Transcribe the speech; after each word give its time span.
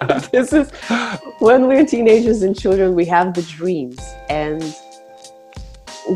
this 0.32 0.52
is 0.52 0.70
when 1.38 1.66
we're 1.66 1.86
teenagers 1.86 2.42
and 2.42 2.58
children, 2.58 2.94
we 2.94 3.04
have 3.06 3.34
the 3.34 3.42
dreams 3.42 3.98
and 4.28 4.62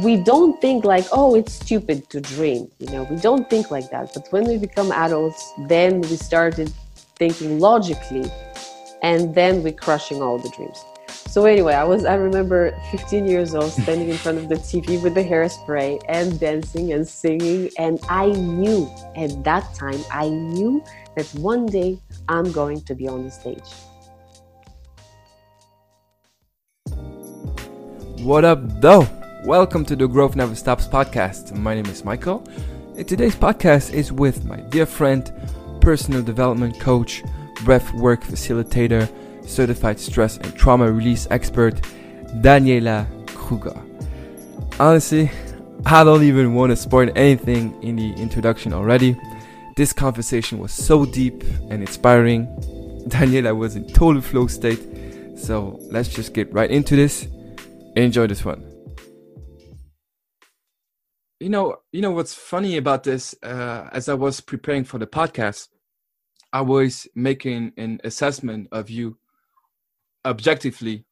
we 0.02 0.16
don't 0.16 0.60
think 0.60 0.84
like, 0.84 1.06
oh, 1.12 1.34
it's 1.34 1.52
stupid 1.52 2.08
to 2.10 2.20
dream. 2.20 2.70
You 2.78 2.90
know, 2.90 3.04
we 3.04 3.16
don't 3.16 3.48
think 3.48 3.70
like 3.70 3.90
that. 3.90 4.12
But 4.14 4.28
when 4.30 4.44
we 4.44 4.58
become 4.58 4.92
adults, 4.92 5.52
then 5.68 6.00
we 6.02 6.16
started 6.16 6.72
thinking 7.16 7.58
logically 7.58 8.30
and 9.02 9.34
then 9.34 9.62
we're 9.62 9.72
crushing 9.72 10.22
all 10.22 10.38
the 10.38 10.50
dreams. 10.50 10.84
So 11.08 11.44
anyway, 11.44 11.74
I 11.74 11.84
was 11.84 12.04
I 12.06 12.14
remember 12.14 12.74
15 12.90 13.26
years 13.26 13.54
old 13.54 13.70
standing 13.70 14.08
in 14.08 14.16
front 14.16 14.38
of 14.38 14.48
the 14.48 14.54
TV 14.54 15.00
with 15.02 15.14
the 15.14 15.22
hairspray 15.22 16.02
and 16.08 16.40
dancing 16.40 16.92
and 16.94 17.06
singing 17.06 17.70
and 17.78 18.00
I 18.08 18.26
knew 18.28 18.90
at 19.14 19.44
that 19.44 19.74
time 19.74 20.00
I 20.10 20.30
knew 20.30 20.82
that 21.18 21.40
one 21.40 21.66
day 21.66 21.98
I'm 22.28 22.52
going 22.52 22.80
to 22.82 22.94
be 22.94 23.08
on 23.08 23.24
the 23.24 23.30
stage. 23.30 23.68
What 28.22 28.44
up 28.44 28.60
though? 28.80 29.04
Welcome 29.44 29.84
to 29.86 29.96
the 29.96 30.06
Growth 30.06 30.36
Never 30.36 30.54
Stops 30.54 30.86
podcast. 30.86 31.56
My 31.56 31.74
name 31.74 31.86
is 31.86 32.04
Michael. 32.04 32.46
And 32.96 33.08
today's 33.08 33.34
podcast 33.34 33.92
is 33.92 34.12
with 34.12 34.44
my 34.44 34.60
dear 34.70 34.86
friend, 34.86 35.32
personal 35.80 36.22
development 36.22 36.78
coach, 36.78 37.24
breath 37.64 37.92
work 37.94 38.22
facilitator, 38.22 39.08
certified 39.44 39.98
stress 39.98 40.36
and 40.36 40.54
trauma 40.54 40.92
release 40.92 41.26
expert, 41.32 41.80
Daniela 42.42 43.08
Kruger. 43.34 43.80
Honestly, 44.78 45.32
I 45.84 46.04
don't 46.04 46.22
even 46.22 46.54
want 46.54 46.70
to 46.70 46.76
spoil 46.76 47.10
anything 47.16 47.82
in 47.82 47.96
the 47.96 48.12
introduction 48.12 48.72
already. 48.72 49.16
This 49.78 49.92
conversation 49.92 50.58
was 50.58 50.72
so 50.72 51.06
deep 51.06 51.44
and 51.70 51.82
inspiring. 51.82 52.46
Daniela 53.06 53.56
was 53.56 53.76
in 53.76 53.86
total 53.86 54.20
flow 54.20 54.48
state. 54.48 54.84
So 55.38 55.78
let's 55.82 56.08
just 56.08 56.34
get 56.34 56.52
right 56.52 56.68
into 56.68 56.96
this. 56.96 57.28
Enjoy 57.94 58.26
this 58.26 58.44
one. 58.44 58.66
You 61.38 61.48
know, 61.48 61.76
you 61.92 62.02
know 62.02 62.10
what's 62.10 62.34
funny 62.34 62.76
about 62.76 63.04
this? 63.04 63.36
Uh, 63.40 63.88
as 63.92 64.08
I 64.08 64.14
was 64.14 64.40
preparing 64.40 64.82
for 64.82 64.98
the 64.98 65.06
podcast, 65.06 65.68
I 66.52 66.62
was 66.62 67.06
making 67.14 67.74
an 67.76 68.00
assessment 68.02 68.66
of 68.72 68.90
you 68.90 69.18
objectively 70.24 71.04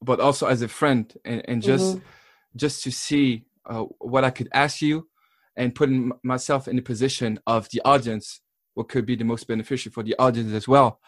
but 0.00 0.20
also 0.20 0.46
as 0.46 0.62
a 0.62 0.68
friend 0.68 1.12
and, 1.26 1.42
and 1.46 1.62
just 1.62 1.98
mm-hmm. 1.98 2.06
just 2.56 2.82
to 2.82 2.90
see 2.90 3.44
uh, 3.66 3.82
what 3.98 4.24
i 4.24 4.30
could 4.30 4.48
ask 4.52 4.80
you 4.80 5.06
and 5.56 5.74
putting 5.74 6.12
myself 6.22 6.68
in 6.68 6.76
the 6.76 6.82
position 6.82 7.38
of 7.46 7.68
the 7.70 7.80
audience 7.84 8.40
what 8.74 8.88
could 8.88 9.04
be 9.04 9.16
the 9.16 9.24
most 9.24 9.46
beneficial 9.46 9.92
for 9.92 10.02
the 10.02 10.14
audience 10.18 10.52
as 10.52 10.66
well 10.66 11.00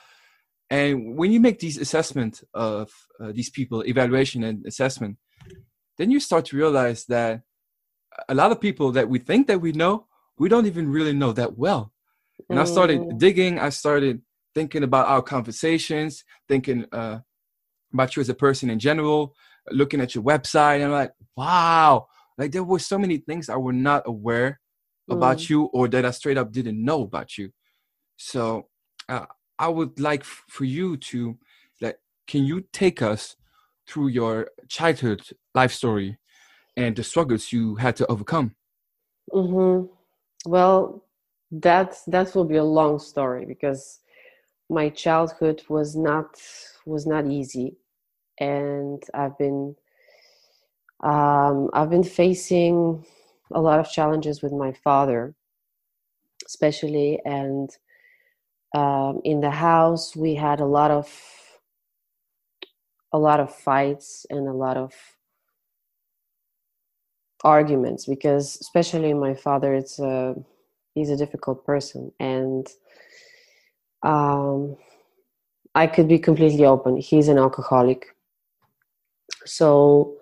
and 0.70 1.17
when 1.17 1.31
you 1.33 1.41
make 1.41 1.59
these 1.59 1.78
assessment 1.78 2.42
of 2.55 2.91
uh, 3.20 3.33
these 3.33 3.51
people 3.51 3.84
evaluation 3.86 4.45
and 4.45 4.67
assessment 4.67 5.17
then 5.98 6.11
you 6.11 6.20
start 6.20 6.45
to 6.45 6.56
realize 6.56 7.05
that 7.06 7.42
a 8.28 8.34
lot 8.34 8.53
of 8.53 8.61
people 8.61 8.92
that 8.92 9.09
we 9.09 9.19
think 9.19 9.47
that 9.47 9.61
we 9.61 9.73
know 9.73 10.06
we 10.39 10.48
don't 10.48 10.67
even 10.67 10.91
really 10.91 11.12
know 11.12 11.33
that 11.33 11.56
well 11.56 11.92
and 12.51 12.58
i 12.58 12.64
started 12.64 13.01
mm. 13.01 13.19
digging 13.19 13.58
i 13.58 13.69
started 13.69 14.20
thinking 14.55 14.84
about 14.84 15.08
our 15.08 15.23
conversations, 15.23 16.25
thinking 16.48 16.86
uh, 16.92 17.19
about 17.92 18.17
you 18.17 18.20
as 18.20 18.29
a 18.29 18.34
person 18.34 18.70
in 18.70 18.79
general, 18.79 19.34
looking 19.70 20.01
at 20.01 20.14
your 20.14 20.25
website, 20.25 20.77
and 20.77 20.84
I'm 20.84 20.92
like, 20.92 21.12
wow, 21.36 22.06
like 22.39 22.53
there 22.53 22.65
were 22.65 22.79
so 22.79 22.99
many 22.99 23.19
things 23.19 23.49
I 23.49 23.57
were 23.57 23.73
not 23.73 24.03
aware 24.07 24.61
mm. 25.11 25.15
about 25.15 25.49
you 25.49 25.65
or 25.73 25.89
that 25.89 26.05
I 26.05 26.11
straight 26.11 26.39
up 26.39 26.53
didn't 26.53 26.83
know 26.83 27.03
about 27.03 27.39
you. 27.39 27.51
So 28.17 28.69
uh, 29.09 29.27
I 29.59 29.69
would 29.69 29.99
like 30.01 30.21
f- 30.21 30.45
for 30.49 30.65
you 30.65 30.97
to, 30.97 31.37
like, 31.81 31.99
can 32.27 32.45
you 32.45 32.65
take 32.73 33.03
us 33.03 33.37
through 33.89 34.09
your 34.09 34.49
childhood 34.69 35.23
life 35.55 35.73
story 35.73 36.19
and 36.77 36.97
the 36.97 37.05
struggles 37.05 37.53
you 37.53 37.77
had 37.77 37.97
to 37.97 38.07
overcome? 38.07 38.55
Mm-hmm. 39.33 39.87
Well, 40.47 41.05
that 41.51 41.97
that 42.08 42.35
will 42.35 42.45
be 42.45 42.57
a 42.57 42.64
long 42.64 42.98
story 42.98 43.45
because 43.47 44.01
my 44.69 44.89
childhood 44.89 45.63
was 45.69 45.95
not 45.95 46.27
was 46.87 47.07
not 47.07 47.27
easy 47.27 47.77
and 48.41 49.03
i've 49.14 49.37
been 49.39 49.75
um, 51.05 51.70
i've 51.73 51.91
been 51.91 52.05
facing 52.05 53.05
a 53.53 53.61
lot 53.61 53.79
of 53.79 53.91
challenges 53.91 54.42
with 54.42 54.53
my 54.53 54.73
father 54.73 55.35
especially 56.47 57.20
and 57.25 57.70
um, 58.75 59.20
in 59.25 59.41
the 59.41 59.51
house 59.51 60.17
we 60.17 60.35
had 60.35 60.61
a 60.61 60.67
lot 60.67 60.91
of 60.91 61.09
a 63.13 63.19
lot 63.19 63.39
of 63.39 63.55
fights 63.55 64.27
and 64.31 64.48
a 64.48 64.53
lot 64.53 64.77
of 64.77 64.93
arguments 67.45 68.07
because 68.07 68.59
especially 68.61 69.14
my 69.14 69.35
father 69.35 69.75
it's 69.75 69.98
a 69.98 70.35
he's 70.95 71.11
a 71.11 71.17
difficult 71.17 71.64
person 71.64 72.11
and 72.19 72.69
um, 74.05 74.77
I 75.75 75.87
could 75.87 76.07
be 76.07 76.19
completely 76.19 76.64
open. 76.64 76.98
He's 76.98 77.29
an 77.29 77.39
alcoholic. 77.39 78.07
So 79.45 80.17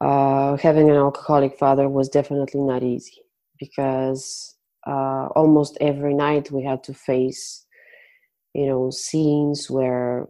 uh, 0.00 0.56
having 0.56 0.90
an 0.90 0.96
alcoholic 0.96 1.58
father 1.58 1.88
was 1.88 2.08
definitely 2.08 2.60
not 2.60 2.82
easy 2.82 3.22
because 3.58 4.56
uh, 4.86 5.28
almost 5.34 5.76
every 5.80 6.14
night 6.14 6.50
we 6.50 6.62
had 6.62 6.82
to 6.84 6.94
face, 6.94 7.64
you 8.54 8.66
know, 8.66 8.90
scenes 8.90 9.70
where 9.70 10.26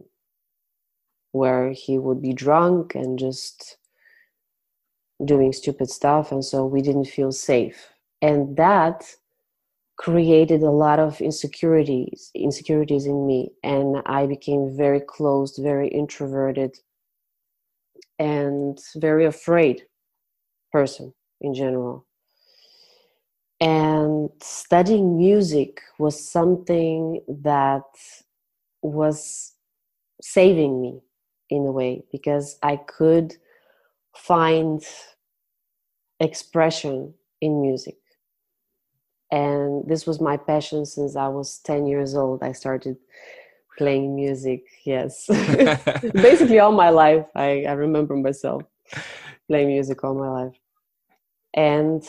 where 1.33 1.71
he 1.71 1.97
would 1.97 2.21
be 2.21 2.33
drunk 2.33 2.95
and 2.95 3.19
just 3.19 3.77
doing 5.23 5.51
stupid 5.53 5.89
stuff, 5.89 6.31
and 6.31 6.43
so 6.43 6.65
we 6.65 6.81
didn't 6.81 7.05
feel 7.05 7.31
safe. 7.31 7.89
And 8.21 8.55
that 8.57 9.03
created 9.97 10.61
a 10.61 10.69
lot 10.71 10.99
of 10.99 11.19
insecurities 11.21 12.29
insecurities 12.35 13.07
in 13.07 13.25
me 13.25 13.51
and 13.63 13.97
i 14.05 14.27
became 14.27 14.75
very 14.77 15.01
closed 15.01 15.59
very 15.61 15.87
introverted 15.87 16.77
and 18.19 18.79
very 18.95 19.25
afraid 19.25 19.83
person 20.71 21.13
in 21.41 21.53
general. 21.53 22.05
And 23.59 24.29
studying 24.41 25.17
music 25.17 25.81
was 25.97 26.23
something 26.23 27.21
that 27.27 27.83
was 28.81 29.53
saving 30.21 30.81
me 30.81 30.99
in 31.49 31.65
a 31.65 31.71
way 31.71 32.03
because 32.11 32.57
i 32.63 32.75
could 32.75 33.35
find 34.15 34.83
expression 36.19 37.13
in 37.41 37.61
music. 37.61 37.97
And 39.31 39.87
this 39.87 40.07
was 40.07 40.19
my 40.19 40.37
passion 40.37 40.85
since 40.85 41.15
i 41.15 41.27
was 41.27 41.59
10 41.59 41.87
years 41.87 42.15
old. 42.15 42.43
I 42.43 42.51
started 42.53 42.97
playing 43.77 44.15
music 44.15 44.63
yes. 44.85 45.27
Basically 46.13 46.59
all 46.59 46.71
my 46.71 46.89
life 46.89 47.25
I, 47.35 47.63
I 47.63 47.73
remember 47.73 48.15
myself 48.15 48.63
playing 49.47 49.67
music 49.67 50.03
all 50.03 50.15
my 50.15 50.29
life. 50.29 50.55
And 51.53 52.03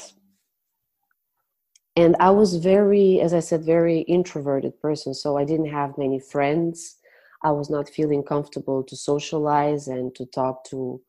and 1.96 2.14
i 2.20 2.30
was 2.30 2.56
very 2.56 3.20
as 3.20 3.34
i 3.34 3.40
said 3.40 3.64
very 3.64 4.00
introverted 4.02 4.80
person 4.80 5.12
so 5.12 5.36
i 5.36 5.44
didn't 5.44 5.70
have 5.70 5.98
many 5.98 6.20
friends. 6.20 6.96
I 7.44 7.52
was 7.52 7.70
not 7.70 7.88
feeling 7.88 8.24
comfortable 8.24 8.82
to 8.82 8.96
socialize 8.96 9.86
and 9.86 10.14
to 10.16 10.26
talk 10.26 10.64
to 10.70 11.00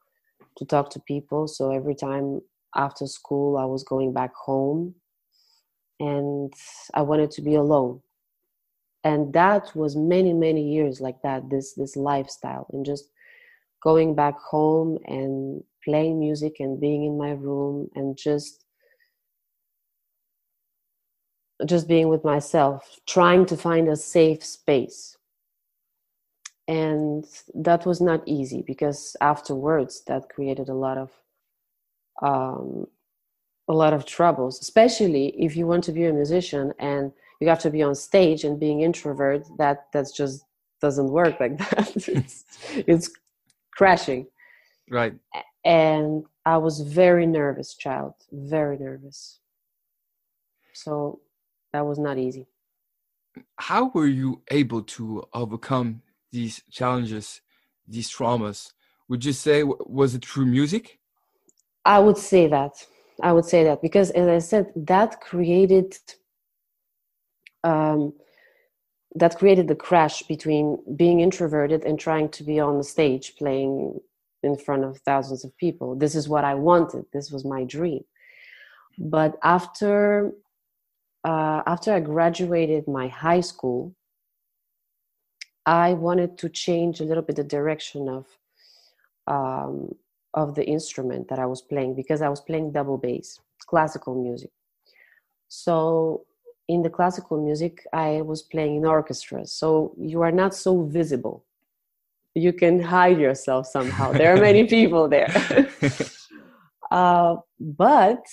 to 0.58 0.66
talk 0.66 0.90
to 0.92 1.00
people. 1.00 1.48
So 1.48 1.72
every 1.72 1.96
time 1.96 2.42
after 2.76 3.08
school 3.08 3.58
i 3.58 3.66
was 3.66 3.84
going 3.84 4.14
back 4.14 4.34
home 4.36 4.96
and 6.00 6.54
I 6.94 7.02
wanted 7.02 7.32
to 7.32 7.42
be 7.42 7.56
alone. 7.56 8.02
And 9.04 9.32
that 9.34 9.76
was 9.76 9.96
many, 9.96 10.34
many 10.34 10.74
years 10.74 11.00
like 11.00 11.22
that, 11.22 11.50
this 11.50 11.74
this 11.74 11.96
lifestyle 11.96 12.68
and 12.74 12.86
just 12.86 13.10
going 13.82 14.14
back 14.14 14.38
home 14.38 14.98
and 15.06 15.64
playing 15.84 16.20
music 16.20 16.58
and 16.60 16.80
being 16.80 17.06
in 17.06 17.18
my 17.18 17.32
room 17.32 17.90
and 17.96 18.18
just 18.18 18.66
just 21.66 21.88
being 21.88 22.08
with 22.08 22.24
myself, 22.24 23.00
trying 23.06 23.46
to 23.46 23.58
find 23.58 23.88
a 23.90 23.96
safe 23.96 24.44
space. 24.44 25.18
And 26.68 27.26
that 27.56 27.86
was 27.86 28.00
not 28.00 28.22
easy 28.26 28.64
because 28.66 29.16
afterwards 29.22 30.04
that 30.08 30.30
created 30.30 30.70
a 30.70 30.74
lot 30.74 30.98
of 30.98 31.12
um, 32.22 32.86
a 33.70 33.74
lot 33.74 33.94
of 33.94 34.06
troubles, 34.06 34.60
especially 34.62 35.28
if 35.38 35.56
you 35.56 35.68
want 35.68 35.84
to 35.86 35.92
be 35.92 36.06
a 36.06 36.14
musician 36.14 36.74
and 36.80 37.12
you 37.40 37.48
have 37.50 37.60
to 37.60 37.70
be 37.70 37.84
on 37.84 37.96
stage 37.96 38.44
and 38.44 38.60
being 38.60 38.82
introvert. 38.82 39.46
That 39.58 39.88
that's 39.94 40.12
just 40.12 40.46
doesn't 40.82 41.10
work 41.12 41.40
like 41.40 41.58
that. 41.70 42.08
it's 42.08 42.46
it's 42.88 43.12
crashing. 43.76 44.28
Right. 44.90 45.14
And 45.66 46.26
I 46.46 46.58
was 46.58 46.82
very 46.82 47.26
nervous, 47.28 47.76
child, 47.76 48.14
very 48.32 48.78
nervous. 48.78 49.40
So 50.74 51.22
that 51.74 51.86
was 51.86 52.00
not 52.00 52.18
easy. 52.18 52.48
how 53.58 53.90
were 53.94 54.08
you 54.08 54.42
able 54.52 54.82
to 54.84 55.24
overcome 55.34 56.02
these 56.32 56.62
challenges, 56.72 57.42
these 57.88 58.10
traumas? 58.10 58.72
Would 59.10 59.26
you 59.26 59.34
say 59.34 59.64
was 59.64 60.16
it 60.16 60.26
through 60.26 60.46
music? 60.48 61.00
I 61.86 62.00
would 62.00 62.18
say 62.18 62.48
that. 62.48 62.86
I 63.22 63.34
would 63.34 63.46
say 63.46 63.64
that 63.66 63.82
because, 63.82 64.12
as 64.12 64.28
I 64.28 64.40
said, 64.40 64.72
that 64.76 65.20
created 65.22 65.98
um, 67.64 68.14
that 69.16 69.38
created 69.38 69.68
the 69.68 69.76
crash 69.76 70.24
between 70.24 70.78
being 70.96 71.20
introverted 71.20 71.84
and 71.84 72.00
trying 72.00 72.30
to 72.30 72.44
be 72.44 72.60
on 72.60 72.78
the 72.78 72.84
stage 72.84 73.36
playing 73.38 74.00
in 74.44 74.56
front 74.58 74.84
of 74.84 74.98
thousands 75.00 75.44
of 75.44 75.56
people. 75.58 75.96
This 75.96 76.16
is 76.16 76.30
what 76.30 76.44
I 76.44 76.54
wanted. 76.54 77.06
This 77.12 77.32
was 77.32 77.44
my 77.44 77.64
dream. 77.64 78.04
But 78.98 79.38
after 79.44 80.32
uh, 81.26 81.64
after 81.66 81.94
I 81.94 82.00
graduated 82.00 82.88
my 82.88 83.08
high 83.08 83.42
school, 83.42 83.94
I 85.66 85.94
wanted 85.94 86.38
to 86.38 86.50
change 86.50 87.02
a 87.02 87.04
little 87.04 87.24
bit 87.24 87.36
the 87.36 87.44
direction 87.44 88.08
of 88.08 88.26
um, 89.28 89.96
of 90.34 90.56
the 90.56 90.66
instrument 90.66 91.28
that 91.30 91.40
I 91.40 91.46
was 91.46 91.62
playing 91.62 91.96
because 91.96 92.22
I 92.22 92.30
was 92.30 92.42
playing 92.42 92.72
double 92.72 92.98
bass, 92.98 93.40
classical 93.68 94.16
music. 94.22 94.52
So 95.48 96.26
in 96.70 96.84
the 96.84 96.90
classical 96.90 97.44
music, 97.44 97.86
I 97.92 98.22
was 98.22 98.44
playing 98.44 98.76
in 98.78 98.86
orchestras. 98.86 99.52
So 99.52 99.96
you 99.98 100.22
are 100.22 100.32
not 100.32 100.54
so 100.54 100.84
visible. 100.84 101.44
You 102.36 102.54
can 102.54 102.80
hide 102.80 103.20
yourself 103.20 103.66
somehow. 103.66 104.12
There 104.12 104.32
are 104.34 104.40
many 104.40 104.68
people 104.78 105.10
there. 105.10 105.32
uh, 106.92 107.38
but 107.60 108.24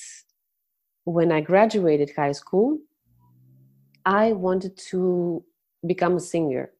when 1.05 1.33
I 1.33 1.41
graduated 1.41 2.13
high 2.15 2.33
school, 2.33 2.79
I 4.05 4.33
wanted 4.33 4.77
to 4.91 5.43
become 5.87 6.17
a 6.17 6.21
singer. 6.21 6.71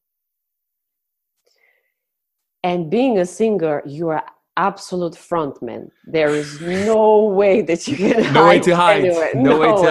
And 2.63 2.91
being 2.91 3.17
a 3.17 3.25
singer, 3.25 3.81
you 3.83 4.09
are 4.09 4.23
absolute 4.57 5.13
frontman. 5.13 5.91
There 6.05 6.35
is 6.35 6.59
no 6.59 7.25
way 7.25 7.61
that 7.61 7.87
you 7.87 7.95
can 7.95 8.33
no 8.33 8.47
way 8.47 8.59
to 8.59 8.75
hide. 8.75 9.05
anywhere. 9.05 9.31
No, 9.35 9.51
No 9.51 9.59
way 9.59 9.71
to 9.83 9.89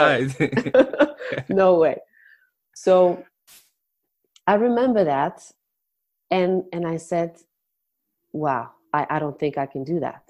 hide. 0.99 1.49
no 1.49 1.75
way. 1.79 1.97
So 2.75 3.25
I 4.47 4.55
remember 4.55 5.05
that 5.05 5.51
and 6.31 6.65
and 6.73 6.87
I 6.87 6.97
said, 6.97 7.39
wow, 8.33 8.73
I, 8.93 9.07
I 9.09 9.19
don't 9.19 9.39
think 9.39 9.57
I 9.57 9.67
can 9.67 9.85
do 9.85 10.01
that. 10.01 10.23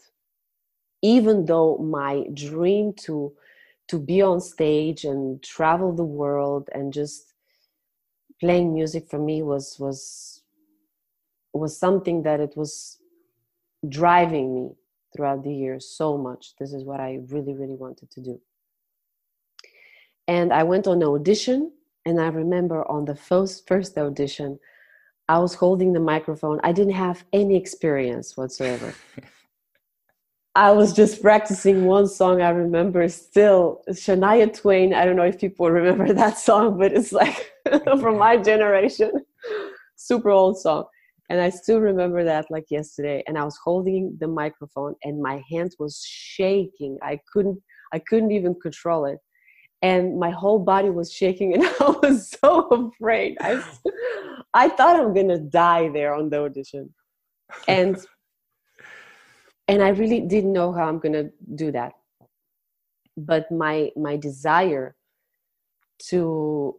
Even 1.03 1.47
though 1.47 1.79
my 1.79 2.25
dream 2.35 2.93
to 3.05 3.33
to 3.89 3.99
be 3.99 4.21
on 4.21 4.41
stage 4.41 5.05
and 5.05 5.43
travel 5.43 5.93
the 5.93 6.05
world 6.05 6.69
and 6.73 6.93
just 6.93 7.35
playing 8.41 8.75
music 8.75 9.09
for 9.09 9.19
me 9.19 9.43
was 9.43 9.79
was 9.79 10.43
was 11.55 11.79
something 11.79 12.23
that 12.23 12.41
it 12.41 12.55
was 12.57 12.99
driving 13.89 14.55
me 14.55 14.71
throughout 15.15 15.43
the 15.43 15.53
years 15.53 15.89
so 15.89 16.17
much. 16.19 16.55
This 16.59 16.73
is 16.73 16.85
what 16.85 17.01
i 17.01 17.21
really 17.29 17.55
really 17.55 17.77
wanted 17.77 18.11
to 18.13 18.21
do. 18.21 18.41
And 20.29 20.53
i 20.53 20.63
went 20.63 20.87
on 20.87 21.03
an 21.03 21.09
audition 21.09 21.73
and 22.05 22.21
i 22.21 22.29
remember 22.29 22.89
on 22.91 23.05
the 23.05 23.17
first 23.17 23.67
first 23.67 23.97
audition 23.99 24.59
i 25.29 25.39
was 25.39 25.55
holding 25.55 25.93
the 25.93 26.01
microphone. 26.01 26.61
I 26.63 26.73
didn't 26.73 26.95
have 26.95 27.25
any 27.33 27.57
experience 27.57 28.37
whatsoever. 28.37 28.95
I 30.57 30.71
was 30.71 30.95
just 30.95 31.21
practicing 31.21 31.85
one 31.85 32.09
song. 32.09 32.41
I 32.41 32.49
remember 32.49 33.07
still, 33.11 33.83
Shania 33.91 34.51
Twain. 34.59 34.95
I 34.95 35.05
don't 35.05 35.17
know 35.17 35.25
if 35.25 35.39
people 35.39 35.71
remember 35.71 36.11
that 36.15 36.39
song, 36.39 36.79
but 36.79 36.95
it's 36.95 37.13
like 37.13 37.53
from 38.01 38.17
my 38.17 38.39
generation, 38.39 39.13
super 39.97 40.31
old 40.31 40.59
song. 40.59 40.87
And 41.29 41.41
I 41.41 41.51
still 41.51 41.81
remember 41.81 42.25
that 42.25 42.47
like 42.51 42.67
yesterday. 42.71 43.23
And 43.27 43.37
I 43.37 43.45
was 43.45 43.59
holding 43.63 44.17
the 44.21 44.29
microphone 44.29 44.95
and 45.05 45.21
my 45.21 45.43
hand 45.51 45.75
was 45.79 46.05
shaking. 46.07 46.99
I 47.03 47.21
couldn't 47.33 47.61
I 47.93 48.01
couldn't 48.01 48.33
even 48.33 48.55
control 48.61 49.07
it. 49.07 49.19
And 49.83 50.19
my 50.19 50.31
whole 50.31 50.59
body 50.59 50.91
was 50.91 51.13
shaking 51.13 51.55
and 51.55 51.65
I 51.65 51.91
was 52.03 52.31
so 52.41 52.69
afraid. 52.69 53.37
I 53.41 53.63
I 54.55 54.69
thought 54.69 54.97
I'm 55.01 55.15
gonna 55.15 55.39
die 55.39 55.89
there 55.89 56.15
on 56.15 56.31
the 56.31 56.43
audition. 56.43 56.95
And 57.69 57.97
and 59.69 59.83
i 59.83 59.89
really 59.89 60.21
didn't 60.21 60.53
know 60.53 60.73
how 60.73 60.89
i'm 60.89 61.01
to 61.01 61.31
do 61.55 61.71
that 61.73 61.93
but 63.17 63.51
my 63.51 63.91
my 63.97 64.17
desire 64.17 64.95
to 65.99 66.77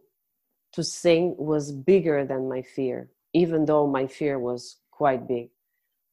to 0.72 0.82
sing 0.82 1.34
was 1.38 1.72
bigger 1.72 2.24
than 2.24 2.48
my 2.48 2.62
fear 2.62 3.10
even 3.38 3.64
though 3.64 3.86
my 3.86 4.06
fear 4.06 4.38
was 4.38 4.76
quite 4.90 5.28
big. 5.28 5.48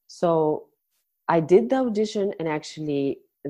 So 0.07 0.29
i 1.27 1.39
did 1.39 1.69
the 1.69 1.77
audition 1.77 2.33
and 2.39 2.47
actually 2.47 3.03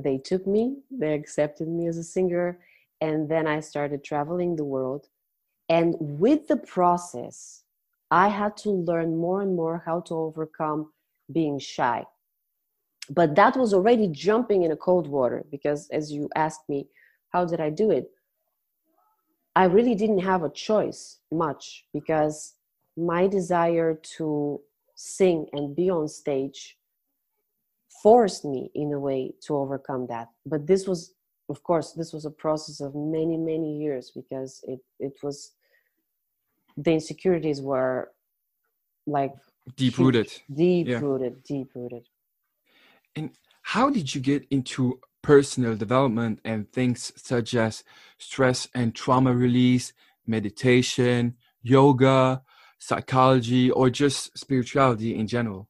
they 0.06 0.18
took 0.18 0.44
me 0.48 0.64
they 1.02 1.14
accepted 1.14 1.68
me 1.68 1.88
as 1.92 1.98
a 1.98 2.10
singer 2.16 2.48
and 3.02 3.28
then 3.28 3.46
i 3.56 3.60
started 3.60 4.02
traveling 4.02 4.56
the 4.56 4.72
world. 4.76 5.04
And 5.68 5.96
with 6.00 6.48
the 6.48 6.62
process 6.76 7.38
i 8.12 8.28
had 8.40 8.56
to 8.64 8.70
learn 8.90 9.18
more 9.26 9.42
and 9.42 9.54
more 9.62 9.78
how 9.86 10.00
to 10.08 10.14
overcome 10.28 10.92
being 11.38 11.60
shy. 11.60 12.06
But 13.10 13.36
that 13.36 13.58
was 13.62 13.74
already 13.74 14.08
jumping 14.08 14.64
in 14.64 14.72
a 14.72 14.82
cold 14.88 15.08
water 15.08 15.40
because 15.56 15.90
as 16.00 16.12
you 16.16 16.30
asked 16.36 16.68
me 16.70 16.88
how 17.34 17.44
did 17.46 17.60
i 17.68 17.70
do 17.70 17.92
it? 17.92 18.06
I 19.64 19.66
really 19.76 19.96
didn't 19.96 20.28
have 20.32 20.44
a 20.44 20.56
choice 20.70 21.20
much 21.32 21.86
because 21.94 22.55
my 22.98 23.28
desire 23.28 23.96
to 24.18 24.62
sing 24.96 25.48
and 25.54 25.76
be 25.76 25.90
on 25.90 26.08
stage 26.08 26.78
forced 28.04 28.46
me 28.46 28.72
in 28.76 28.94
a 28.94 29.00
way 29.00 29.34
to 29.42 29.56
overcome 29.56 30.08
that 30.08 30.30
but 30.46 30.68
this 30.68 30.88
was 30.88 31.14
of 31.50 31.64
course 31.64 31.94
this 31.94 32.14
was 32.14 32.26
a 32.26 32.32
process 32.32 32.82
of 32.82 32.96
many 32.96 33.38
many 33.38 33.78
years 33.78 34.12
because 34.16 34.62
it 34.68 34.80
it 35.00 35.14
was 35.24 35.54
the 36.78 36.92
insecurities 36.94 37.62
were 37.62 38.12
like 39.08 39.34
Deep 39.76 39.98
rooted. 40.00 40.32
deep 40.54 40.90
Yeah. 40.90 41.02
rooted 41.02 41.44
deep 41.44 41.72
rooted 41.76 42.04
And 43.16 43.32
how 43.64 43.92
did 43.92 44.16
you 44.16 44.22
get 44.22 44.48
into 44.52 45.00
personal 45.24 45.76
development 45.78 46.42
and 46.46 46.72
things 46.72 47.14
such 47.18 47.56
as 47.56 47.84
stress 48.20 48.68
and 48.76 48.96
trauma 48.96 49.34
release, 49.34 49.94
meditation, 50.28 51.36
yoga, 51.64 52.44
psychology, 52.88 53.72
or 53.72 53.90
just 53.90 54.38
spirituality 54.38 55.16
in 55.16 55.28
general? 55.28 55.68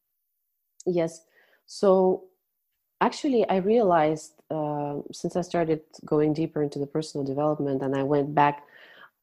Yes. 0.85 1.21
So 1.65 2.25
actually, 3.01 3.47
I 3.49 3.57
realized 3.57 4.33
uh, 4.51 4.95
since 5.11 5.35
I 5.35 5.41
started 5.41 5.81
going 6.05 6.33
deeper 6.33 6.61
into 6.61 6.79
the 6.79 6.87
personal 6.87 7.25
development 7.25 7.81
and 7.81 7.95
I 7.95 8.03
went 8.03 8.35
back 8.35 8.63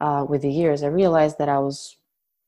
uh, 0.01 0.25
with 0.27 0.41
the 0.41 0.51
years, 0.51 0.83
I 0.83 0.87
realized 0.87 1.37
that 1.37 1.49
I 1.49 1.59
was 1.59 1.97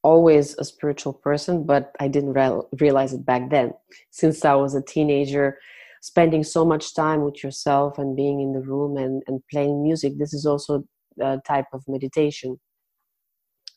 always 0.04 0.56
a 0.58 0.66
spiritual 0.66 1.14
person, 1.14 1.64
but 1.64 1.94
I 2.00 2.08
didn't 2.08 2.34
real 2.34 2.70
realize 2.80 3.14
it 3.14 3.26
back 3.26 3.50
then. 3.50 3.74
Since 4.12 4.46
I 4.46 4.56
was 4.56 4.76
a 4.76 4.82
teenager, 4.82 5.58
spending 6.02 6.44
so 6.44 6.64
much 6.64 6.94
time 6.94 7.22
with 7.24 7.44
yourself 7.44 7.98
and 7.98 8.16
being 8.16 8.40
in 8.40 8.54
the 8.54 8.62
room 8.62 8.98
and, 8.98 9.24
and 9.28 9.42
playing 9.52 9.82
music, 9.82 10.14
this 10.18 10.34
is 10.34 10.46
also 10.46 10.84
a 11.20 11.40
type 11.48 11.66
of 11.74 11.84
meditation. 11.88 12.60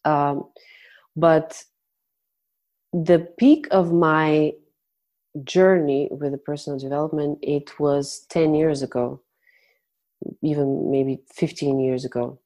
Um, 0.05 0.45
but 1.19 1.65
the 2.93 3.19
peak 3.39 3.67
of 3.71 3.93
my 3.93 4.53
journey 5.45 6.09
with 6.11 6.33
the 6.33 6.39
personal 6.39 6.79
development 6.79 7.39
it 7.43 7.79
was 7.79 8.27
10 8.31 8.55
years 8.55 8.83
ago 8.83 9.21
even 10.43 10.91
maybe 10.91 11.21
15 11.35 11.79
years 11.81 12.05
ago 12.05 12.39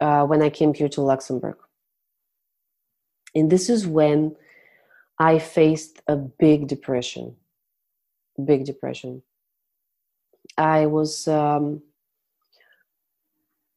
uh, 0.00 0.24
when 0.24 0.42
i 0.42 0.50
came 0.50 0.74
here 0.74 0.88
to 0.88 1.02
luxembourg. 1.02 1.56
And 3.34 3.50
this 3.50 3.68
is 3.68 3.86
when 3.86 4.34
i 5.18 5.38
faced 5.38 6.00
a 6.08 6.16
big 6.16 6.68
depression 6.68 7.36
big 8.44 8.64
depression. 8.64 9.22
I 10.56 10.86
was 10.86 11.28
um, 11.28 11.82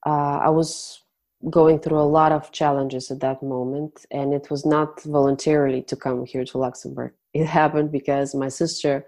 uh, 0.06 0.40
i 0.44 0.50
was 0.50 1.03
going 1.50 1.80
through 1.80 2.00
a 2.00 2.14
lot 2.20 2.32
of 2.32 2.52
challenges 2.52 3.12
at 3.12 3.20
that 3.20 3.44
moment 3.44 4.06
and 4.12 4.34
it 4.34 4.50
was 4.50 4.66
not 4.66 5.02
voluntarily 5.04 5.82
to 5.82 5.96
come 5.96 6.26
here 6.26 6.46
to 6.46 6.58
luxembourg. 6.58 7.14
It 7.34 7.48
happened 7.48 7.92
because 7.92 8.36
my 8.36 8.50
sister 8.50 9.06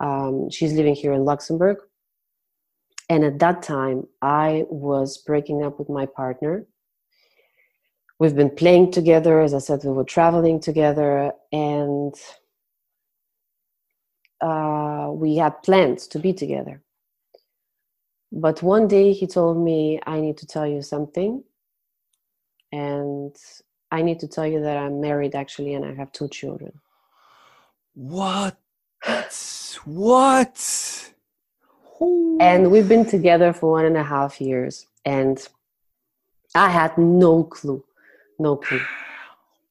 um, 0.00 0.50
she's 0.50 0.72
living 0.72 0.94
here 0.94 1.12
in 1.12 1.24
luxembourg 1.24 1.78
and 3.08 3.24
at 3.24 3.38
that 3.38 3.62
time 3.62 4.06
i 4.20 4.64
was 4.68 5.18
breaking 5.18 5.62
up 5.64 5.78
with 5.78 5.88
my 5.88 6.06
partner. 6.06 6.66
We've 8.18 8.36
been 8.36 8.50
playing 8.50 8.90
together 8.90 9.40
as 9.40 9.54
i 9.54 9.58
said 9.58 9.84
we 9.84 9.92
were 9.92 10.04
traveling 10.04 10.60
together 10.60 11.32
and 11.52 12.14
uh, 14.40 15.08
we 15.12 15.36
had 15.36 15.62
plans 15.62 16.06
to 16.08 16.18
be 16.18 16.34
together. 16.34 16.82
But 18.32 18.62
one 18.62 18.88
day 18.88 19.12
he 19.12 19.26
told 19.26 19.56
me 19.56 20.00
i 20.06 20.20
need 20.20 20.36
to 20.38 20.46
tell 20.46 20.66
you 20.66 20.82
something 20.82 21.42
and 22.74 23.36
I 23.92 24.02
need 24.02 24.18
to 24.20 24.28
tell 24.28 24.46
you 24.46 24.60
that 24.62 24.76
I'm 24.76 25.00
married 25.00 25.36
actually, 25.36 25.74
and 25.74 25.84
I 25.84 25.94
have 25.94 26.10
two 26.10 26.28
children. 26.28 26.72
What? 27.94 28.56
what? 29.84 31.12
And 32.40 32.72
we've 32.72 32.88
been 32.88 33.06
together 33.06 33.52
for 33.52 33.70
one 33.70 33.84
and 33.84 33.96
a 33.96 34.02
half 34.02 34.40
years, 34.40 34.86
and 35.04 35.36
I 36.56 36.68
had 36.68 36.98
no 36.98 37.44
clue, 37.44 37.84
no 38.40 38.56
clue. 38.56 38.84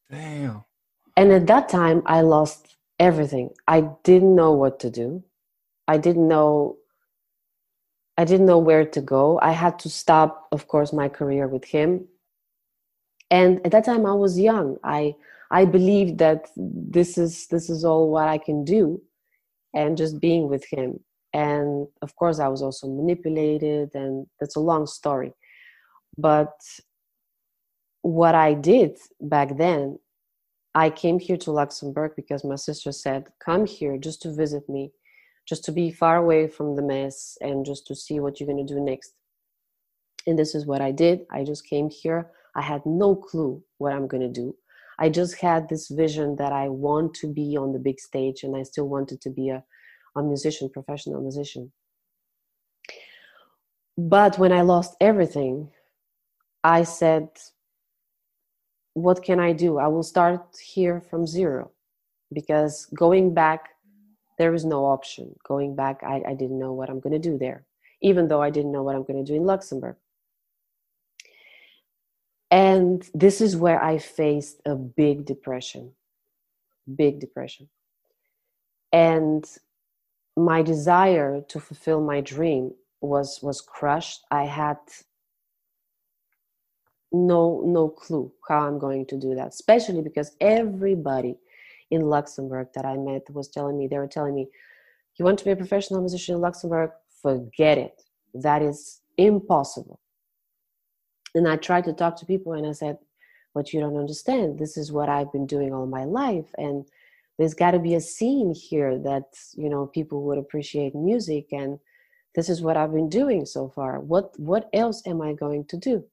Damn. 0.09 0.63
And 1.17 1.31
at 1.33 1.47
that 1.47 1.67
time, 1.67 2.03
I 2.05 2.21
lost 2.21 2.77
everything. 2.99 3.49
I 3.67 3.81
didn't 4.03 4.33
know 4.33 4.53
what 4.53 4.79
to 4.79 4.89
do. 4.89 5.23
I 5.89 5.97
didn't 5.97 6.29
know. 6.29 6.77
I 8.17 8.23
didn't 8.23 8.45
know 8.45 8.59
where 8.59 8.85
to 8.85 9.01
go. 9.01 9.39
I 9.41 9.51
had 9.51 9.77
to 9.79 9.89
stop, 9.89 10.47
of 10.51 10.67
course, 10.67 10.93
my 10.93 11.09
career 11.09 11.47
with 11.47 11.65
him. 11.65 12.07
And 13.33 13.59
at 13.65 13.71
that 13.71 13.85
time, 13.85 14.05
I 14.05 14.13
was 14.13 14.39
young. 14.39 14.77
I 14.83 15.15
I 15.49 15.65
believed 15.65 16.19
that 16.19 16.41
this 16.55 17.17
is 17.17 17.47
this 17.47 17.67
is 17.69 17.83
all 17.83 18.11
what 18.11 18.27
I 18.27 18.37
can 18.37 18.63
do, 18.63 19.01
and 19.73 19.97
just 19.97 20.21
being 20.21 20.47
with 20.49 20.65
him. 20.69 20.99
And 21.33 21.87
of 22.03 22.15
course, 22.15 22.37
I 22.39 22.47
was 22.47 22.61
also 22.61 22.87
manipulated, 22.87 23.89
and 23.95 24.27
that's 24.39 24.55
a 24.55 24.67
long 24.71 24.85
story. 24.85 25.33
But 26.15 26.53
what 28.03 28.35
I 28.35 28.53
did 28.53 28.99
back 29.19 29.57
then 29.57 29.97
I 30.75 30.89
came 30.89 31.19
here 31.19 31.37
to 31.37 31.51
Luxembourg 31.51 32.13
because 32.15 32.43
my 32.43 32.55
sister 32.55 32.91
said, 32.91 33.29
Come 33.43 33.65
here 33.65 33.97
just 33.97 34.21
to 34.23 34.33
visit 34.33 34.67
me, 34.67 34.91
just 35.47 35.63
to 35.65 35.71
be 35.71 35.91
far 35.91 36.17
away 36.17 36.47
from 36.47 36.75
the 36.75 36.81
mess 36.81 37.37
and 37.41 37.65
just 37.65 37.85
to 37.87 37.95
see 37.95 38.19
what 38.19 38.39
you're 38.39 38.47
going 38.51 38.65
to 38.65 38.73
do 38.73 38.79
next. 38.79 39.13
And 40.25 40.37
this 40.37 40.55
is 40.55 40.65
what 40.65 40.81
I 40.81 40.91
did. 40.91 41.21
I 41.31 41.43
just 41.43 41.67
came 41.67 41.89
here. 41.89 42.31
I 42.55 42.61
had 42.61 42.85
no 42.85 43.15
clue 43.15 43.63
what 43.77 43.93
I'm 43.93 44.07
going 44.07 44.21
to 44.21 44.41
do. 44.41 44.55
I 44.99 45.09
just 45.09 45.39
had 45.39 45.69
this 45.69 45.87
vision 45.89 46.35
that 46.35 46.51
I 46.51 46.69
want 46.69 47.15
to 47.15 47.27
be 47.27 47.57
on 47.57 47.73
the 47.73 47.79
big 47.79 47.99
stage 47.99 48.43
and 48.43 48.55
I 48.55 48.63
still 48.63 48.87
wanted 48.87 49.21
to 49.21 49.29
be 49.29 49.49
a, 49.49 49.63
a 50.15 50.23
musician, 50.23 50.69
professional 50.69 51.21
musician. 51.21 51.71
But 53.97 54.37
when 54.37 54.51
I 54.51 54.61
lost 54.61 54.95
everything, 55.01 55.69
I 56.63 56.83
said, 56.83 57.29
what 58.93 59.23
can 59.23 59.39
I 59.39 59.53
do? 59.53 59.77
I 59.77 59.87
will 59.87 60.03
start 60.03 60.45
here 60.63 61.01
from 61.01 61.25
zero 61.25 61.71
because 62.31 62.85
going 62.95 63.33
back, 63.33 63.69
there 64.37 64.53
is 64.53 64.65
no 64.65 64.85
option. 64.85 65.35
Going 65.47 65.75
back, 65.75 66.01
I, 66.03 66.21
I 66.27 66.33
didn't 66.33 66.59
know 66.59 66.73
what 66.73 66.89
I'm 66.89 66.99
going 66.99 67.13
to 67.13 67.29
do 67.29 67.37
there, 67.37 67.65
even 68.01 68.27
though 68.27 68.41
I 68.41 68.49
didn't 68.49 68.71
know 68.71 68.83
what 68.83 68.95
I'm 68.95 69.03
going 69.03 69.23
to 69.23 69.31
do 69.31 69.35
in 69.35 69.45
Luxembourg. 69.45 69.95
And 72.53 73.03
this 73.15 73.41
is 73.41 73.57
where 73.57 73.83
I 73.83 73.97
faced 73.97 74.61
a 74.67 74.75
big 74.75 75.25
depression, 75.25 75.93
big 76.95 77.19
depression. 77.19 77.67
And 78.93 79.43
my 80.37 80.61
desire 80.61 81.41
to 81.49 81.59
fulfill 81.59 82.01
my 82.01 82.21
dream 82.21 82.73
was 83.01 83.39
was 83.41 83.59
crushed. 83.59 84.21
I 84.31 84.45
had 84.45 84.77
no 87.13 87.61
no 87.65 87.89
clue 87.89 88.31
how 88.49 88.67
i'm 88.67 88.79
going 88.79 89.05
to 89.05 89.17
do 89.17 89.35
that 89.35 89.49
especially 89.49 90.01
because 90.01 90.35
everybody 90.41 91.37
in 91.91 92.01
luxembourg 92.01 92.67
that 92.75 92.85
i 92.85 92.97
met 92.97 93.21
was 93.29 93.47
telling 93.47 93.77
me 93.77 93.87
they 93.87 93.99
were 93.99 94.07
telling 94.07 94.33
me 94.33 94.47
you 95.17 95.23
want 95.23 95.37
to 95.37 95.45
be 95.45 95.51
a 95.51 95.55
professional 95.55 96.01
musician 96.01 96.35
in 96.35 96.41
luxembourg 96.41 96.91
forget 97.21 97.77
it 97.77 98.01
that 98.33 98.63
is 98.63 99.01
impossible 99.17 99.99
and 101.35 101.47
i 101.47 101.55
tried 101.55 101.83
to 101.83 101.93
talk 101.93 102.15
to 102.15 102.25
people 102.25 102.53
and 102.53 102.65
i 102.67 102.71
said 102.71 102.97
but 103.53 103.71
you 103.73 103.79
don't 103.79 103.97
understand. 103.97 104.57
This 104.57 104.77
is 104.77 104.91
what 104.91 105.09
i've 105.09 105.31
been 105.31 105.45
doing 105.45 105.73
all 105.73 105.85
my 105.85 106.03
life. 106.03 106.47
And 106.57 106.85
there's 107.37 107.53
got 107.53 107.71
to 107.71 107.79
be 107.79 107.95
a 107.95 108.01
scene 108.01 108.53
here 108.53 108.97
that 108.99 109.25
you 109.53 109.69
know 109.69 109.87
people 109.87 110.23
would 110.23 110.37
appreciate 110.37 110.95
music 110.95 111.47
and 111.51 111.79
this 112.35 112.49
is 112.49 112.61
what 112.61 112.77
i've 112.77 112.93
been 112.93 113.09
doing 113.09 113.45
so 113.45 113.69
far. 113.69 113.99
What 113.99 114.37
what 114.39 114.69
else 114.73 115.01
am 115.05 115.21
i 115.21 115.33
going 115.33 115.65
to 115.65 115.77
do? 115.77 116.03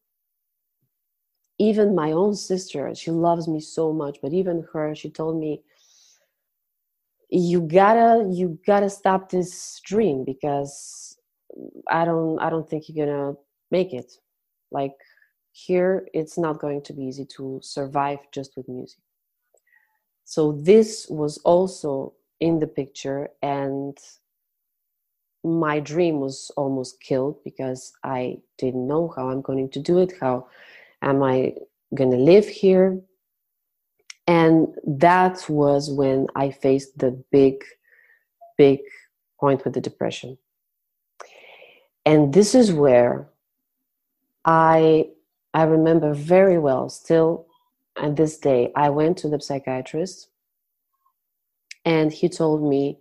Even 1.59 1.95
my 1.95 2.13
own 2.13 2.35
sister 2.35 2.95
she 2.95 3.11
loves 3.11 3.49
me 3.49 3.61
so 3.61 3.93
much 3.93 4.19
but 4.23 4.33
even 4.33 4.67
her 4.73 4.95
she 4.95 5.11
told 5.11 5.39
me 5.39 5.63
you 7.29 7.61
gotta 7.61 8.29
you 8.31 8.59
gotta 8.67 8.91
stop 8.91 9.31
this 9.31 9.81
dream 9.85 10.25
because 10.25 11.17
i 11.89 12.05
don't 12.05 12.41
i 12.41 12.51
don't 12.51 12.69
think 12.69 12.89
you're 12.89 13.07
gonna 13.07 13.35
make 13.71 13.93
it. 13.93 14.13
Like 14.73 14.95
here 15.53 16.07
it's 16.15 16.39
not 16.39 16.61
going 16.61 16.83
to 16.83 16.93
be 16.93 17.05
easy 17.05 17.25
to 17.37 17.61
survive 17.63 18.19
just 18.33 18.57
with 18.57 18.69
music. 18.69 19.01
So 20.25 20.53
this 20.53 21.07
was 21.09 21.39
also 21.39 22.15
in 22.41 22.59
the 22.59 22.67
picture 22.67 23.29
and 23.43 23.97
my 25.43 25.81
dream 25.81 26.21
was 26.21 26.51
almost 26.57 27.01
killed 27.01 27.43
because 27.45 27.93
i 28.05 28.37
didn't 28.59 28.87
know 28.87 29.11
how 29.17 29.31
i'm 29.31 29.41
going 29.41 29.71
to 29.71 29.81
do 29.81 29.99
it 29.99 30.13
how 30.21 30.47
am 31.01 31.23
i 31.23 31.55
going 31.95 32.11
to 32.11 32.17
live 32.17 32.47
here? 32.47 33.01
And 34.27 34.69
that 34.87 35.49
was 35.49 35.91
when 35.91 36.27
i 36.37 36.51
faced 36.51 36.99
the 36.99 37.11
big 37.33 37.65
big 38.57 38.81
point 39.41 39.65
with 39.65 39.75
the 39.75 39.81
depression. 39.81 40.37
And 42.07 42.33
this 42.33 42.55
is 42.55 42.73
where 42.73 43.29
i 44.45 45.09
i 45.55 45.63
remember 45.63 46.15
very 46.15 46.59
well 46.59 46.89
still 46.89 47.47
at 47.97 48.17
this 48.17 48.39
day 48.39 48.71
i 48.77 48.89
went 48.89 49.17
to 49.17 49.29
the 49.29 49.41
psychiatrist 49.41 50.29
and 51.85 52.13
he 52.13 52.29
told 52.29 52.63
me 52.63 52.99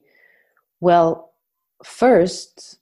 well 0.80 1.34
first 1.84 2.80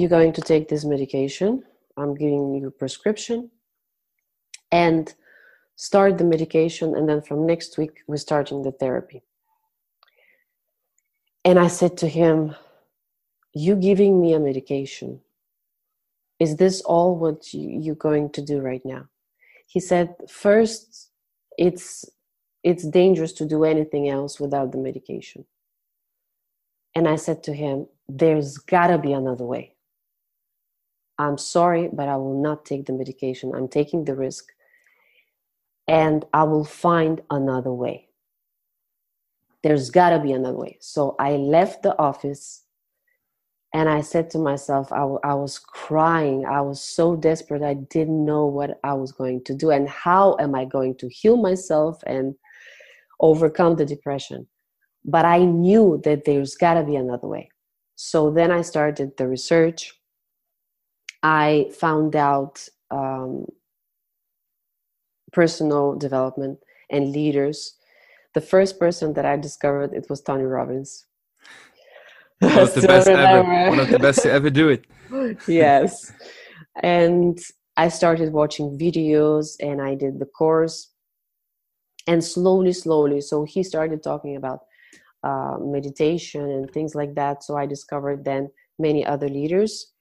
you're 0.00 0.08
going 0.08 0.32
to 0.32 0.40
take 0.40 0.68
this 0.68 0.84
medication. 0.84 1.62
I'm 1.96 2.14
giving 2.14 2.54
you 2.54 2.68
a 2.68 2.70
prescription 2.70 3.50
and 4.72 5.12
start 5.76 6.18
the 6.18 6.24
medication 6.24 6.94
and 6.94 7.08
then 7.08 7.20
from 7.20 7.46
next 7.46 7.76
week 7.76 8.02
we're 8.06 8.16
starting 8.16 8.62
the 8.62 8.72
therapy. 8.72 9.22
And 11.44 11.58
i 11.58 11.68
said 11.68 11.96
to 11.98 12.08
him 12.08 12.54
you 13.54 13.74
giving 13.74 14.20
me 14.20 14.34
a 14.34 14.40
medication 14.40 15.20
is 16.40 16.56
this 16.56 16.80
all 16.80 17.16
what 17.16 17.52
you, 17.52 17.92
are 17.92 17.94
going 17.94 18.30
to 18.30 18.42
do 18.42 18.60
right 18.60 18.84
now? 18.84 19.06
He 19.66 19.78
said 19.78 20.16
first 20.28 21.10
it's 21.56 22.04
it's 22.64 22.86
dangerous 22.86 23.32
to 23.34 23.46
do 23.46 23.64
anything 23.64 24.08
else 24.08 24.40
without 24.40 24.72
the 24.72 24.78
medication. 24.78 25.44
And 26.94 27.06
i 27.06 27.16
said 27.16 27.42
to 27.44 27.52
him 27.52 27.86
there's 28.08 28.58
gotta 28.58 28.98
be 28.98 29.12
another 29.12 29.44
way. 29.44 29.74
I'm 31.18 31.38
sorry 31.38 31.88
but 31.92 32.08
i 32.08 32.16
will 32.16 32.40
not 32.40 32.64
take 32.64 32.86
the 32.86 32.94
medication. 32.94 33.52
I'm 33.54 33.68
taking 33.68 34.04
the 34.04 34.16
risk. 34.16 34.46
And 35.86 36.24
I 36.32 36.44
will 36.44 36.64
find 36.64 37.20
another 37.30 37.72
way. 37.72 38.08
There's 39.62 39.90
got 39.90 40.10
to 40.10 40.18
be 40.20 40.32
another 40.32 40.56
way. 40.56 40.78
So 40.80 41.16
I 41.18 41.32
left 41.32 41.82
the 41.82 41.98
office 41.98 42.64
and 43.74 43.88
I 43.88 44.00
said 44.00 44.30
to 44.30 44.38
myself, 44.38 44.92
I, 44.92 44.98
w- 44.98 45.20
I 45.24 45.34
was 45.34 45.58
crying. 45.58 46.46
I 46.46 46.60
was 46.60 46.82
so 46.82 47.16
desperate. 47.16 47.62
I 47.62 47.74
didn't 47.74 48.24
know 48.24 48.46
what 48.46 48.80
I 48.84 48.94
was 48.94 49.12
going 49.12 49.44
to 49.44 49.54
do 49.54 49.70
and 49.70 49.88
how 49.88 50.36
am 50.40 50.54
I 50.54 50.64
going 50.64 50.96
to 50.96 51.08
heal 51.08 51.36
myself 51.36 52.02
and 52.06 52.34
overcome 53.20 53.76
the 53.76 53.86
depression. 53.86 54.46
But 55.04 55.24
I 55.24 55.38
knew 55.44 56.00
that 56.04 56.24
there's 56.24 56.56
got 56.56 56.74
to 56.74 56.84
be 56.84 56.96
another 56.96 57.28
way. 57.28 57.50
So 57.96 58.30
then 58.30 58.50
I 58.50 58.62
started 58.62 59.16
the 59.16 59.28
research. 59.28 59.94
I 61.22 61.70
found 61.78 62.16
out 62.16 62.66
um, 62.90 63.46
personal 65.32 65.96
development 65.96 66.58
and 66.90 67.12
leaders 67.12 67.76
the 68.34 68.40
first 68.40 68.78
person 68.78 69.12
that 69.14 69.24
i 69.26 69.36
discovered 69.36 69.92
it 69.94 70.06
was 70.10 70.20
tony 70.20 70.44
robbins 70.44 71.06
one 72.40 72.58
of 72.58 72.74
the 72.74 72.86
best 72.86 73.08
ever. 73.08 73.70
one 73.70 73.78
of 73.78 73.90
the 73.90 73.98
best 73.98 74.22
to 74.22 74.32
ever 74.32 74.50
do 74.50 74.68
it. 74.68 74.86
Yes. 75.46 76.12
And 76.82 77.38
i 77.76 77.88
started 77.88 78.32
watching 78.32 78.78
videos 78.78 79.56
and 79.60 79.82
i 79.82 79.94
did 79.94 80.18
the 80.18 80.26
course. 80.26 80.92
And 82.06 82.24
slowly 82.24 82.72
slowly 82.72 83.20
so 83.20 83.44
he 83.44 83.62
started 83.62 84.02
talking 84.02 84.36
about 84.36 84.60
uh, 85.22 85.58
meditation 85.60 86.42
and 86.50 86.70
things 86.70 86.94
like 86.94 87.14
that. 87.14 87.44
So 87.44 87.56
i 87.56 87.66
discovered 87.66 88.24
then 88.24 88.50
many 88.78 89.04
other 89.04 89.28
leaders. 89.28 89.92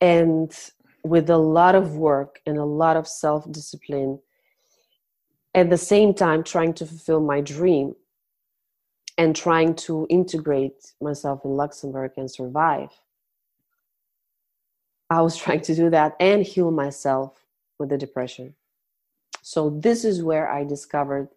And 0.00 0.52
with 1.04 1.30
a 1.30 1.38
lot 1.38 1.74
of 1.74 1.96
work 1.96 2.40
and 2.46 2.58
a 2.58 2.64
lot 2.64 2.96
of 2.96 3.06
self 3.06 3.50
discipline, 3.50 4.18
at 5.54 5.70
the 5.70 5.78
same 5.78 6.12
time, 6.12 6.42
trying 6.42 6.74
to 6.74 6.86
fulfill 6.86 7.20
my 7.20 7.40
dream 7.40 7.94
and 9.18 9.34
trying 9.34 9.74
to 9.74 10.06
integrate 10.10 10.92
myself 11.00 11.40
in 11.44 11.52
Luxembourg 11.52 12.12
and 12.16 12.30
survive. 12.30 12.90
I 15.08 15.22
was 15.22 15.36
trying 15.44 15.62
to 15.62 15.74
do 15.74 15.90
that 15.90 16.16
and 16.20 16.42
heal 16.42 16.70
myself 16.70 17.46
with 17.78 17.88
the 17.88 17.98
depression. 17.98 18.54
So 19.42 19.70
this 19.70 20.04
is 20.04 20.22
where 20.22 20.50
I 20.50 20.64
discovered 20.64 21.28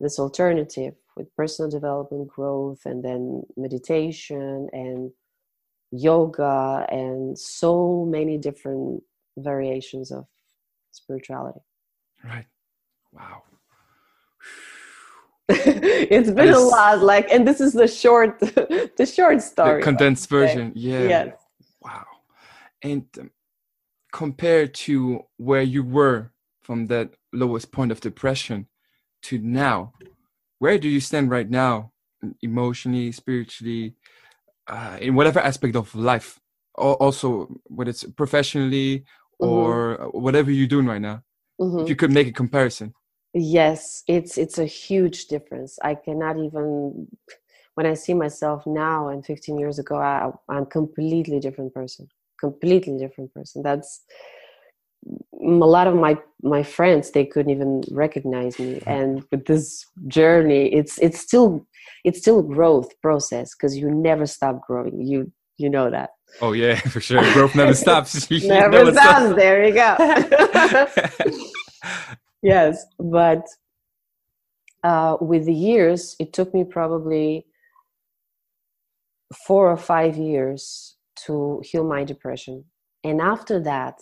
this 0.00 0.18
alternative 0.18 0.94
with 1.16 1.34
personal 1.36 1.70
development 1.70 2.28
growth 2.28 2.86
and 2.86 3.04
then 3.04 3.42
meditation 3.56 4.68
and 4.72 5.10
yoga 5.90 6.86
and 6.90 7.38
so 7.38 8.06
many 8.08 8.38
different 8.38 9.02
variations 9.36 10.10
of 10.10 10.26
spirituality. 10.90 11.60
Right. 12.24 12.46
Wow. 13.12 13.42
it's 15.50 16.30
been 16.30 16.52
a 16.52 16.58
lot 16.58 17.00
like 17.00 17.30
and 17.30 17.48
this 17.48 17.58
is 17.58 17.72
the 17.72 17.88
short 17.88 18.38
the 18.40 19.10
short 19.10 19.40
story 19.40 19.80
the 19.80 19.82
condensed 19.82 20.28
version 20.28 20.72
yeah 20.74 21.02
yes 21.02 21.34
wow 21.80 22.04
and 22.82 23.06
um, 23.18 23.30
compared 24.12 24.74
to 24.74 25.20
where 25.38 25.62
you 25.62 25.82
were 25.82 26.30
from 26.60 26.86
that 26.86 27.14
lowest 27.32 27.72
point 27.72 27.90
of 27.90 27.98
depression 28.00 28.66
to 29.22 29.38
now 29.38 29.94
where 30.58 30.76
do 30.76 30.86
you 30.86 31.00
stand 31.00 31.30
right 31.30 31.48
now 31.48 31.92
emotionally 32.42 33.10
spiritually 33.10 33.94
uh, 34.66 34.98
in 35.00 35.14
whatever 35.14 35.40
aspect 35.40 35.76
of 35.76 35.94
life 35.94 36.38
also 36.74 37.48
whether 37.64 37.88
it's 37.88 38.04
professionally 38.04 38.98
mm-hmm. 38.98 39.48
or 39.48 39.96
mm-hmm. 39.96 40.20
whatever 40.20 40.50
you're 40.50 40.66
doing 40.66 40.86
right 40.86 41.00
now 41.00 41.22
mm-hmm. 41.58 41.80
if 41.80 41.88
you 41.88 41.96
could 41.96 42.12
make 42.12 42.28
a 42.28 42.32
comparison 42.32 42.92
yes 43.38 44.04
it's 44.06 44.38
it's 44.38 44.58
a 44.58 44.66
huge 44.66 45.26
difference. 45.26 45.78
I 45.82 45.94
cannot 45.94 46.38
even 46.38 47.08
when 47.74 47.86
i 47.86 47.94
see 47.94 48.12
myself 48.12 48.66
now 48.66 49.08
and 49.08 49.24
15 49.24 49.56
years 49.56 49.78
ago 49.78 49.96
I, 49.96 50.32
i'm 50.48 50.66
completely 50.66 51.38
different 51.38 51.72
person 51.72 52.08
completely 52.38 52.98
different 52.98 53.34
person. 53.34 53.62
That's 53.62 54.02
a 55.40 55.46
lot 55.46 55.86
of 55.86 55.94
my 55.94 56.18
my 56.42 56.62
friends 56.62 57.10
they 57.10 57.24
couldn't 57.24 57.52
even 57.52 57.82
recognize 57.90 58.58
me. 58.58 58.80
Hmm. 58.84 58.90
And 58.90 59.24
with 59.30 59.46
this 59.46 59.86
journey 60.06 60.72
it's 60.72 60.98
it's 60.98 61.20
still 61.20 61.66
it's 62.04 62.20
still 62.20 62.42
growth 62.42 62.88
process 63.00 63.54
because 63.54 63.76
you 63.76 63.90
never 63.90 64.26
stop 64.26 64.66
growing. 64.66 65.02
You 65.02 65.32
you 65.56 65.68
know 65.68 65.90
that. 65.90 66.10
Oh 66.40 66.52
yeah 66.52 66.76
for 66.92 67.00
sure. 67.00 67.20
Growth 67.32 67.54
never 67.54 67.74
stops. 67.84 68.30
Never, 68.42 68.70
never 68.70 68.92
stops. 68.92 69.18
stops. 69.18 69.36
There 69.36 69.64
you 69.64 69.74
go 69.74 69.96
yes 72.42 72.86
but 72.98 73.44
uh, 74.84 75.16
with 75.20 75.44
the 75.46 75.54
years 75.54 76.16
it 76.20 76.32
took 76.32 76.54
me 76.54 76.64
probably 76.64 77.46
four 79.46 79.70
or 79.70 79.76
five 79.76 80.16
years 80.16 80.96
to 81.26 81.60
heal 81.64 81.84
my 81.84 82.04
depression. 82.04 82.64
And 83.04 83.20
after 83.20 83.60
that 83.62 84.00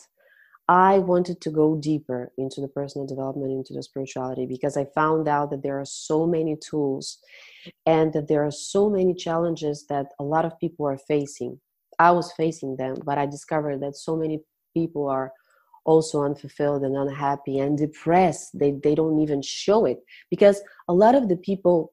i 0.69 0.99
wanted 0.99 1.40
to 1.40 1.50
go 1.50 1.76
deeper 1.76 2.33
into 2.38 2.61
the 2.61 2.69
personal 2.69 3.07
development 3.07 3.52
into 3.52 3.73
the 3.73 3.83
spirituality 3.83 4.47
because 4.47 4.76
i 4.76 4.85
found 4.85 5.28
out 5.28 5.50
that 5.50 5.62
there 5.62 5.78
are 5.78 5.85
so 5.85 6.26
many 6.26 6.57
tools 6.57 7.19
and 7.87 8.12
that 8.12 8.28
there 8.28 8.45
are 8.45 8.50
so 8.50 8.90
many 8.90 9.14
challenges 9.14 9.87
that 9.88 10.07
a 10.19 10.25
lot 10.25 10.45
of 10.45 10.59
people 10.59 10.87
are 10.87 10.99
facing. 10.99 11.61
I 11.99 12.11
was 12.12 12.33
facing 12.33 12.76
them 12.76 12.97
but 13.05 13.19
i 13.19 13.26
discovered 13.26 13.81
that 13.83 13.97
so 13.97 14.16
many 14.16 14.40
people 14.75 15.09
are 15.09 15.33
also 15.87 16.23
unfulfilled 16.23 16.83
and 16.83 16.97
unhappy 16.97 17.59
and 17.59 17.78
depressed. 17.78 18.59
They, 18.59 18.73
they 18.73 18.95
don't 18.95 19.21
even 19.21 19.40
show 19.40 19.87
it 19.87 20.00
because 20.31 20.61
a 20.88 20.93
lot 20.93 21.14
of 21.14 21.28
the 21.28 21.37
people 21.37 21.93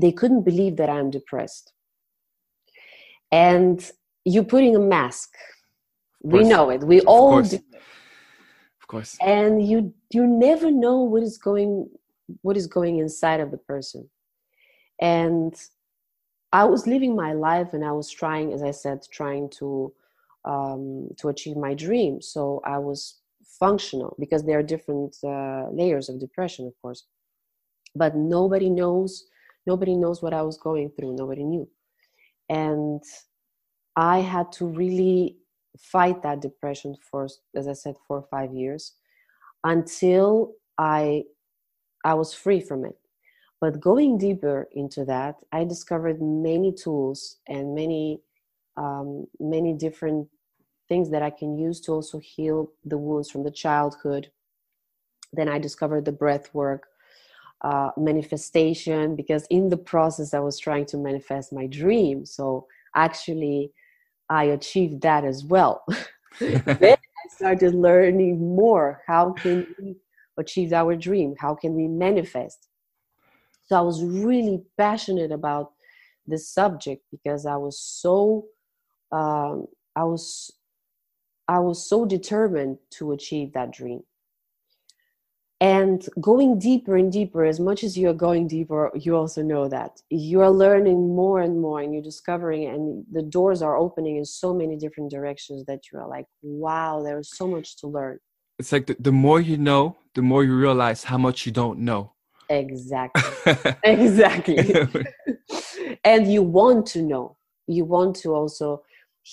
they 0.00 0.12
couldn't 0.12 0.44
believe 0.44 0.76
that 0.76 0.88
i'm 0.88 1.10
depressed. 1.10 1.72
And 3.30 3.78
you're 4.24 4.44
putting 4.44 4.74
a 4.74 4.80
mask 4.80 5.30
we 6.22 6.42
know 6.42 6.70
it. 6.70 6.82
We 6.82 6.98
of 6.98 7.06
all 7.06 7.30
course. 7.30 7.50
do. 7.50 7.56
Of 7.56 8.86
course. 8.88 9.16
And 9.20 9.66
you 9.66 9.94
you 10.10 10.26
never 10.26 10.70
know 10.70 11.02
what 11.02 11.22
is 11.22 11.38
going 11.38 11.88
what 12.42 12.56
is 12.56 12.66
going 12.66 12.98
inside 12.98 13.40
of 13.40 13.50
the 13.50 13.58
person. 13.58 14.08
And 15.00 15.54
i 16.52 16.64
was 16.64 16.86
living 16.86 17.14
my 17.14 17.32
life 17.32 17.74
and 17.74 17.84
i 17.84 17.92
was 17.92 18.08
trying 18.10 18.54
as 18.54 18.62
i 18.62 18.70
said 18.70 19.06
trying 19.12 19.50
to 19.50 19.92
um, 20.44 21.08
to 21.18 21.28
achieve 21.28 21.56
my 21.56 21.74
dream. 21.74 22.20
So 22.20 22.60
I 22.64 22.78
was 22.78 23.20
functional 23.58 24.16
because 24.18 24.44
there 24.44 24.58
are 24.58 24.62
different 24.62 25.16
uh, 25.24 25.66
layers 25.70 26.08
of 26.08 26.20
depression, 26.20 26.66
of 26.66 26.74
course. 26.80 27.04
But 27.94 28.16
nobody 28.16 28.70
knows. 28.70 29.24
Nobody 29.66 29.94
knows 29.96 30.22
what 30.22 30.34
I 30.34 30.42
was 30.42 30.56
going 30.58 30.90
through. 30.90 31.16
Nobody 31.16 31.44
knew, 31.44 31.68
and 32.48 33.02
I 33.96 34.20
had 34.20 34.52
to 34.52 34.66
really 34.66 35.36
fight 35.78 36.22
that 36.22 36.40
depression 36.40 36.94
for, 37.10 37.28
as 37.56 37.68
I 37.68 37.72
said, 37.72 37.96
four 38.06 38.18
or 38.18 38.28
five 38.30 38.52
years, 38.54 38.94
until 39.64 40.54
I 40.78 41.24
I 42.04 42.14
was 42.14 42.32
free 42.32 42.60
from 42.60 42.84
it. 42.84 42.96
But 43.60 43.80
going 43.80 44.18
deeper 44.18 44.68
into 44.72 45.04
that, 45.06 45.36
I 45.52 45.64
discovered 45.64 46.22
many 46.22 46.72
tools 46.72 47.38
and 47.48 47.74
many 47.74 48.20
um, 48.78 49.26
many 49.40 49.74
different 49.74 50.28
things 50.88 51.10
that 51.10 51.22
I 51.22 51.30
can 51.30 51.58
use 51.58 51.80
to 51.82 51.92
also 51.92 52.18
heal 52.18 52.72
the 52.84 52.96
wounds 52.96 53.30
from 53.30 53.42
the 53.42 53.50
childhood. 53.50 54.30
Then 55.32 55.48
I 55.48 55.58
discovered 55.58 56.04
the 56.04 56.12
breath 56.12 56.54
work, 56.54 56.86
uh, 57.60 57.90
manifestation, 57.96 59.16
because 59.16 59.46
in 59.50 59.68
the 59.68 59.76
process 59.76 60.32
I 60.32 60.38
was 60.38 60.58
trying 60.58 60.86
to 60.86 60.96
manifest 60.96 61.52
my 61.52 61.66
dream. 61.66 62.24
So 62.24 62.66
actually, 62.94 63.72
I 64.30 64.44
achieved 64.44 65.02
that 65.02 65.24
as 65.24 65.44
well. 65.44 65.84
then 66.40 66.96
I 66.96 67.28
started 67.28 67.74
learning 67.74 68.54
more. 68.56 69.02
How 69.06 69.32
can 69.32 69.66
we 69.78 69.96
achieve 70.38 70.72
our 70.72 70.94
dream? 70.94 71.34
How 71.38 71.54
can 71.54 71.74
we 71.74 71.88
manifest? 71.88 72.68
So 73.66 73.76
I 73.76 73.80
was 73.80 74.02
really 74.02 74.62
passionate 74.78 75.32
about 75.32 75.72
this 76.26 76.48
subject 76.48 77.02
because 77.10 77.44
I 77.44 77.56
was 77.56 77.78
so 77.78 78.46
um, 79.12 79.66
I 79.96 80.04
was 80.04 80.52
I 81.48 81.58
was 81.60 81.88
so 81.88 82.04
determined 82.04 82.78
to 82.90 83.12
achieve 83.12 83.52
that 83.54 83.72
dream. 83.72 84.02
And 85.60 86.06
going 86.20 86.60
deeper 86.60 86.96
and 86.96 87.10
deeper, 87.10 87.44
as 87.44 87.58
much 87.58 87.82
as 87.82 87.98
you're 87.98 88.14
going 88.14 88.46
deeper, 88.46 88.92
you 88.94 89.16
also 89.16 89.42
know 89.42 89.66
that 89.68 90.00
you're 90.08 90.50
learning 90.50 91.16
more 91.16 91.40
and 91.40 91.60
more 91.60 91.80
and 91.80 91.92
you're 91.92 92.02
discovering, 92.02 92.68
and 92.68 93.04
the 93.10 93.22
doors 93.22 93.60
are 93.60 93.76
opening 93.76 94.18
in 94.18 94.24
so 94.24 94.54
many 94.54 94.76
different 94.76 95.10
directions 95.10 95.64
that 95.66 95.80
you 95.90 95.98
are 95.98 96.06
like, 96.06 96.26
wow, 96.42 97.02
there's 97.02 97.36
so 97.36 97.48
much 97.48 97.76
to 97.78 97.88
learn. 97.88 98.18
It's 98.60 98.70
like 98.70 98.86
the, 98.86 98.96
the 99.00 99.10
more 99.10 99.40
you 99.40 99.56
know, 99.56 99.96
the 100.14 100.22
more 100.22 100.44
you 100.44 100.54
realize 100.56 101.02
how 101.02 101.18
much 101.18 101.44
you 101.44 101.50
don't 101.50 101.80
know. 101.80 102.12
Exactly. 102.48 103.52
exactly. 103.82 104.86
and 106.04 106.32
you 106.32 106.42
want 106.42 106.86
to 106.86 107.02
know, 107.02 107.36
you 107.66 107.84
want 107.84 108.14
to 108.16 108.32
also 108.32 108.82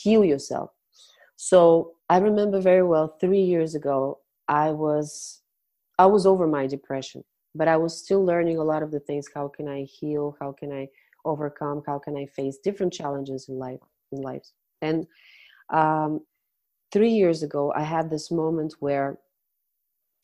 heal 0.01 0.23
yourself. 0.23 0.71
So 1.35 1.93
I 2.09 2.17
remember 2.17 2.59
very 2.59 2.83
well 2.83 3.07
three 3.19 3.41
years 3.41 3.75
ago, 3.75 4.19
I 4.47 4.71
was 4.71 5.41
I 5.97 6.05
was 6.05 6.25
over 6.25 6.47
my 6.47 6.67
depression, 6.67 7.23
but 7.53 7.67
I 7.67 7.77
was 7.77 7.97
still 7.97 8.23
learning 8.23 8.57
a 8.57 8.63
lot 8.63 8.83
of 8.83 8.91
the 8.91 8.99
things. 8.99 9.27
How 9.33 9.47
can 9.47 9.67
I 9.67 9.83
heal? 9.83 10.37
How 10.39 10.51
can 10.51 10.71
I 10.71 10.89
overcome? 11.23 11.83
How 11.85 11.99
can 11.99 12.15
I 12.17 12.25
face 12.25 12.57
different 12.57 12.93
challenges 12.93 13.49
in 13.49 13.57
life 13.57 13.79
in 14.11 14.21
life? 14.21 14.45
And 14.81 15.07
um, 15.69 16.21
three 16.91 17.11
years 17.11 17.43
ago, 17.43 17.73
I 17.75 17.83
had 17.83 18.09
this 18.09 18.29
moment 18.29 18.75
where 18.79 19.17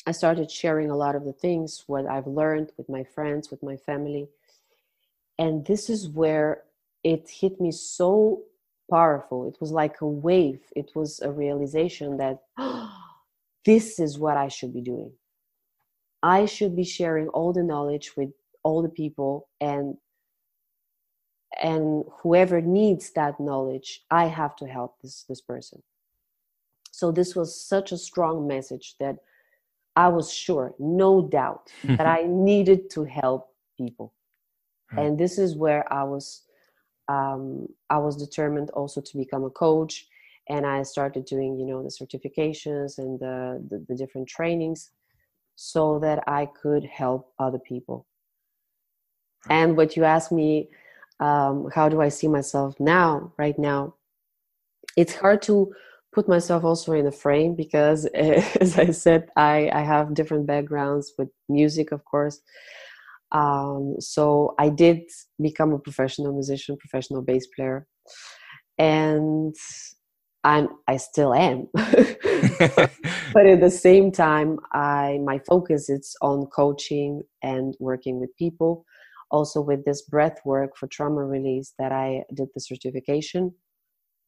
I 0.05 0.11
started 0.11 0.49
sharing 0.49 0.89
a 0.89 0.95
lot 0.95 1.15
of 1.15 1.23
the 1.25 1.33
things 1.33 1.83
what 1.87 2.05
I've 2.05 2.27
learned 2.27 2.71
with 2.77 2.89
my 2.89 3.03
friends, 3.03 3.51
with 3.51 3.63
my 3.63 3.77
family, 3.77 4.27
and 5.37 5.65
this 5.65 5.89
is 5.89 6.09
where 6.09 6.63
it 7.03 7.29
hit 7.29 7.59
me 7.59 7.71
so 7.71 8.43
powerful. 8.91 9.47
It 9.47 9.57
was 9.61 9.71
like 9.71 10.01
a 10.01 10.07
wave. 10.07 10.61
It 10.75 10.91
was 10.95 11.19
a 11.21 11.31
realization 11.31 12.17
that 12.17 12.37
oh, 12.57 12.93
this 13.65 13.99
is 13.99 14.19
what 14.19 14.37
I 14.37 14.49
should 14.49 14.73
be 14.73 14.81
doing. 14.81 15.13
I 16.21 16.45
should 16.45 16.75
be 16.75 16.83
sharing 16.83 17.27
all 17.29 17.53
the 17.53 17.63
knowledge 17.63 18.11
with 18.15 18.31
all 18.63 18.81
the 18.83 18.95
people 19.03 19.49
and 19.59 19.97
and 21.61 22.05
whoever 22.21 22.61
needs 22.61 23.11
that 23.11 23.39
knowledge, 23.39 24.03
I 24.09 24.25
have 24.25 24.55
to 24.57 24.67
help 24.67 25.01
this 25.01 25.25
this 25.27 25.41
person. 25.41 25.81
So 26.91 27.11
this 27.11 27.35
was 27.35 27.49
such 27.73 27.91
a 27.91 27.97
strong 27.97 28.47
message 28.47 28.95
that 28.99 29.17
I 29.95 30.07
was 30.09 30.31
sure, 30.31 30.73
no 30.79 31.27
doubt, 31.27 31.71
that 31.83 32.07
I 32.19 32.23
needed 32.27 32.89
to 32.91 33.03
help 33.03 33.49
people. 33.77 34.13
And 34.97 35.17
this 35.17 35.37
is 35.37 35.55
where 35.55 35.91
I 35.91 36.03
was 36.03 36.41
um, 37.11 37.67
I 37.89 37.97
was 37.97 38.15
determined 38.15 38.69
also 38.71 39.01
to 39.01 39.17
become 39.17 39.43
a 39.43 39.49
coach, 39.49 40.07
and 40.49 40.65
I 40.65 40.83
started 40.83 41.25
doing 41.25 41.51
you 41.59 41.65
know 41.65 41.81
the 41.83 41.89
certifications 42.01 42.97
and 42.97 43.19
the, 43.19 43.37
the, 43.69 43.85
the 43.87 43.95
different 43.95 44.27
trainings, 44.27 44.91
so 45.55 45.99
that 45.99 46.19
I 46.27 46.43
could 46.61 46.83
help 46.85 47.33
other 47.39 47.59
people. 47.59 48.05
And 49.49 49.75
what 49.75 49.95
you 49.95 50.03
asked 50.03 50.31
me, 50.31 50.69
um, 51.19 51.69
how 51.73 51.89
do 51.89 52.01
I 52.01 52.09
see 52.09 52.27
myself 52.27 52.79
now? 52.79 53.33
Right 53.37 53.57
now, 53.57 53.95
it's 54.95 55.15
hard 55.15 55.41
to 55.43 55.73
put 56.13 56.27
myself 56.27 56.63
also 56.63 56.93
in 56.93 57.07
a 57.07 57.11
frame 57.11 57.55
because 57.55 58.05
as 58.65 58.77
i 58.77 58.91
said 58.91 59.29
i 59.37 59.69
i 59.73 59.81
have 59.81 60.13
different 60.13 60.45
backgrounds 60.45 61.13
with 61.17 61.29
music 61.47 61.91
of 61.91 62.03
course 62.05 62.41
um, 63.31 63.95
so 63.99 64.53
i 64.59 64.69
did 64.69 65.01
become 65.41 65.73
a 65.73 65.79
professional 65.79 66.33
musician 66.33 66.77
professional 66.77 67.21
bass 67.21 67.47
player 67.55 67.87
and 68.77 69.55
i'm 70.43 70.67
i 70.87 70.97
still 70.97 71.33
am. 71.33 71.67
But 73.33 73.45
at 73.45 73.61
the 73.61 73.69
same 73.69 74.11
time 74.11 74.59
i 74.73 75.19
my 75.23 75.39
focus 75.39 75.89
is 75.89 76.15
on 76.21 76.47
coaching 76.47 77.21
and 77.41 77.75
working 77.79 78.19
with 78.19 78.35
people. 78.37 78.85
Also 79.29 79.61
with 79.61 79.85
this 79.85 80.01
breath 80.01 80.39
work 80.43 80.75
for 80.75 80.87
trauma 80.87 81.23
release 81.23 81.73
that 81.79 81.91
i 81.91 82.23
did 82.33 82.49
the 82.53 82.61
certification 82.61 83.53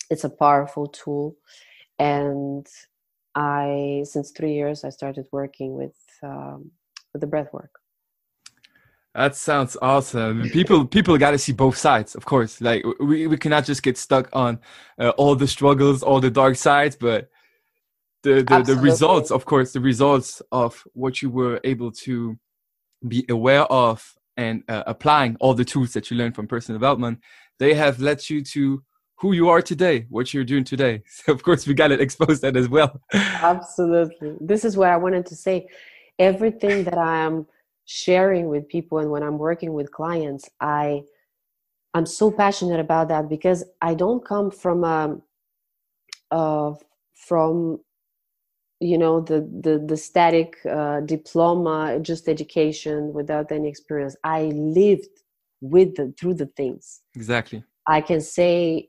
it's 0.09 0.23
a 0.25 0.29
powerful 0.29 0.87
tool. 0.87 1.35
And 1.99 2.67
i 3.35 4.03
since 4.05 4.31
three 4.31 4.53
years 4.53 4.83
i 4.83 4.89
started 4.89 5.25
working 5.31 5.73
with 5.73 5.97
um, 6.21 6.71
with 7.13 7.21
the 7.21 7.27
breath 7.27 7.51
work 7.51 7.82
that 9.15 9.35
sounds 9.35 9.77
awesome. 9.81 10.49
People 10.49 10.85
people 10.85 11.17
got 11.17 11.31
to 11.31 11.37
see 11.37 11.51
both 11.51 11.77
sides, 11.77 12.15
of 12.15 12.25
course. 12.25 12.59
Like 12.61 12.83
we, 12.99 13.27
we 13.27 13.37
cannot 13.37 13.65
just 13.65 13.83
get 13.83 13.97
stuck 13.97 14.27
on 14.33 14.59
uh, 14.97 15.09
all 15.11 15.35
the 15.35 15.47
struggles, 15.47 16.01
all 16.01 16.19
the 16.19 16.31
dark 16.31 16.55
sides, 16.55 16.95
but 16.95 17.29
the 18.23 18.43
the, 18.43 18.63
the 18.63 18.75
results, 18.75 19.29
of 19.29 19.45
course, 19.45 19.71
the 19.73 19.79
results 19.79 20.41
of 20.51 20.83
what 20.93 21.21
you 21.21 21.29
were 21.29 21.59
able 21.63 21.91
to 21.91 22.37
be 23.07 23.25
aware 23.29 23.63
of 23.63 24.15
and 24.37 24.63
uh, 24.67 24.83
applying 24.87 25.35
all 25.39 25.53
the 25.53 25.65
tools 25.65 25.93
that 25.93 26.09
you 26.09 26.17
learned 26.17 26.35
from 26.35 26.47
personal 26.47 26.79
development, 26.79 27.19
they 27.59 27.75
have 27.75 27.99
led 27.99 28.27
you 28.29 28.41
to 28.43 28.81
who 29.17 29.33
you 29.33 29.47
are 29.47 29.61
today, 29.61 30.07
what 30.09 30.33
you're 30.33 30.43
doing 30.43 30.63
today. 30.63 31.03
So 31.07 31.33
of 31.33 31.43
course 31.43 31.67
we 31.67 31.75
got 31.75 31.89
to 31.89 31.99
expose 32.01 32.41
that 32.41 32.57
as 32.57 32.67
well. 32.67 32.99
Absolutely. 33.13 34.35
This 34.41 34.65
is 34.65 34.75
what 34.75 34.89
I 34.89 34.97
wanted 34.97 35.27
to 35.27 35.35
say. 35.35 35.67
Everything 36.17 36.83
that 36.85 36.97
I 36.97 37.19
am 37.19 37.45
sharing 37.85 38.47
with 38.47 38.67
people 38.67 38.99
and 38.99 39.09
when 39.09 39.23
i'm 39.23 39.37
working 39.37 39.73
with 39.73 39.91
clients 39.91 40.49
i 40.61 41.01
i'm 41.93 42.05
so 42.05 42.31
passionate 42.31 42.79
about 42.79 43.07
that 43.09 43.29
because 43.29 43.63
i 43.81 43.93
don't 43.93 44.25
come 44.25 44.49
from 44.49 44.83
a 44.83 45.17
uh, 46.31 46.73
from 47.13 47.79
you 48.79 48.97
know 48.97 49.21
the 49.21 49.39
the, 49.61 49.83
the 49.85 49.95
static 49.95 50.57
uh, 50.69 50.99
diploma 51.01 51.99
just 52.01 52.27
education 52.27 53.13
without 53.13 53.51
any 53.51 53.69
experience. 53.69 54.15
I 54.23 54.45
lived 54.53 55.07
with 55.61 55.95
the 55.95 56.13
through 56.19 56.35
the 56.35 56.47
things. 56.47 57.01
Exactly. 57.15 57.63
I 57.87 58.01
can 58.01 58.19
say 58.19 58.87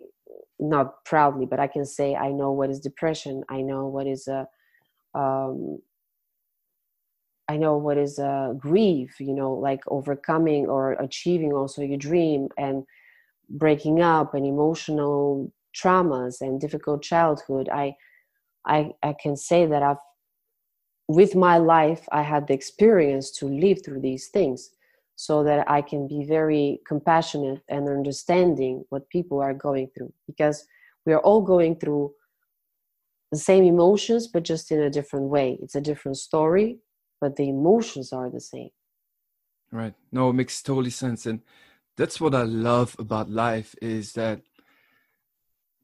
not 0.60 1.04
proudly 1.04 1.44
but 1.46 1.58
i 1.58 1.66
can 1.66 1.84
say 1.84 2.14
i 2.14 2.30
know 2.30 2.52
what 2.52 2.70
is 2.70 2.80
depression. 2.80 3.42
I 3.48 3.60
know 3.60 3.86
what 3.86 4.06
is 4.06 4.28
a 4.28 4.46
um, 5.14 5.80
I 7.48 7.56
know 7.56 7.76
what 7.76 7.98
is 7.98 8.18
uh, 8.18 8.54
grief, 8.56 9.20
you 9.20 9.34
know, 9.34 9.52
like 9.52 9.80
overcoming 9.88 10.66
or 10.66 10.92
achieving 10.92 11.52
also 11.52 11.82
your 11.82 11.98
dream 11.98 12.48
and 12.56 12.84
breaking 13.50 14.00
up 14.00 14.34
and 14.34 14.46
emotional 14.46 15.52
traumas 15.76 16.40
and 16.40 16.60
difficult 16.60 17.02
childhood. 17.02 17.68
I, 17.68 17.96
I, 18.66 18.92
I 19.02 19.14
can 19.22 19.36
say 19.36 19.66
that 19.66 19.82
I've, 19.82 19.98
with 21.06 21.34
my 21.34 21.58
life, 21.58 22.08
I 22.12 22.22
had 22.22 22.46
the 22.46 22.54
experience 22.54 23.30
to 23.32 23.46
live 23.46 23.84
through 23.84 24.00
these 24.00 24.28
things 24.28 24.70
so 25.16 25.44
that 25.44 25.70
I 25.70 25.82
can 25.82 26.08
be 26.08 26.24
very 26.24 26.80
compassionate 26.86 27.60
and 27.68 27.88
understanding 27.88 28.84
what 28.88 29.08
people 29.10 29.40
are 29.40 29.54
going 29.54 29.90
through 29.94 30.12
because 30.26 30.66
we 31.04 31.12
are 31.12 31.20
all 31.20 31.42
going 31.42 31.76
through 31.76 32.12
the 33.30 33.38
same 33.38 33.64
emotions 33.64 34.28
but 34.28 34.44
just 34.44 34.72
in 34.72 34.80
a 34.80 34.90
different 34.90 35.26
way. 35.26 35.58
It's 35.60 35.74
a 35.74 35.80
different 35.80 36.16
story 36.16 36.78
but 37.20 37.36
the 37.36 37.48
emotions 37.48 38.12
are 38.12 38.30
the 38.30 38.40
same. 38.40 38.70
Right. 39.70 39.94
No, 40.12 40.30
it 40.30 40.34
makes 40.34 40.62
totally 40.62 40.90
sense. 40.90 41.26
And 41.26 41.40
that's 41.96 42.20
what 42.20 42.34
I 42.34 42.42
love 42.42 42.96
about 42.98 43.30
life 43.30 43.74
is 43.82 44.12
that 44.12 44.40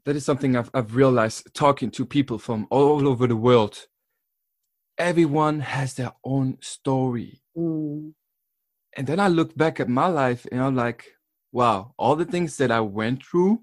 that 0.04 0.16
is 0.16 0.24
something 0.24 0.56
I've, 0.56 0.70
I've 0.72 0.94
realized 0.94 1.52
talking 1.54 1.90
to 1.92 2.06
people 2.06 2.38
from 2.38 2.66
all 2.70 3.06
over 3.08 3.26
the 3.26 3.36
world. 3.36 3.86
Everyone 4.96 5.60
has 5.60 5.94
their 5.94 6.12
own 6.24 6.58
story. 6.60 7.42
Mm. 7.56 8.12
And 8.96 9.06
then 9.06 9.20
I 9.20 9.28
look 9.28 9.56
back 9.56 9.80
at 9.80 9.88
my 9.88 10.06
life 10.06 10.46
and 10.50 10.60
I'm 10.60 10.76
like, 10.76 11.06
wow, 11.52 11.94
all 11.96 12.16
the 12.16 12.24
things 12.24 12.56
that 12.58 12.70
I 12.70 12.80
went 12.80 13.24
through, 13.24 13.62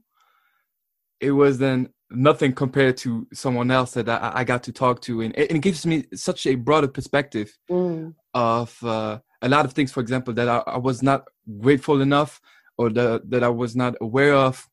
it 1.20 1.32
was 1.32 1.58
then 1.58 1.90
nothing 2.10 2.54
compared 2.54 2.98
to 2.98 3.28
someone 3.34 3.72
else 3.72 3.92
that 3.92 4.08
I, 4.10 4.32
I 4.36 4.44
got 4.44 4.64
to 4.64 4.72
talk 4.72 5.02
to, 5.02 5.22
and 5.22 5.36
it, 5.38 5.52
it, 5.52 5.62
gives 5.62 5.86
me 5.86 6.06
such 6.14 6.48
a 6.48 6.56
broader 6.56 6.88
perspective 6.88 7.58
mm. 7.70 8.14
of 8.34 8.78
uh, 8.84 9.20
a 9.42 9.50
lot 9.50 9.66
of 9.66 9.74
things. 9.74 9.92
For 9.92 10.00
example, 10.00 10.34
that 10.36 10.48
I, 10.48 10.64
I, 10.66 10.78
was 10.78 11.04
not 11.04 11.28
grateful 11.60 12.02
enough, 12.02 12.40
or 12.78 12.90
the, 12.90 13.22
that 13.28 13.44
I 13.44 13.50
was 13.50 13.76
not 13.76 13.96
aware 14.02 14.36
of, 14.36 14.68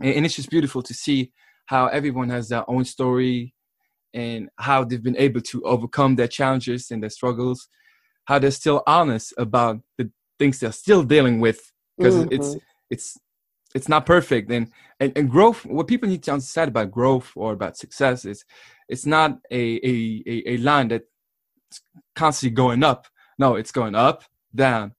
and, 0.00 0.14
and, 0.14 0.26
it's 0.26 0.36
just 0.36 0.50
beautiful 0.50 0.82
to 0.82 0.94
see 0.94 1.32
how 1.66 1.86
everyone 1.86 2.30
has 2.30 2.48
their 2.48 2.68
own 2.68 2.84
story 2.84 3.54
and 4.14 4.48
how 4.56 4.84
they've 4.84 5.02
been 5.02 5.16
able 5.16 5.40
to 5.42 5.62
overcome 5.62 6.16
their 6.16 6.28
challenges 6.28 6.90
and 6.90 7.02
their 7.02 7.10
struggles, 7.10 7.68
how 8.24 8.38
they're 8.38 8.50
still 8.50 8.82
honest 8.86 9.34
about 9.36 9.80
the 9.98 10.10
things 10.38 10.60
they're 10.60 10.72
still 10.72 11.02
dealing 11.02 11.40
with 11.40 11.72
because 11.96 12.14
mm-hmm. 12.14 12.32
it's 12.32 12.56
it's 12.90 13.18
it's 13.74 13.88
not 13.88 14.06
perfect. 14.06 14.50
And, 14.50 14.70
and 15.00 15.12
and 15.16 15.30
growth 15.30 15.66
what 15.66 15.86
people 15.86 16.08
need 16.08 16.22
to 16.24 16.32
understand 16.32 16.68
about 16.68 16.90
growth 16.90 17.32
or 17.36 17.52
about 17.52 17.76
success 17.76 18.24
is 18.24 18.44
it's 18.88 19.06
not 19.06 19.38
a 19.50 19.80
a 19.84 20.22
a, 20.46 20.56
line 20.58 20.88
that's 20.88 21.04
constantly 22.14 22.54
going 22.54 22.82
up. 22.82 23.06
No 23.38 23.56
it's 23.56 23.72
going 23.72 23.94
up 23.94 24.24
down 24.54 24.92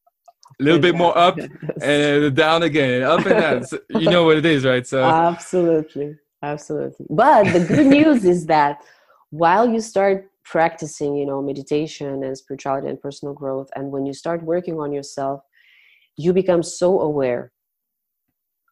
a 0.59 0.63
little 0.63 0.79
bit 0.79 0.95
more 0.95 1.17
up 1.17 1.37
and 1.81 2.35
down 2.35 2.63
again 2.63 3.03
up 3.03 3.25
and 3.25 3.39
down. 3.41 3.63
So 3.63 3.79
you 3.89 4.09
know 4.09 4.23
what 4.25 4.37
it 4.37 4.45
is 4.45 4.65
right? 4.65 4.85
So 4.85 5.03
absolutely. 5.03 6.17
Absolutely. 6.43 7.07
But 7.09 7.51
the 7.51 7.65
good 7.65 7.87
news 7.87 8.23
is 8.23 8.45
that 8.45 8.83
while 9.31 9.67
you 9.67 9.81
start 9.81 10.29
practicing 10.43 11.15
you 11.15 11.25
know 11.25 11.41
meditation 11.41 12.23
and 12.23 12.37
spirituality 12.37 12.87
and 12.87 13.01
personal 13.01 13.33
growth 13.33 13.69
and 13.75 13.91
when 13.91 14.05
you 14.05 14.13
start 14.13 14.41
working 14.43 14.79
on 14.79 14.93
yourself 14.93 15.41
you 16.15 16.31
become 16.31 16.63
so 16.63 17.01
aware 17.01 17.51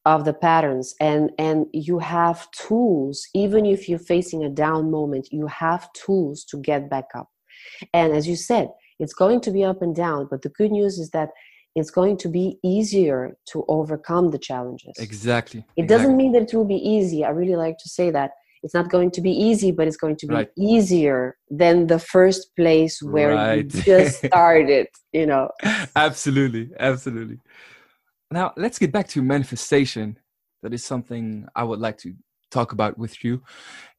of 0.05 0.23
the 0.23 0.33
patterns. 0.33 0.93
And 0.99 1.31
and 1.37 1.65
you 1.73 1.99
have 1.99 2.49
tools 2.51 3.27
even 3.33 3.65
if 3.65 3.89
you're 3.89 3.99
facing 3.99 4.43
a 4.43 4.49
down 4.49 4.91
moment 4.91 5.29
you 5.31 5.47
have 5.47 5.91
tools 5.93 6.43
to 6.45 6.57
get 6.57 6.89
back 6.89 7.05
up. 7.15 7.29
And 7.93 8.13
as 8.13 8.27
you 8.27 8.35
said 8.35 8.69
it's 8.99 9.13
going 9.13 9.41
to 9.41 9.51
be 9.51 9.63
up 9.63 9.81
and 9.81 9.95
down 9.95 10.27
but 10.29 10.41
the 10.41 10.49
good 10.49 10.71
news 10.71 10.97
is 10.99 11.09
that 11.11 11.29
it's 11.75 11.91
going 11.91 12.15
to 12.15 12.29
be 12.29 12.57
easier 12.63 13.35
to 13.51 13.65
overcome 13.67 14.31
the 14.31 14.37
challenges. 14.37 14.93
Exactly. 14.97 15.65
It 15.75 15.89
doesn't 15.89 16.15
mean 16.15 16.31
that 16.31 16.43
it 16.43 16.53
will 16.53 16.63
be 16.63 16.75
easy. 16.75 17.25
I 17.25 17.29
really 17.29 17.57
like 17.57 17.77
to 17.79 17.89
say 17.89 18.11
that 18.11 18.31
it's 18.63 18.73
not 18.73 18.89
going 18.89 19.11
to 19.11 19.21
be 19.21 19.31
easy 19.31 19.71
but 19.71 19.87
it's 19.87 19.97
going 19.97 20.15
to 20.17 20.27
be 20.27 20.35
right. 20.35 20.49
easier 20.57 21.37
than 21.49 21.87
the 21.87 21.99
first 21.99 22.55
place 22.55 23.01
where 23.01 23.35
right. 23.35 23.57
you 23.57 23.81
just 23.81 24.25
started 24.25 24.87
you 25.11 25.25
know? 25.25 25.49
Absolutely. 25.95 26.69
Absolutely 26.79 27.39
now, 28.31 28.53
let's 28.57 28.79
get 28.79 28.91
back 28.91 29.07
to 29.09 29.21
manifestation. 29.21 30.17
That 30.63 30.73
is 30.73 30.83
something 30.83 31.47
I 31.55 31.63
would 31.63 31.79
like 31.79 31.97
to 31.99 32.13
talk 32.51 32.71
about 32.71 32.97
with 32.97 33.23
you. 33.23 33.43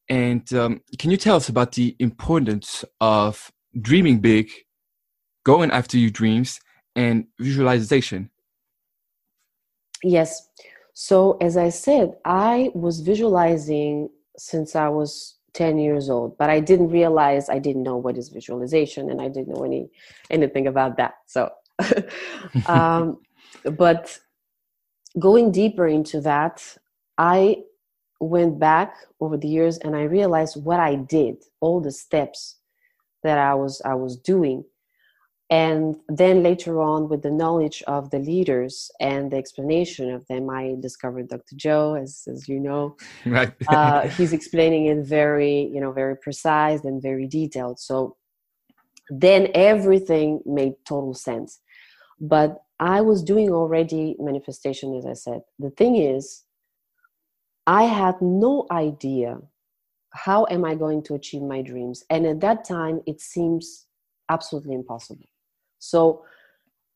And 0.09 0.51
um, 0.53 0.83
can 0.99 1.11
you 1.11 1.17
tell 1.17 1.37
us 1.37 1.49
about 1.49 1.73
the 1.73 1.97
importance 1.99 2.85
of 3.01 3.53
dreaming 3.81 4.21
big, 4.21 4.51
going 5.45 5.71
after 5.71 5.99
your 5.99 6.11
dreams, 6.11 6.61
and 6.95 7.27
visualization? 7.39 8.31
Yes. 10.03 10.49
So, 10.95 11.37
as 11.41 11.57
I 11.57 11.69
said, 11.69 12.15
I 12.25 12.71
was 12.75 13.01
visualizing 13.01 14.09
since 14.39 14.75
I 14.75 14.89
was 14.89 15.37
10 15.55 15.79
years 15.79 16.09
old, 16.09 16.37
but 16.39 16.51
I 16.51 16.61
didn't 16.61 16.89
realize 16.89 17.49
I 17.49 17.59
didn't 17.59 17.83
know 17.83 17.97
what 17.97 18.17
is 18.17 18.29
visualization 18.29 19.11
and 19.11 19.21
I 19.21 19.29
didn't 19.29 19.49
know 19.49 19.65
any 19.65 19.91
anything 20.31 20.67
about 20.67 20.97
that. 20.99 21.15
So, 21.27 21.51
um, 22.67 23.19
but 23.64 24.19
going 25.19 25.51
deeper 25.53 25.87
into 25.87 26.21
that, 26.23 26.77
I 27.19 27.62
went 28.21 28.59
back 28.59 28.95
over 29.21 29.37
the 29.37 29.49
years 29.49 29.79
and 29.79 29.95
I 29.97 30.03
realized 30.03 30.62
what 30.62 30.81
I 30.81 30.95
did, 30.95 31.37
all 31.61 31.81
the 31.81 31.92
steps 31.92 32.57
that 33.23 33.38
I 33.38 33.55
was 33.55 33.83
I 33.85 33.95
was 33.95 34.16
doing. 34.16 34.64
And 35.49 35.97
then 36.09 36.42
later 36.42 36.83
on, 36.83 37.09
with 37.09 37.23
the 37.23 37.31
knowledge 37.31 37.81
of 37.87 38.11
the 38.11 38.19
leaders 38.19 38.90
and 38.99 39.31
the 39.31 39.37
explanation 39.37 40.11
of 40.11 40.27
them, 40.27 40.51
I 40.51 40.75
discovered 40.81 41.29
Dr. 41.29 41.55
Joe, 41.55 41.95
as, 41.95 42.27
as 42.27 42.49
you 42.49 42.59
know. 42.59 42.97
Right. 43.27 43.53
uh, 43.69 44.09
he's 44.09 44.33
explaining 44.33 44.87
it 44.87 45.07
very, 45.07 45.71
you 45.73 45.81
know, 45.81 45.92
very 45.92 46.16
precise 46.16 46.85
and 46.85 47.01
very 47.01 47.29
detailed. 47.29 47.79
So 47.79 48.16
then 49.09 49.49
everything 49.55 50.40
made 50.45 50.75
total 50.85 51.14
sense. 51.14 51.61
But 52.21 52.62
I 52.79 53.01
was 53.01 53.23
doing 53.23 53.51
already 53.51 54.17
manifestation, 54.19 54.95
as 54.97 55.07
I 55.07 55.15
said. 55.15 55.41
The 55.59 55.71
thing 55.71 55.97
is, 55.97 56.45
I 57.67 57.85
had 57.85 58.21
no 58.21 58.67
idea 58.71 59.39
how 60.12 60.47
am 60.51 60.65
I 60.65 60.75
going 60.75 61.03
to 61.05 61.15
achieve 61.15 61.43
my 61.43 61.62
dreams? 61.62 62.05
And 62.11 62.27
at 62.27 62.41
that 62.41 62.65
time, 62.65 63.03
it 63.07 63.21
seems 63.21 63.87
absolutely 64.31 64.75
impossible. 64.75 65.27
So 65.79 66.25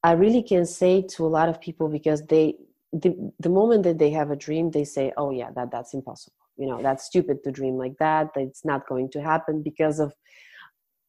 I 0.02 0.12
really 0.12 0.42
can 0.42 0.64
say 0.64 1.02
to 1.02 1.26
a 1.26 1.28
lot 1.28 1.48
of 1.48 1.60
people 1.60 1.88
because 1.88 2.24
they, 2.26 2.56
the, 2.92 3.32
the 3.38 3.50
moment 3.50 3.82
that 3.82 3.98
they 3.98 4.10
have 4.10 4.30
a 4.30 4.36
dream, 4.36 4.70
they 4.70 4.84
say, 4.84 5.12
oh, 5.16 5.30
yeah, 5.30 5.50
that, 5.54 5.70
that's 5.70 5.92
impossible. 5.92 6.36
You 6.56 6.66
know, 6.66 6.82
that's 6.82 7.04
stupid 7.04 7.44
to 7.44 7.50
dream 7.50 7.76
like 7.76 7.96
that. 7.98 8.30
It's 8.36 8.64
not 8.64 8.88
going 8.88 9.10
to 9.10 9.22
happen 9.22 9.62
because 9.62 10.00
of 10.00 10.14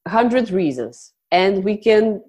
hundred 0.07 0.49
reasons. 0.49 1.13
And 1.31 1.63
we 1.63 1.77
can 1.77 2.21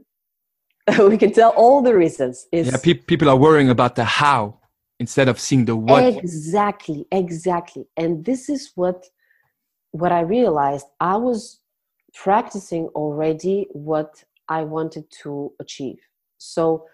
we 0.99 1.17
can 1.17 1.33
tell 1.33 1.51
all 1.51 1.83
the 1.83 1.95
reasons. 1.95 2.47
It's, 2.53 2.71
yeah, 2.71 2.79
pe- 2.83 2.95
people 2.95 3.29
are 3.29 3.37
worrying 3.37 3.71
about 3.71 3.95
the 3.95 4.05
how 4.05 4.59
instead 4.99 5.29
of 5.29 5.39
seeing 5.39 5.65
the 5.65 5.77
what. 5.77 6.17
Exactly, 6.17 7.07
exactly. 7.11 7.87
And 7.97 8.25
this 8.25 8.49
is 8.49 8.73
what 8.75 9.07
what 9.93 10.13
I 10.13 10.21
realized. 10.21 10.87
I 11.01 11.17
was 11.17 11.61
practicing 12.15 12.87
already 12.89 13.67
what 13.71 14.25
I 14.49 14.63
wanted 14.63 15.05
to 15.23 15.53
achieve. 15.61 15.99
So 16.39 16.87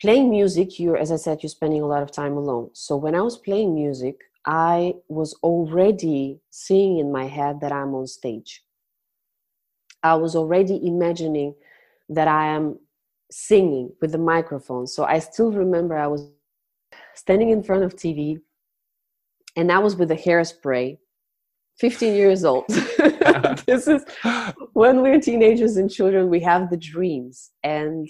playing 0.00 0.30
music, 0.30 0.78
you're 0.78 0.98
as 0.98 1.10
I 1.12 1.16
said, 1.16 1.42
you're 1.42 1.50
spending 1.50 1.82
a 1.82 1.86
lot 1.86 2.02
of 2.02 2.12
time 2.12 2.36
alone. 2.36 2.70
So 2.72 2.96
when 2.96 3.14
I 3.14 3.22
was 3.22 3.38
playing 3.38 3.74
music, 3.74 4.16
I 4.44 4.94
was 5.08 5.34
already 5.42 6.40
seeing 6.50 6.98
in 6.98 7.12
my 7.12 7.26
head 7.26 7.60
that 7.60 7.72
I'm 7.72 7.94
on 7.94 8.06
stage. 8.06 8.64
I 10.02 10.14
was 10.14 10.34
already 10.34 10.80
imagining 10.86 11.54
that 12.10 12.28
I 12.28 12.48
am 12.48 12.78
singing 13.30 13.92
with 14.00 14.12
the 14.12 14.18
microphone. 14.18 14.86
So 14.86 15.04
I 15.04 15.20
still 15.20 15.52
remember 15.52 15.96
I 15.96 16.08
was 16.08 16.28
standing 17.14 17.50
in 17.50 17.62
front 17.62 17.84
of 17.84 17.94
TV 17.94 18.40
and 19.56 19.70
I 19.70 19.78
was 19.78 19.96
with 19.96 20.10
a 20.10 20.16
hairspray, 20.16 20.98
15 21.78 22.14
years 22.14 22.44
old. 22.44 22.64
this 23.66 23.86
is 23.86 24.04
when 24.72 25.02
we're 25.02 25.20
teenagers 25.20 25.76
and 25.76 25.90
children, 25.90 26.28
we 26.28 26.40
have 26.40 26.68
the 26.68 26.76
dreams. 26.76 27.50
And 27.62 28.08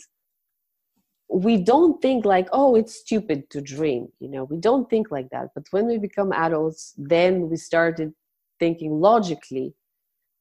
we 1.29 1.59
don't 1.59 2.01
think 2.01 2.25
like, 2.25 2.49
oh, 2.53 2.75
it's 2.75 2.95
stupid 2.95 3.51
to 3.51 3.61
dream. 3.61 4.09
You 4.19 4.31
know, 4.31 4.45
we 4.45 4.57
don't 4.57 4.89
think 4.89 5.11
like 5.11 5.29
that. 5.31 5.49
But 5.55 5.65
when 5.71 5.87
we 5.87 5.99
become 5.99 6.33
adults, 6.33 6.95
then 6.97 7.49
we 7.49 7.57
started 7.57 8.13
thinking 8.59 9.01
logically 9.01 9.75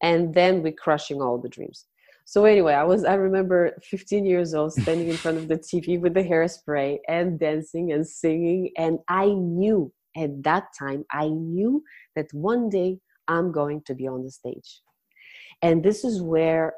and 0.01 0.33
then 0.33 0.63
we're 0.63 0.71
crushing 0.73 1.21
all 1.21 1.37
the 1.37 1.49
dreams 1.49 1.85
so 2.31 2.45
anyway 2.45 2.73
i 2.73 2.83
was 2.83 3.03
i 3.03 3.13
remember 3.13 3.59
15 3.83 4.25
years 4.25 4.53
old 4.53 4.71
standing 4.73 5.09
in 5.09 5.17
front 5.17 5.37
of 5.37 5.47
the 5.47 5.57
tv 5.57 5.99
with 5.99 6.13
the 6.13 6.23
hairspray 6.31 6.97
and 7.07 7.39
dancing 7.39 7.91
and 7.93 8.05
singing 8.07 8.71
and 8.77 8.99
i 9.07 9.25
knew 9.25 9.91
at 10.15 10.31
that 10.43 10.65
time 10.77 11.05
i 11.11 11.27
knew 11.27 11.83
that 12.15 12.27
one 12.33 12.69
day 12.69 12.99
i'm 13.29 13.51
going 13.51 13.81
to 13.85 13.95
be 13.95 14.07
on 14.07 14.23
the 14.23 14.31
stage. 14.31 14.81
And 15.61 15.83
this 15.83 16.03
is 16.03 16.21
where 16.21 16.73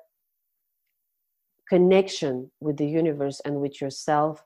connection 1.67 2.51
with 2.59 2.77
the 2.77 2.85
universe 2.85 3.41
and 3.45 3.61
with 3.61 3.79
yourself 3.81 4.43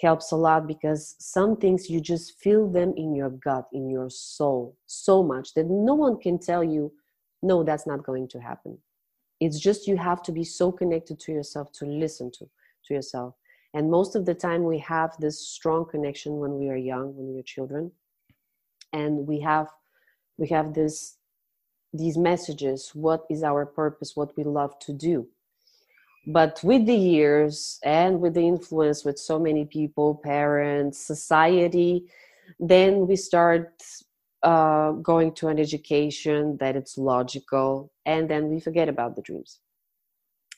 helps 0.00 0.32
a 0.32 0.36
lot 0.36 0.66
because 0.66 1.14
some 1.20 1.56
things 1.56 1.88
you 1.88 2.00
just 2.00 2.38
feel 2.40 2.68
them 2.68 2.92
in 2.96 3.14
your 3.14 3.30
gut 3.30 3.66
in 3.72 3.88
your 3.88 4.10
soul 4.10 4.76
so 4.86 5.22
much 5.22 5.54
that 5.54 5.66
no 5.66 5.94
one 5.94 6.18
can 6.18 6.38
tell 6.40 6.64
you 6.64 6.92
no 7.42 7.62
that's 7.62 7.86
not 7.86 8.02
going 8.02 8.26
to 8.26 8.40
happen 8.40 8.76
it's 9.44 9.58
just 9.58 9.88
you 9.88 9.96
have 9.96 10.22
to 10.22 10.32
be 10.32 10.44
so 10.44 10.70
connected 10.70 11.18
to 11.20 11.32
yourself 11.32 11.72
to 11.72 11.84
listen 11.84 12.30
to 12.30 12.48
to 12.86 12.94
yourself. 12.94 13.34
And 13.74 13.90
most 13.90 14.14
of 14.14 14.24
the 14.24 14.34
time 14.34 14.64
we 14.64 14.78
have 14.78 15.16
this 15.18 15.38
strong 15.48 15.84
connection 15.90 16.38
when 16.38 16.58
we 16.58 16.68
are 16.68 16.76
young 16.76 17.16
when 17.16 17.32
we 17.32 17.40
are 17.40 17.50
children. 17.54 17.90
And 18.92 19.26
we 19.26 19.40
have 19.40 19.68
we 20.38 20.46
have 20.48 20.74
this 20.74 21.16
these 21.92 22.16
messages 22.16 22.90
what 22.94 23.24
is 23.28 23.42
our 23.42 23.66
purpose 23.66 24.16
what 24.16 24.36
we 24.36 24.44
love 24.44 24.78
to 24.86 24.92
do. 24.92 25.26
But 26.26 26.60
with 26.62 26.86
the 26.86 27.02
years 27.16 27.80
and 27.82 28.20
with 28.20 28.34
the 28.34 28.46
influence 28.46 29.04
with 29.04 29.18
so 29.18 29.40
many 29.40 29.64
people 29.64 30.20
parents 30.22 30.98
society 30.98 32.06
then 32.60 33.06
we 33.08 33.16
start 33.16 33.72
uh, 34.42 34.92
going 34.92 35.32
to 35.34 35.48
an 35.48 35.58
education 35.58 36.56
that 36.58 36.76
it's 36.76 36.98
logical 36.98 37.92
and 38.06 38.28
then 38.28 38.48
we 38.48 38.58
forget 38.58 38.88
about 38.88 39.14
the 39.16 39.22
dreams. 39.22 39.60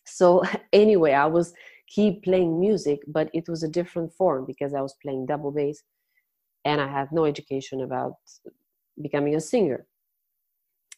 So 0.05 0.42
anyway 0.73 1.12
i 1.12 1.27
was 1.27 1.53
keep 1.88 2.25
playing 2.25 2.59
music 2.59 3.01
but 3.07 3.29
it 3.35 3.49
was 3.49 3.62
a 3.62 3.68
different 3.68 4.12
form 4.12 4.44
because 4.47 4.73
i 4.75 4.81
was 4.81 4.94
playing 5.03 5.27
double 5.27 5.51
bass 5.51 5.83
and 6.64 6.81
i 6.81 6.88
had 6.88 7.12
no 7.12 7.27
education 7.27 7.83
about 7.83 8.14
becoming 9.01 9.35
a 9.35 9.40
singer. 9.40 9.87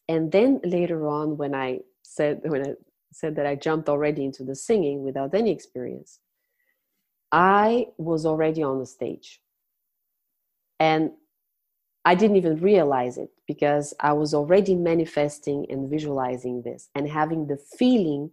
And 0.09 0.31
then 0.31 0.61
later 0.62 1.09
on 1.09 1.37
when 1.37 1.55
i 1.55 1.81
said 2.03 2.40
when 2.44 2.66
i 2.66 2.75
said 3.12 3.35
that 3.37 3.46
i 3.46 3.55
jumped 3.57 3.88
already 3.88 4.25
into 4.25 4.44
the 4.44 4.55
singing 4.55 5.03
without 5.03 5.35
any 5.35 5.51
experience 5.51 6.20
i 7.33 7.87
was 7.99 8.25
already 8.27 8.62
on 8.62 8.79
the 8.79 8.87
stage. 8.87 9.40
And 10.79 11.12
I 12.07 12.14
didn't 12.14 12.37
even 12.37 12.61
realize 12.61 13.19
it 13.19 13.31
because 13.49 13.92
I 13.99 14.12
was 14.12 14.33
already 14.33 14.77
manifesting 14.77 15.66
and 15.69 15.90
visualizing 15.90 16.62
this 16.62 16.88
and 16.95 17.09
having 17.09 17.49
the 17.49 17.57
feeling 17.57 18.31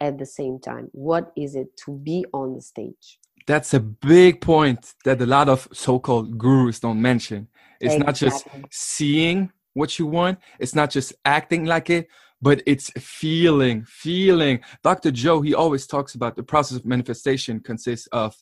at 0.00 0.18
the 0.18 0.26
same 0.26 0.58
time. 0.58 0.88
What 0.90 1.32
is 1.36 1.54
it 1.54 1.76
to 1.84 1.92
be 1.92 2.26
on 2.34 2.54
the 2.54 2.60
stage? 2.60 3.20
That's 3.46 3.74
a 3.74 3.80
big 3.80 4.40
point 4.40 4.94
that 5.04 5.22
a 5.22 5.26
lot 5.26 5.48
of 5.48 5.68
so 5.72 6.00
called 6.00 6.36
gurus 6.36 6.80
don't 6.80 7.00
mention. 7.00 7.46
It's 7.80 7.94
exactly. 7.94 8.06
not 8.06 8.16
just 8.16 8.46
seeing 8.72 9.52
what 9.74 10.00
you 10.00 10.06
want, 10.06 10.40
it's 10.58 10.74
not 10.74 10.90
just 10.90 11.14
acting 11.24 11.64
like 11.64 11.90
it, 11.90 12.08
but 12.40 12.60
it's 12.66 12.90
feeling, 12.98 13.84
feeling. 13.84 14.60
Dr. 14.82 15.12
Joe, 15.12 15.40
he 15.42 15.54
always 15.54 15.86
talks 15.86 16.16
about 16.16 16.34
the 16.34 16.42
process 16.42 16.76
of 16.76 16.84
manifestation 16.84 17.60
consists 17.60 18.08
of 18.08 18.34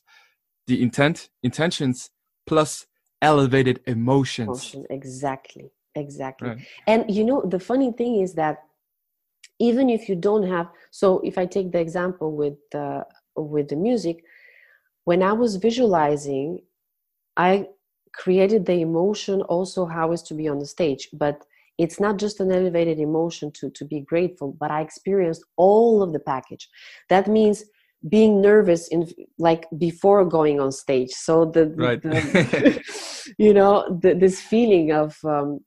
the 0.65 0.81
intent, 0.81 1.29
intentions, 1.43 2.09
plus 2.47 2.87
elevated 3.21 3.81
emotions. 3.85 4.47
Emotion, 4.47 4.85
exactly, 4.89 5.71
exactly. 5.95 6.49
Right. 6.49 6.59
And 6.87 7.09
you 7.09 7.23
know, 7.23 7.41
the 7.41 7.59
funny 7.59 7.91
thing 7.91 8.21
is 8.21 8.33
that 8.33 8.63
even 9.59 9.89
if 9.89 10.09
you 10.09 10.15
don't 10.15 10.47
have, 10.47 10.69
so 10.89 11.19
if 11.23 11.37
I 11.37 11.45
take 11.45 11.71
the 11.71 11.79
example 11.79 12.35
with 12.35 12.57
uh, 12.73 13.03
with 13.35 13.69
the 13.69 13.75
music, 13.75 14.23
when 15.03 15.21
I 15.21 15.33
was 15.33 15.55
visualizing, 15.55 16.59
I 17.37 17.67
created 18.13 18.65
the 18.65 18.81
emotion 18.81 19.41
also 19.43 19.85
how 19.85 20.11
is 20.11 20.21
to 20.23 20.33
be 20.33 20.47
on 20.49 20.59
the 20.59 20.65
stage, 20.65 21.07
but 21.13 21.45
it's 21.77 21.99
not 21.99 22.17
just 22.17 22.39
an 22.39 22.51
elevated 22.51 22.99
emotion 22.99 23.51
to 23.53 23.69
to 23.71 23.85
be 23.85 24.01
grateful, 24.01 24.55
but 24.59 24.71
I 24.71 24.81
experienced 24.81 25.43
all 25.57 26.01
of 26.01 26.11
the 26.11 26.19
package. 26.19 26.67
That 27.09 27.27
means 27.27 27.63
being 28.09 28.41
nervous 28.41 28.87
in 28.87 29.07
like 29.37 29.67
before 29.77 30.25
going 30.25 30.59
on 30.59 30.71
stage. 30.71 31.11
So 31.11 31.45
the, 31.45 31.67
right. 31.75 32.01
the 32.01 32.81
you 33.37 33.53
know 33.53 33.99
the, 34.01 34.15
this 34.15 34.41
feeling 34.41 34.91
of 34.91 35.17
um, 35.23 35.59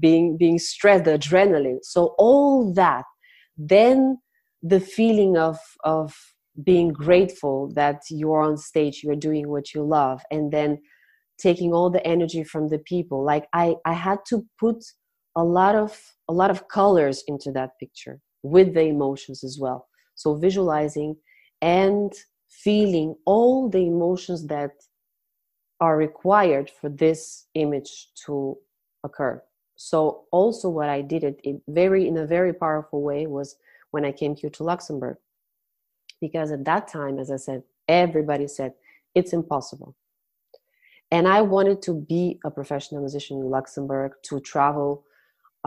being 0.00 0.36
being 0.36 0.58
stressed 0.58 1.04
the 1.04 1.18
adrenaline. 1.18 1.78
So 1.82 2.14
all 2.18 2.72
that 2.74 3.04
then 3.56 4.18
the 4.62 4.80
feeling 4.80 5.36
of 5.36 5.58
of 5.84 6.14
being 6.64 6.88
grateful 6.88 7.70
that 7.74 8.02
you're 8.10 8.40
on 8.40 8.56
stage 8.56 9.02
you're 9.04 9.14
doing 9.14 9.48
what 9.48 9.72
you 9.74 9.82
love 9.82 10.20
and 10.32 10.52
then 10.52 10.80
taking 11.38 11.72
all 11.72 11.88
the 11.88 12.04
energy 12.04 12.42
from 12.42 12.68
the 12.68 12.80
people. 12.80 13.24
Like 13.24 13.46
i 13.52 13.76
i 13.84 13.92
had 13.92 14.18
to 14.28 14.44
put 14.58 14.84
a 15.36 15.44
lot 15.44 15.76
of 15.76 16.00
a 16.28 16.32
lot 16.32 16.50
of 16.50 16.66
colors 16.68 17.22
into 17.28 17.52
that 17.52 17.70
picture 17.78 18.20
with 18.42 18.74
the 18.74 18.82
emotions 18.82 19.44
as 19.44 19.58
well. 19.60 19.86
So 20.16 20.34
visualizing 20.34 21.16
and 21.60 22.12
feeling 22.48 23.16
all 23.24 23.68
the 23.68 23.86
emotions 23.86 24.46
that 24.46 24.72
are 25.80 25.96
required 25.96 26.70
for 26.70 26.88
this 26.88 27.46
image 27.54 28.08
to 28.26 28.56
occur. 29.04 29.42
So 29.76 30.24
also 30.32 30.68
what 30.68 30.88
i 30.88 31.00
did 31.00 31.22
it 31.22 31.40
very 31.68 32.08
in 32.08 32.16
a 32.16 32.26
very 32.26 32.52
powerful 32.52 33.00
way 33.02 33.26
was 33.26 33.56
when 33.92 34.04
i 34.04 34.12
came 34.12 34.34
here 34.34 34.50
to 34.50 34.64
luxembourg. 34.64 35.16
Because 36.20 36.50
at 36.50 36.64
that 36.64 36.88
time 36.88 37.18
as 37.18 37.30
i 37.30 37.36
said 37.36 37.62
everybody 37.86 38.48
said 38.48 38.74
it's 39.14 39.32
impossible. 39.32 39.94
And 41.12 41.28
i 41.28 41.40
wanted 41.42 41.80
to 41.82 41.94
be 41.94 42.40
a 42.44 42.50
professional 42.50 43.00
musician 43.02 43.38
in 43.38 43.50
luxembourg 43.50 44.12
to 44.24 44.40
travel 44.40 45.04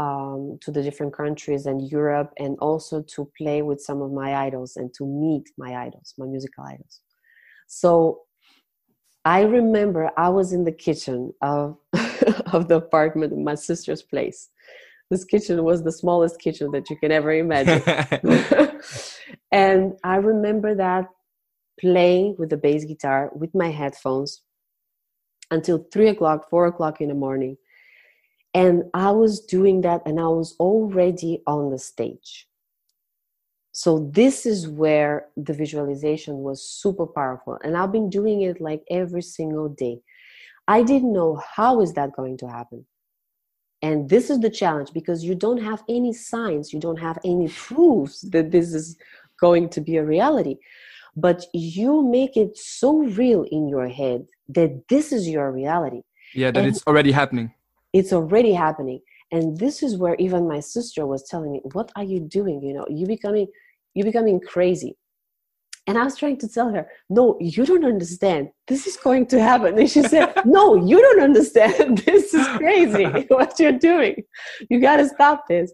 um, 0.02 0.58
to 0.62 0.72
the 0.72 0.82
different 0.82 1.14
countries 1.14 1.66
and 1.66 1.80
Europe, 1.98 2.32
and 2.38 2.58
also 2.60 3.02
to 3.14 3.30
play 3.38 3.62
with 3.62 3.80
some 3.80 4.02
of 4.02 4.12
my 4.12 4.30
idols 4.48 4.78
and 4.78 4.94
to 4.98 5.06
meet 5.06 5.46
my 5.58 5.72
idols, 5.86 6.14
my 6.18 6.26
musical 6.26 6.64
idols. 6.64 7.02
So 7.68 8.22
I 9.26 9.42
remember 9.42 10.10
I 10.18 10.30
was 10.30 10.54
in 10.54 10.64
the 10.64 10.78
kitchen 10.88 11.34
of 11.42 11.78
of 12.56 12.68
the 12.68 12.78
apartment 12.86 13.34
in 13.34 13.44
my 13.44 13.56
sister's 13.56 14.02
place. 14.02 14.50
This 15.10 15.24
kitchen 15.26 15.64
was 15.64 15.84
the 15.84 15.92
smallest 15.92 16.40
kitchen 16.40 16.72
that 16.72 16.90
you 16.90 16.96
can 16.96 17.12
ever 17.12 17.34
imagine. 17.34 17.82
and 19.52 19.94
I 20.04 20.16
remember 20.16 20.74
that 20.76 21.06
playing 21.80 22.36
with 22.40 22.50
the 22.50 22.58
bass 22.58 22.86
guitar 22.86 23.30
with 23.42 23.54
my 23.54 23.70
headphones 23.70 24.42
until 25.52 25.86
three 25.94 26.08
o'clock, 26.08 26.50
four 26.50 26.66
o'clock 26.66 27.02
in 27.02 27.10
the 27.10 27.22
morning 27.28 27.58
and 28.54 28.84
i 28.94 29.10
was 29.12 29.42
doing 29.42 29.82
that 29.82 30.02
and 30.06 30.20
i 30.20 30.28
was 30.28 30.56
already 30.60 31.42
on 31.48 31.70
the 31.70 31.80
stage. 31.80 32.48
So 33.74 34.10
this 34.12 34.46
is 34.46 34.68
where 34.68 35.28
the 35.38 35.54
visualization 35.54 36.40
was 36.40 36.62
super 36.62 37.08
powerful. 37.08 37.58
And 37.64 37.78
i've 37.78 37.92
been 37.92 38.10
doing 38.10 38.42
it 38.42 38.60
like 38.60 38.84
every 38.90 39.22
single 39.22 39.70
day. 39.70 40.02
I 40.68 40.84
didn't 40.84 41.14
know 41.14 41.42
how 41.56 41.82
is 41.82 41.94
that 41.94 42.14
going 42.14 42.38
to 42.38 42.48
happen. 42.48 42.86
And 43.82 44.10
this 44.10 44.30
is 44.30 44.40
the 44.40 44.50
challenge 44.50 44.90
because 44.94 45.24
you 45.24 45.34
don't 45.34 45.62
have 45.62 45.84
any 45.90 46.14
signs 46.14 46.74
you 46.74 46.80
don't 46.80 47.00
have 47.00 47.18
any 47.24 47.48
proofs 47.48 48.22
that 48.34 48.52
this 48.52 48.74
is 48.74 48.98
going 49.40 49.70
to 49.70 49.82
be 49.82 49.98
a 49.98 50.06
reality. 50.06 50.58
But 51.16 51.46
you 51.54 52.04
make 52.04 52.38
it 52.38 52.58
so 52.58 53.00
real 53.00 53.44
in 53.52 53.68
your 53.68 53.90
head 53.90 54.28
that 54.50 54.88
this 54.88 55.12
is 55.12 55.28
your 55.28 55.52
reality. 55.52 56.02
Yeah 56.34 56.52
that 56.52 56.60
and 56.60 56.68
it's 56.68 56.86
already 56.88 57.12
happening 57.12 57.54
it's 57.94 58.14
already 58.14 58.54
happening 58.54 59.00
and 59.32 59.58
this 59.58 59.82
is 59.82 59.98
where 59.98 60.16
even 60.20 60.48
my 60.48 60.60
sister 60.60 61.06
was 61.06 61.28
telling 61.28 61.52
me 61.52 61.62
what 61.74 61.92
are 61.96 62.04
you 62.04 62.20
doing 62.20 62.62
you 62.62 62.74
know 62.74 62.86
you 62.90 63.06
becoming 63.06 63.48
you 63.94 64.04
becoming 64.04 64.40
crazy 64.40 64.98
and 65.88 65.98
I 65.98 66.04
was 66.04 66.16
trying 66.16 66.38
to 66.38 66.48
tell 66.48 66.70
her, 66.70 66.88
no, 67.10 67.38
you 67.42 67.66
don't 67.66 67.86
understand. 67.86 68.50
This 68.68 68.86
is 68.86 68.98
going 68.98 69.26
to 69.28 69.42
happen. 69.42 69.78
And 69.80 69.90
she 69.90 70.04
said, 70.04 70.34
no, 70.46 70.76
you 70.76 71.02
don't 71.02 71.22
understand. 71.22 72.00
This 72.06 72.34
is 72.34 72.48
crazy 72.58 73.06
what 73.30 73.60
you're 73.60 73.80
doing. 73.80 74.24
You 74.70 74.80
got 74.80 74.98
to 74.98 75.10
stop 75.10 75.48
this. 75.48 75.74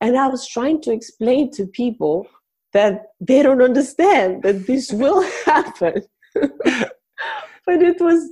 And 0.00 0.16
I 0.16 0.26
was 0.28 0.48
trying 0.48 0.80
to 0.82 0.92
explain 0.92 1.50
to 1.52 1.66
people 1.66 2.26
that 2.72 3.02
they 3.20 3.42
don't 3.42 3.62
understand 3.62 4.42
that 4.42 4.66
this 4.66 4.92
will 4.92 5.22
happen. 5.44 6.02
but 6.34 7.82
it 7.82 8.00
was 8.00 8.28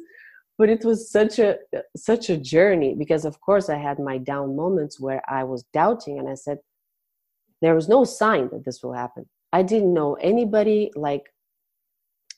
but 0.58 0.68
it 0.68 0.84
was 0.84 1.10
such 1.10 1.38
a 1.38 1.56
such 1.96 2.30
a 2.30 2.36
journey 2.36 2.94
because 2.94 3.24
of 3.24 3.40
course 3.40 3.68
I 3.68 3.76
had 3.76 3.98
my 3.98 4.18
down 4.18 4.56
moments 4.56 5.00
where 5.00 5.22
I 5.28 5.44
was 5.44 5.64
doubting 5.72 6.18
and 6.18 6.28
I 6.28 6.34
said 6.34 6.58
there 7.60 7.74
was 7.74 7.88
no 7.88 8.04
sign 8.04 8.50
that 8.50 8.64
this 8.64 8.82
will 8.82 8.92
happen 8.92 9.26
I 9.54 9.62
didn't 9.62 9.94
know 9.94 10.14
anybody, 10.14 10.90
like, 10.96 11.32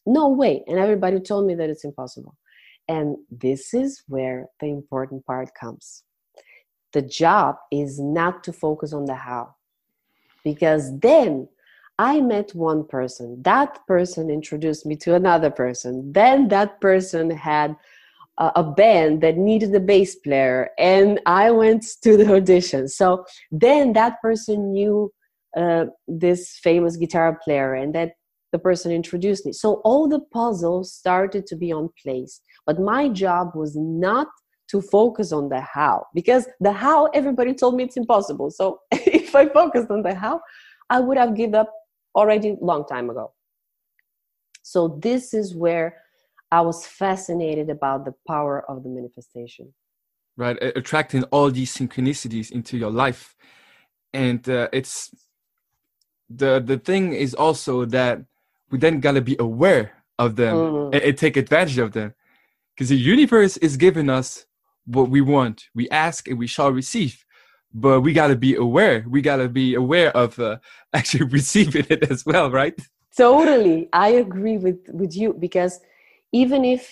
no 0.05 0.29
way. 0.29 0.62
And 0.66 0.79
everybody 0.79 1.18
told 1.18 1.46
me 1.46 1.55
that 1.55 1.70
it's 1.70 1.83
impossible. 1.83 2.37
And 2.88 3.16
this 3.31 3.72
is 3.72 4.02
where 4.07 4.48
the 4.61 4.66
important 4.66 5.24
part 5.24 5.48
comes. 5.59 6.02
The 6.92 7.00
job 7.00 7.57
is 7.72 7.98
not 7.98 8.44
to 8.44 8.52
focus 8.52 8.92
on 8.92 9.07
the 9.07 9.14
how, 9.14 9.55
because 10.44 10.98
then 10.98 11.48
I 11.98 12.20
met 12.20 12.55
one 12.55 12.87
person. 12.87 13.42
That 13.42 13.87
person 13.87 14.29
introduced 14.29 14.85
me 14.85 14.94
to 14.96 15.14
another 15.14 15.50
person. 15.50 16.12
Then 16.12 16.48
that 16.48 16.83
person 16.83 17.31
had 17.31 17.76
a, 18.38 18.62
band 18.62 19.22
that 19.22 19.37
needed 19.37 19.75
a 19.75 19.81
bass 19.81 20.14
player, 20.16 20.70
and 20.79 21.20
I 21.27 21.51
went 21.51 21.85
to 22.03 22.16
the 22.16 22.35
audition. 22.35 22.88
So 22.88 23.25
then 23.51 23.92
that 23.94 24.20
person 24.20 24.72
knew 24.72 25.12
uh, 25.57 25.87
this 26.07 26.59
famous 26.62 26.96
guitar 26.96 27.38
player 27.42 27.75
and 27.75 27.94
that 27.94 28.12
the 28.53 28.59
person 28.59 28.92
introduced 28.92 29.46
me. 29.46 29.53
So 29.53 29.81
all 29.85 30.07
the 30.09 30.20
puzzles 30.20 30.92
started 30.92 31.46
to 31.46 31.57
be 31.57 31.72
on 31.72 31.88
place 32.03 32.40
but 32.66 32.81
my 32.81 33.09
job 33.09 33.53
was 33.55 33.77
not 33.77 34.27
to 34.68 34.83
focus 34.83 35.33
on 35.33 35.49
the 35.49 35.61
how 35.61 36.05
because 36.12 36.46
the 36.61 36.72
how 36.72 37.07
everybody 37.07 37.55
told 37.55 37.77
me 37.77 37.85
it's 37.85 37.96
impossible. 37.96 38.51
So 38.51 38.81
if 38.90 39.35
i 39.35 39.46
focused 39.49 39.90
on 39.90 40.03
the 40.03 40.14
how 40.14 40.40
i 40.90 40.99
would 41.01 41.16
have 41.16 41.37
given 41.37 41.55
up 41.55 41.72
already 42.14 42.57
long 42.61 42.85
time 42.87 43.09
ago. 43.09 43.33
So 44.62 44.99
this 45.01 45.33
is 45.33 45.55
where 45.55 46.03
i 46.52 46.61
was 46.61 46.87
fascinated 46.87 47.70
about 47.70 48.04
the 48.04 48.14
power 48.26 48.64
of 48.70 48.82
the 48.82 48.88
manifestation. 48.88 49.72
Right 50.37 50.59
attracting 50.61 51.22
all 51.24 51.50
these 51.50 51.74
synchronicities 51.74 52.50
into 52.50 52.76
your 52.76 52.90
life. 52.90 53.35
And 54.12 54.46
uh, 54.48 54.68
it's 54.72 55.11
the 56.28 56.61
the 56.61 56.78
thing 56.78 57.14
is 57.14 57.35
also 57.35 57.85
that 57.87 58.20
we 58.70 58.78
then 58.78 59.00
gotta 59.00 59.22
be 59.22 59.37
aware 59.38 59.92
of 60.18 60.37
them 60.37 60.56
mm. 60.56 60.94
and, 60.94 61.02
and, 61.02 61.18
take 61.18 61.37
advantage 61.37 61.78
of 61.78 61.92
them. 61.92 62.14
Because 62.74 62.90
the 62.90 62.96
universe 62.96 63.56
is 63.59 63.76
giving 63.76 64.11
us 64.11 64.46
what 64.85 65.09
we 65.09 65.20
want 65.20 65.64
we 65.74 65.88
ask 65.90 66.28
and 66.28 66.38
we 66.38 66.46
shall 66.46 66.70
receive. 66.70 67.24
But 67.72 68.02
we 68.02 68.12
gotta 68.12 68.37
be 68.37 68.54
aware 68.56 69.04
we 69.09 69.22
gotta 69.22 69.48
be 69.48 69.74
aware 69.74 70.14
of 70.14 70.38
uh, 70.38 70.59
actually 70.92 71.26
receiving 71.26 71.87
it 71.88 72.11
as 72.11 72.26
well 72.26 72.50
right? 72.50 72.78
Totally 73.16 73.88
i 73.94 74.09
agree 74.09 74.59
with 74.59 74.80
with 74.90 75.16
you 75.16 75.32
because 75.32 75.80
even 76.42 76.64
if 76.64 76.83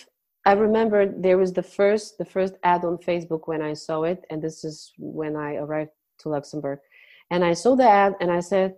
i 0.45 0.53
remember 0.53 0.99
there 1.27 1.37
was 1.37 1.51
the 1.53 1.67
first 1.77 2.17
the 2.21 2.29
first 2.35 2.53
ad 2.63 2.83
on 2.89 2.97
facebook 2.97 3.43
when 3.51 3.61
i 3.61 3.73
saw 3.73 3.97
it 4.11 4.19
and 4.29 4.41
this 4.41 4.63
is 4.69 4.75
when 4.97 5.35
i 5.35 5.55
arrived 5.63 5.95
to 6.19 6.29
luxembourg. 6.29 6.79
And 7.31 7.43
i 7.43 7.53
saw 7.61 7.71
the 7.75 7.89
ad 8.03 8.13
and 8.21 8.29
i 8.31 8.41
said 8.51 8.69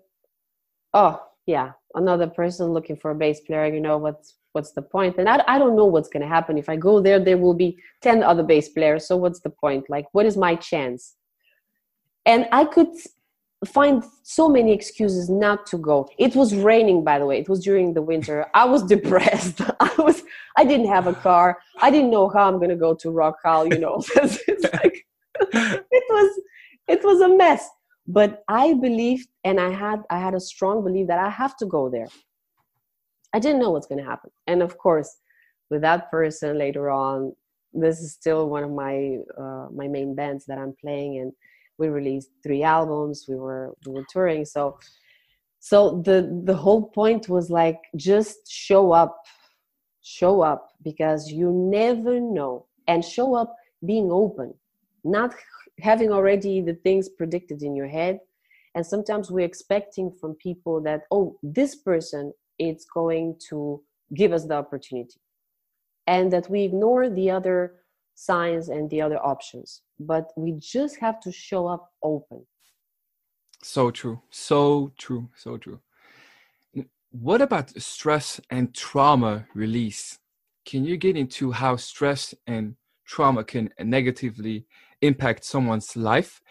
oh 0.94 1.14
yeah 1.46 1.70
another 2.02 2.28
person 2.42 2.74
looking 2.76 2.98
for 3.02 3.12
a 3.12 3.20
bass 3.24 3.40
player 3.42 3.68
you 3.76 3.84
know 3.88 3.98
what's 4.06 4.28
what's 4.54 4.72
the 4.78 4.82
point?" 4.96 5.18
and 5.20 5.30
i, 5.30 5.38
I 5.54 5.58
don't 5.60 5.76
know 5.80 5.90
what's 5.94 6.12
going 6.14 6.26
to 6.28 6.36
happen. 6.38 6.58
If 6.58 6.70
i 6.70 6.78
go 6.88 6.94
there 7.06 7.20
there 7.20 7.42
will 7.44 7.58
be 7.66 7.72
10 8.02 8.24
other 8.24 8.44
bass 8.52 8.68
players 8.70 9.08
so 9.08 9.16
what's 9.24 9.42
the 9.42 9.56
point? 9.64 9.84
Like 9.90 10.08
what 10.14 10.26
is 10.26 10.38
my 10.48 10.56
chance? 10.56 11.16
And 12.26 12.42
i 12.52 12.64
could 12.66 12.92
find 13.66 14.04
so 14.24 14.48
many 14.48 14.72
excuses 14.72 15.30
not 15.30 15.66
to 15.68 15.78
go. 15.78 16.08
It 16.18 16.36
was 16.36 16.56
raining 16.56 17.04
by 17.04 17.20
the 17.20 17.26
way. 17.26 17.40
It 17.40 17.50
was 17.50 17.64
during 17.64 17.94
the 17.94 18.02
winter. 18.02 18.46
I 18.54 18.66
was 18.66 18.84
depressed. 18.96 19.62
I 19.80 19.92
was 19.98 20.24
i 20.58 20.64
didn't 20.64 20.88
have 20.88 21.08
a 21.08 21.14
car. 21.14 21.58
I 21.82 21.90
didn't 21.92 22.12
know 22.12 22.30
how 22.30 22.48
i'm 22.48 22.58
going 22.58 22.70
to 22.70 22.76
go 22.76 22.94
to 22.96 23.08
Rockhal 23.10 23.72
you 23.72 23.80
know. 23.80 24.04
It's 24.16 24.74
like 24.74 25.06
it 25.42 26.04
was 26.10 26.42
it 26.88 27.04
was 27.04 27.22
a 27.22 27.30
mess. 27.30 27.68
But 28.08 28.44
i 28.48 28.74
believed 28.74 29.28
and 29.44 29.60
i 29.60 29.70
had 29.70 30.04
i 30.10 30.20
had 30.20 30.34
a 30.34 30.40
strong 30.40 30.84
belief 30.84 31.08
that 31.08 31.20
i 31.20 31.30
have 31.30 31.58
to 31.58 31.66
go 31.66 31.90
there. 31.90 32.10
I 33.34 33.40
didn't 33.40 33.60
know 33.60 33.72
what's 33.72 33.88
going 33.88 34.04
to 34.04 34.10
happen. 34.10 34.32
And 34.46 34.62
of 34.62 34.78
course 34.78 35.18
with 35.70 35.82
that 35.82 36.10
person 36.10 36.58
later 36.58 36.90
on 36.90 37.34
this 37.74 38.00
is 38.00 38.14
still 38.14 38.50
one 38.50 38.64
of 38.64 38.72
my 38.72 39.18
uh, 39.38 39.68
my 39.74 39.88
main 39.88 40.16
bands 40.16 40.46
that 40.46 40.58
i'm 40.58 40.74
playing 40.80 41.20
and 41.20 41.34
we 41.78 41.88
released 41.88 42.30
three 42.44 42.64
albums 42.64 43.26
we 43.28 43.36
were 43.36 43.74
we 43.86 43.94
were 43.94 44.06
touring. 44.10 44.46
So 44.46 44.78
so 45.60 46.02
the 46.06 46.42
the 46.46 46.56
whole 46.56 46.90
point 46.90 47.30
was 47.30 47.50
like 47.50 47.80
just 47.96 48.50
show 48.50 48.92
up 48.92 49.22
show 50.02 50.42
up 50.42 50.70
because 50.84 51.30
you 51.32 51.52
never 51.52 52.20
know. 52.20 52.66
And 52.90 53.04
show 53.04 53.36
up 53.36 53.54
being 53.86 54.10
open 54.12 54.54
not 55.08 55.34
having 55.80 56.12
already 56.12 56.62
the 56.62 56.74
things 56.74 57.10
predicted 57.10 57.62
in 57.62 57.76
your 57.76 57.88
head. 57.88 58.20
And 58.76 58.86
sometimes 58.86 59.32
we're 59.32 59.46
expecting 59.46 60.12
from 60.12 60.36
people 60.36 60.82
that 60.82 61.02
oh 61.12 61.38
this 61.42 61.76
person 61.76 62.34
is 62.60 62.86
going 62.94 63.40
to 63.50 63.82
give 64.16 64.34
us 64.34 64.46
the 64.46 64.56
opportunity. 64.56 65.20
And 66.06 66.32
that 66.32 66.50
we 66.50 66.64
ignore 66.64 67.10
the 67.10 67.30
other 67.32 67.76
signs 68.16 68.70
and 68.70 68.90
the 68.90 69.02
other 69.02 69.18
options 69.18 69.82
but 70.00 70.32
we 70.36 70.54
just 70.54 71.00
have 71.00 71.20
to 71.22 71.32
show 71.32 71.68
up 71.68 71.92
open. 72.04 72.46
So 73.64 73.92
true. 73.92 74.22
So 74.30 74.92
true. 74.98 75.30
So 75.36 75.58
true. 75.58 75.80
What 77.12 77.42
about 77.42 77.70
stress 77.82 78.40
and 78.50 78.74
trauma 78.74 79.48
release? 79.56 80.20
Can 80.66 80.86
you 80.86 80.98
get 80.98 81.18
into 81.18 81.52
how 81.52 81.78
stress 81.78 82.36
and 82.46 82.76
trauma 83.06 83.44
can 83.44 83.70
negatively 83.80 84.66
impact 85.02 85.46
someone's 85.46 85.96
life? 85.96 86.42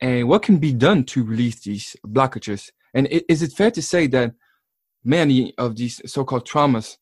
And 0.00 0.28
what 0.28 0.42
can 0.42 0.58
be 0.58 0.72
done 0.72 1.04
to 1.04 1.24
release 1.24 1.60
these 1.60 1.96
blockages? 2.06 2.70
And 2.92 3.06
is 3.06 3.42
it 3.42 3.52
fair 3.52 3.70
to 3.70 3.82
say 3.82 4.06
that 4.08 4.34
many 5.04 5.54
of 5.56 5.76
these 5.76 6.00
so-called 6.10 6.46
traumas 6.46 6.96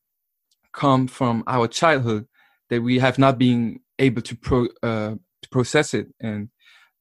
come 0.72 1.08
from 1.08 1.42
our 1.46 1.66
childhood 1.66 2.26
that 2.68 2.82
we 2.82 2.98
have 2.98 3.18
not 3.18 3.38
been 3.38 3.80
able 3.98 4.22
to, 4.22 4.36
pro, 4.36 4.68
uh, 4.82 5.14
to 5.42 5.48
process 5.48 5.94
it 5.94 6.08
and 6.20 6.48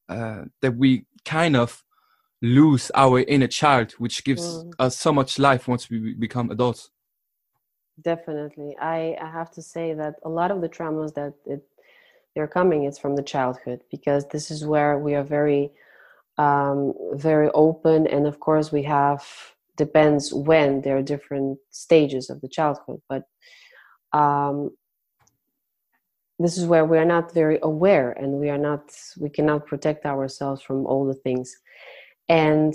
uh, 0.08 0.44
that 0.62 0.76
we 0.76 1.04
kind 1.24 1.56
of 1.56 1.84
lose 2.40 2.90
our 2.94 3.20
inner 3.20 3.48
child 3.48 3.92
which 3.92 4.24
gives 4.24 4.42
mm. 4.42 4.72
us 4.78 4.96
so 4.96 5.12
much 5.12 5.38
life 5.38 5.66
once 5.66 5.90
we 5.90 6.14
become 6.14 6.50
adults 6.50 6.90
definitely 8.00 8.76
I, 8.80 9.16
I 9.20 9.28
have 9.28 9.50
to 9.52 9.62
say 9.62 9.94
that 9.94 10.14
a 10.24 10.28
lot 10.28 10.50
of 10.50 10.60
the 10.60 10.68
traumas 10.68 11.14
that 11.14 11.34
it 11.44 11.64
they're 12.34 12.46
coming 12.46 12.84
is 12.84 12.98
from 12.98 13.16
the 13.16 13.22
childhood 13.22 13.80
because 13.90 14.24
this 14.28 14.52
is 14.52 14.64
where 14.64 14.96
we 14.98 15.16
are 15.16 15.24
very 15.24 15.72
um, 16.36 16.94
very 17.14 17.50
open 17.50 18.06
and 18.06 18.26
of 18.26 18.38
course 18.38 18.70
we 18.70 18.84
have 18.84 19.26
depends 19.76 20.32
when 20.32 20.80
there 20.82 20.96
are 20.96 21.02
different 21.02 21.58
stages 21.70 22.30
of 22.30 22.40
the 22.40 22.48
childhood 22.48 23.00
but 23.08 23.24
um, 24.12 24.70
this 26.38 26.56
is 26.56 26.66
where 26.66 26.84
we 26.84 26.98
are 26.98 27.04
not 27.04 27.34
very 27.34 27.58
aware 27.62 28.12
and 28.12 28.34
we 28.34 28.48
are 28.48 28.58
not 28.58 28.92
we 29.18 29.28
cannot 29.28 29.66
protect 29.66 30.06
ourselves 30.06 30.62
from 30.62 30.86
all 30.86 31.06
the 31.06 31.14
things. 31.14 31.56
And 32.28 32.74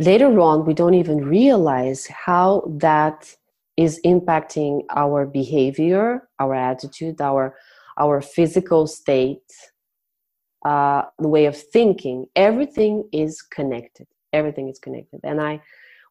later 0.00 0.38
on 0.40 0.66
we 0.66 0.74
don't 0.74 0.94
even 0.94 1.24
realize 1.24 2.06
how 2.06 2.64
that 2.78 3.34
is 3.76 4.00
impacting 4.04 4.82
our 4.90 5.26
behavior 5.26 6.28
our 6.38 6.54
attitude 6.54 7.20
our 7.20 7.56
our 7.98 8.20
physical 8.20 8.86
state 8.86 9.50
uh, 10.64 11.02
the 11.18 11.28
way 11.28 11.44
of 11.44 11.56
thinking. 11.56 12.24
Everything 12.34 13.06
is 13.12 13.42
connected. 13.42 14.06
Everything 14.32 14.68
is 14.68 14.78
connected. 14.78 15.20
And 15.22 15.40
i 15.40 15.60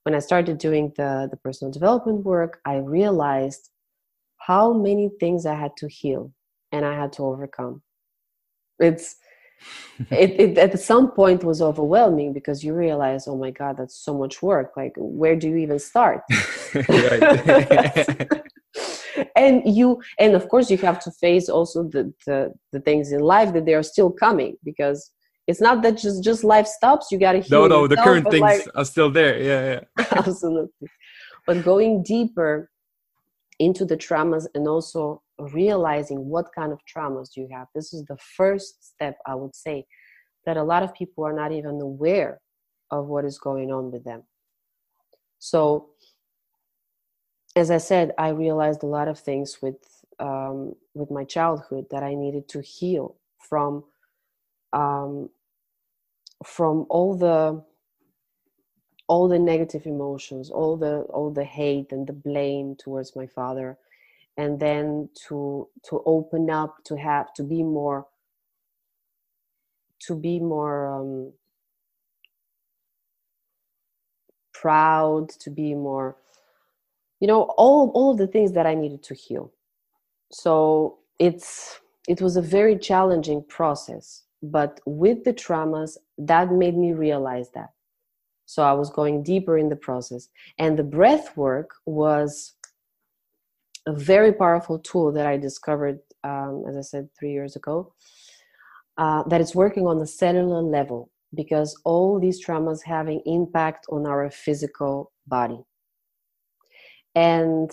when 0.03 0.15
i 0.15 0.19
started 0.19 0.57
doing 0.57 0.93
the 0.97 1.27
the 1.31 1.37
personal 1.37 1.71
development 1.71 2.23
work 2.23 2.59
i 2.65 2.75
realized 2.75 3.69
how 4.47 4.73
many 4.73 5.09
things 5.19 5.45
i 5.45 5.53
had 5.53 5.75
to 5.77 5.87
heal 5.87 6.31
and 6.71 6.85
i 6.85 6.93
had 6.93 7.13
to 7.13 7.23
overcome. 7.23 7.81
It's 8.79 9.15
it, 10.09 10.31
it 10.39 10.57
at 10.57 10.79
some 10.79 11.11
point 11.11 11.43
was 11.43 11.61
overwhelming 11.61 12.33
because 12.33 12.63
you 12.63 12.73
realize 12.73 13.27
oh 13.27 13.37
my 13.37 13.51
god 13.51 13.77
that's 13.77 13.95
so 13.95 14.17
much 14.17 14.41
work. 14.41 14.73
Like 14.75 14.93
where 14.97 15.35
do 15.35 15.47
you 15.49 15.57
even 15.57 15.79
start? 15.79 16.21
And 19.35 19.61
you 19.65 20.01
and 20.19 20.35
of 20.35 20.49
course 20.49 20.71
you 20.71 20.77
have 20.77 20.99
to 21.01 21.11
face 21.11 21.47
also 21.47 21.83
the, 21.83 22.11
the 22.25 22.53
the 22.71 22.79
things 22.79 23.11
in 23.11 23.19
life 23.19 23.53
that 23.53 23.65
they 23.65 23.75
are 23.75 23.83
still 23.83 24.09
coming 24.09 24.57
because 24.63 25.11
it's 25.45 25.61
not 25.61 25.83
that 25.83 25.97
just 25.97 26.23
just 26.23 26.43
life 26.43 26.65
stops 26.65 27.11
you 27.11 27.19
got 27.19 27.33
to 27.33 27.43
no 27.49 27.67
no 27.67 27.85
the 27.85 27.97
current 27.97 28.27
things 28.31 28.41
like, 28.41 28.65
are 28.75 28.85
still 28.85 29.11
there. 29.11 29.37
Yeah 29.37 29.61
yeah. 29.71 30.05
Absolutely. 30.11 30.87
But 31.45 31.63
going 31.63 32.01
deeper 32.01 32.71
into 33.63 33.85
the 33.85 33.97
traumas 33.97 34.45
and 34.55 34.67
also 34.67 35.21
realizing 35.39 36.27
what 36.27 36.53
kind 36.53 36.71
of 36.71 36.79
traumas 36.85 37.31
do 37.33 37.41
you 37.41 37.49
have. 37.51 37.67
This 37.73 37.93
is 37.93 38.03
the 38.05 38.17
first 38.17 38.83
step 38.93 39.17
i 39.25 39.35
would 39.35 39.55
say 39.55 39.85
that 40.45 40.57
a 40.57 40.63
lot 40.63 40.83
of 40.83 40.93
people 40.93 41.25
are 41.25 41.33
not 41.33 41.51
even 41.51 41.81
aware 41.81 42.39
of 42.91 43.07
what 43.07 43.25
is 43.25 43.39
going 43.39 43.71
on 43.71 43.91
with 43.91 44.03
them. 44.03 44.23
So 45.39 45.89
as 47.55 47.69
i 47.69 47.77
said 47.77 48.11
i 48.17 48.29
realized 48.29 48.83
a 48.83 48.87
lot 48.87 49.07
of 49.07 49.19
things 49.19 49.59
with 49.61 49.75
um, 50.19 50.73
with 50.93 51.11
my 51.11 51.23
childhood 51.23 51.85
that 51.91 52.03
i 52.03 52.13
needed 52.13 52.47
to 52.47 52.61
heal 52.61 53.15
from 53.39 53.83
um, 54.73 55.29
from 56.45 56.85
all 56.89 57.15
the 57.15 57.63
all 59.13 59.27
the 59.27 59.37
negative 59.37 59.85
emotions 59.85 60.49
all 60.49 60.75
the 60.75 60.95
all 61.15 61.29
the 61.29 61.43
hate 61.43 61.91
and 61.91 62.07
the 62.07 62.19
blame 62.27 62.75
towards 62.83 63.15
my 63.15 63.27
father 63.27 63.77
and 64.37 64.59
then 64.59 65.07
to 65.27 65.67
to 65.87 66.01
open 66.05 66.49
up 66.49 66.77
to 66.83 66.95
have 66.97 67.31
to 67.33 67.43
be 67.43 67.61
more 67.61 68.07
to 69.99 70.15
be 70.15 70.39
more 70.39 70.77
um, 70.95 71.31
proud 74.53 75.29
to 75.29 75.51
be 75.51 75.75
more 75.75 76.15
you 77.19 77.27
know 77.27 77.43
all 77.57 77.91
all 77.93 78.11
of 78.13 78.17
the 78.17 78.31
things 78.35 78.51
that 78.53 78.65
i 78.65 78.73
needed 78.73 79.03
to 79.03 79.13
heal. 79.13 79.51
So 80.31 80.55
it's 81.19 81.79
it 82.07 82.19
was 82.19 82.35
a 82.37 82.41
very 82.57 82.77
challenging 82.89 83.43
process 83.57 84.23
but 84.41 84.81
with 84.85 85.23
the 85.23 85.33
traumas 85.33 85.97
that 86.17 86.51
made 86.51 86.75
me 86.75 86.93
realize 86.93 87.49
that 87.51 87.71
so 88.45 88.63
I 88.63 88.73
was 88.73 88.89
going 88.89 89.23
deeper 89.23 89.57
in 89.57 89.69
the 89.69 89.75
process. 89.75 90.29
And 90.57 90.77
the 90.77 90.83
breath 90.83 91.35
work 91.37 91.71
was 91.85 92.53
a 93.87 93.93
very 93.93 94.33
powerful 94.33 94.79
tool 94.79 95.11
that 95.13 95.25
I 95.25 95.37
discovered, 95.37 95.99
um, 96.23 96.63
as 96.67 96.77
I 96.77 96.81
said, 96.81 97.09
three 97.17 97.31
years 97.31 97.55
ago, 97.55 97.93
uh, 98.97 99.23
it's 99.31 99.55
working 99.55 99.87
on 99.87 99.99
the 99.99 100.07
cellular 100.07 100.61
level 100.61 101.09
because 101.33 101.75
all 101.83 102.19
these 102.19 102.45
traumas 102.45 102.83
having 102.83 103.21
impact 103.25 103.85
on 103.89 104.05
our 104.05 104.29
physical 104.29 105.11
body. 105.27 105.59
And 107.15 107.71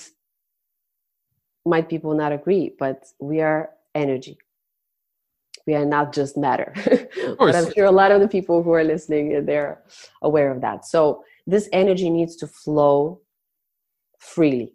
might 1.67 1.89
people 1.89 2.15
not 2.15 2.33
agree, 2.33 2.75
but 2.79 3.05
we 3.21 3.41
are 3.41 3.71
energy 3.95 4.39
we 5.71 5.77
are 5.77 5.87
not 5.87 6.13
just 6.13 6.37
matter. 6.37 6.75
But 7.39 7.55
i'm 7.55 7.73
sure 7.73 7.87
a 7.87 7.99
lot 8.03 8.11
of 8.15 8.21
the 8.21 8.33
people 8.37 8.57
who 8.65 8.73
are 8.79 8.87
listening 8.95 9.25
eh, 9.37 9.41
they're 9.49 9.77
aware 10.29 10.51
of 10.55 10.59
that. 10.67 10.79
So 10.85 11.01
this 11.47 11.69
energy 11.73 12.11
needs 12.19 12.35
to 12.41 12.47
flow 12.47 13.21
freely. 14.19 14.69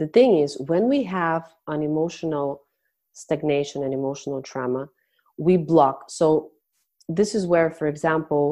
The 0.00 0.08
thing 0.16 0.30
is 0.44 0.50
when 0.72 0.84
we 0.94 1.00
have 1.04 1.42
an 1.74 1.80
emotional 1.90 2.48
stagnation 3.12 3.84
and 3.84 3.94
emotional 3.94 4.42
trauma 4.42 4.88
we 5.46 5.54
block. 5.56 5.96
So 6.18 6.50
this 7.18 7.30
is 7.38 7.46
where 7.52 7.70
for 7.78 7.86
example 7.94 8.44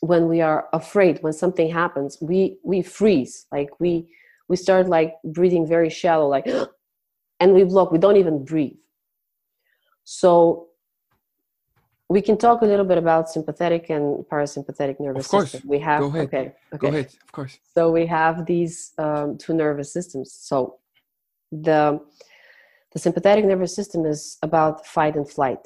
when 0.00 0.28
we 0.32 0.38
are 0.48 0.60
afraid 0.80 1.14
when 1.24 1.32
something 1.42 1.68
happens 1.82 2.10
we 2.30 2.38
we 2.70 2.78
freeze. 2.98 3.34
Like 3.56 3.70
we 3.82 3.90
we 4.48 4.56
start 4.64 4.84
like 4.98 5.10
breathing 5.36 5.66
very 5.76 5.90
shallow 6.00 6.28
like 6.36 6.46
and 7.40 7.48
we 7.56 7.64
block. 7.72 7.88
We 7.92 8.04
don't 8.04 8.20
even 8.24 8.44
breathe 8.52 8.78
so 10.10 10.68
we 12.08 12.22
can 12.22 12.38
talk 12.38 12.62
a 12.62 12.64
little 12.64 12.86
bit 12.86 12.96
about 12.96 13.28
sympathetic 13.28 13.90
and 13.90 14.24
parasympathetic 14.32 14.98
nervous 14.98 15.26
of 15.26 15.30
course. 15.30 15.50
system. 15.50 15.68
We 15.68 15.80
have 15.80 16.00
Go 16.00 16.06
ahead. 16.08 16.26
okay, 16.28 16.54
okay. 16.72 16.78
Go 16.78 16.88
ahead, 16.88 17.06
of 17.26 17.32
course. 17.32 17.58
So 17.76 17.90
we 17.90 18.06
have 18.06 18.46
these 18.46 18.92
um, 18.96 19.36
two 19.36 19.52
nervous 19.52 19.92
systems. 19.92 20.32
So 20.32 20.78
the 21.52 22.00
the 22.92 22.98
sympathetic 22.98 23.44
nervous 23.44 23.74
system 23.76 24.06
is 24.06 24.38
about 24.42 24.86
fight 24.86 25.14
and 25.14 25.28
flight. 25.28 25.62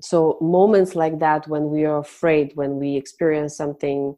So 0.00 0.38
moments 0.40 0.96
like 0.96 1.18
that 1.18 1.46
when 1.46 1.68
we 1.68 1.84
are 1.84 1.98
afraid, 1.98 2.52
when 2.54 2.78
we 2.78 2.96
experience 2.96 3.54
something 3.58 4.16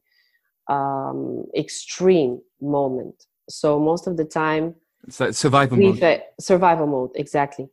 um, 0.69 1.47
extreme 1.57 2.41
moment. 2.61 3.27
So 3.49 3.81
most 3.81 4.07
of 4.07 4.17
the 4.17 4.25
time, 4.25 4.77
it's 5.05 5.19
like 5.19 5.35
survival 5.35 5.79
mode. 5.79 6.23
survival 6.39 6.87
mode, 6.87 7.11
exactly 7.17 7.69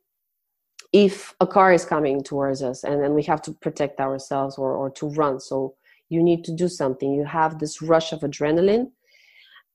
if 0.93 1.33
a 1.39 1.47
car 1.47 1.73
is 1.73 1.85
coming 1.85 2.23
towards 2.23 2.61
us 2.61 2.83
and 2.83 3.01
then 3.01 3.13
we 3.13 3.23
have 3.23 3.41
to 3.43 3.51
protect 3.51 3.99
ourselves 3.99 4.57
or, 4.57 4.73
or 4.73 4.89
to 4.91 5.09
run. 5.09 5.39
So 5.39 5.75
you 6.09 6.23
need 6.23 6.43
to 6.45 6.51
do 6.51 6.67
something. 6.67 7.13
You 7.13 7.25
have 7.25 7.59
this 7.59 7.81
rush 7.81 8.11
of 8.11 8.21
adrenaline 8.21 8.91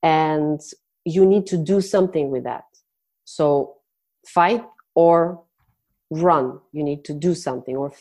and 0.02 0.60
you 1.04 1.26
need 1.26 1.46
to 1.48 1.56
do 1.56 1.80
something 1.80 2.30
with 2.30 2.44
that. 2.44 2.64
So 3.24 3.76
fight 4.26 4.64
or 4.94 5.42
run. 6.10 6.60
You 6.72 6.84
need 6.84 7.04
to 7.04 7.14
do 7.14 7.34
something 7.34 7.76
or 7.76 7.92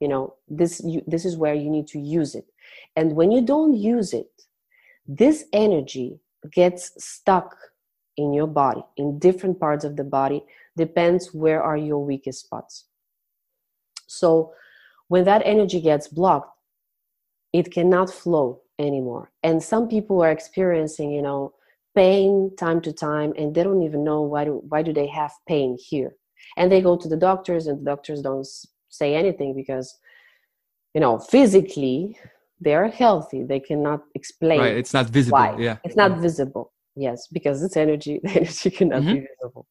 you 0.00 0.08
know 0.08 0.34
this 0.46 0.82
you, 0.84 1.02
this 1.06 1.24
is 1.24 1.36
where 1.36 1.54
you 1.54 1.70
need 1.70 1.86
to 1.88 1.98
use 1.98 2.34
it. 2.34 2.46
And 2.94 3.16
when 3.16 3.32
you 3.32 3.40
don't 3.40 3.74
use 3.74 4.12
it 4.12 4.30
this 5.08 5.44
energy 5.52 6.18
gets 6.52 6.92
stuck 7.02 7.56
in 8.16 8.32
your 8.32 8.46
body 8.46 8.82
in 8.96 9.18
different 9.18 9.60
parts 9.60 9.84
of 9.84 9.96
the 9.96 10.04
body 10.04 10.42
depends 10.76 11.32
where 11.32 11.62
are 11.62 11.76
your 11.76 12.04
weakest 12.04 12.44
spots. 12.44 12.84
So 14.06 14.52
when 15.08 15.24
that 15.24 15.42
energy 15.44 15.80
gets 15.80 16.08
blocked 16.08 16.56
it 17.52 17.72
cannot 17.72 18.10
flow 18.10 18.60
anymore. 18.78 19.30
And 19.42 19.62
some 19.62 19.88
people 19.88 20.22
are 20.22 20.30
experiencing 20.30 21.10
you 21.10 21.22
know 21.22 21.54
pain 21.94 22.50
time 22.58 22.80
to 22.82 22.92
time 22.92 23.32
and 23.38 23.54
they 23.54 23.62
don't 23.62 23.82
even 23.82 24.04
know 24.04 24.20
why 24.20 24.44
do, 24.44 24.62
why 24.68 24.82
do 24.82 24.92
they 24.92 25.06
have 25.06 25.32
pain 25.48 25.78
here? 25.80 26.14
And 26.58 26.70
they 26.70 26.82
go 26.82 26.96
to 26.96 27.08
the 27.08 27.16
doctors 27.16 27.66
and 27.66 27.80
the 27.80 27.84
doctors 27.84 28.20
don't 28.20 28.46
say 28.90 29.14
anything 29.14 29.54
because 29.54 29.98
you 30.94 31.00
know 31.00 31.18
physically 31.18 32.18
they 32.60 32.74
are 32.74 32.88
healthy. 32.88 33.42
They 33.42 33.60
cannot 33.60 34.00
explain 34.14 34.60
right 34.60 34.76
it's 34.76 34.94
not 34.94 35.06
visible. 35.06 35.38
why. 35.38 35.56
yeah. 35.58 35.76
It's 35.84 35.96
not 35.96 36.18
visible. 36.18 36.72
Yes 36.94 37.26
because 37.32 37.62
it's 37.62 37.76
energy 37.76 38.20
the 38.24 38.30
energy 38.30 38.70
cannot 38.70 39.02
mm-hmm. 39.02 39.14
be 39.14 39.26
visible 39.30 39.66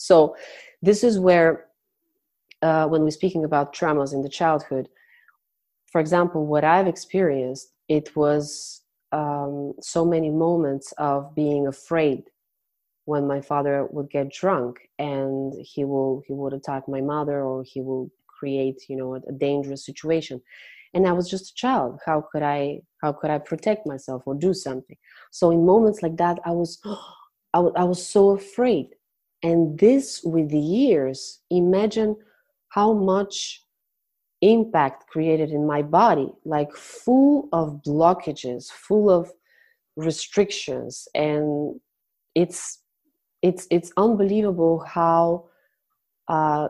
so 0.00 0.34
this 0.82 1.04
is 1.04 1.18
where 1.18 1.66
uh, 2.62 2.86
when 2.86 3.02
we're 3.02 3.10
speaking 3.10 3.44
about 3.44 3.74
traumas 3.74 4.12
in 4.12 4.22
the 4.22 4.28
childhood 4.40 4.88
for 5.92 6.00
example 6.00 6.46
what 6.46 6.64
i've 6.64 6.86
experienced 6.86 7.72
it 7.88 8.14
was 8.16 8.82
um, 9.12 9.74
so 9.80 10.04
many 10.04 10.30
moments 10.30 10.92
of 10.98 11.34
being 11.34 11.66
afraid 11.66 12.22
when 13.10 13.26
my 13.26 13.40
father 13.40 13.88
would 13.90 14.08
get 14.10 14.32
drunk 14.32 14.88
and 14.98 15.52
he 15.60 15.84
will 15.84 16.22
he 16.26 16.32
would 16.32 16.52
attack 16.52 16.84
my 16.88 17.00
mother 17.00 17.42
or 17.42 17.64
he 17.64 17.80
will 17.80 18.08
create 18.26 18.80
you 18.88 18.96
know 18.96 19.14
a, 19.16 19.20
a 19.28 19.32
dangerous 19.32 19.84
situation. 19.84 20.40
And 20.94 21.06
i 21.06 21.12
was 21.12 21.28
just 21.28 21.50
a 21.50 21.54
child. 21.54 21.98
How 22.06 22.24
could 22.30 22.42
i 22.42 22.80
how 23.02 23.12
could 23.12 23.30
i 23.30 23.38
protect 23.38 23.86
myself 23.86 24.22
or 24.26 24.34
do 24.34 24.54
something? 24.54 24.96
So 25.30 25.50
in 25.50 25.66
moments 25.66 26.02
like 26.02 26.16
that 26.18 26.38
i 26.44 26.50
was 26.50 26.78
I, 27.52 27.58
w- 27.58 27.74
I 27.76 27.82
was 27.82 28.00
so 28.06 28.30
afraid 28.30 28.86
and 29.42 29.78
this 29.78 30.22
with 30.24 30.50
the 30.50 30.58
years 30.58 31.40
imagine 31.50 32.16
how 32.68 32.92
much 32.92 33.64
impact 34.42 35.06
created 35.08 35.50
in 35.50 35.66
my 35.66 35.82
body 35.82 36.32
like 36.44 36.72
full 36.74 37.48
of 37.52 37.80
blockages 37.86 38.70
full 38.70 39.10
of 39.10 39.30
restrictions. 39.96 41.08
And 41.14 41.80
it's 42.34 42.78
it's 43.42 43.66
it's 43.70 43.92
unbelievable 43.96 44.80
how 44.80 45.46
uh, 46.28 46.68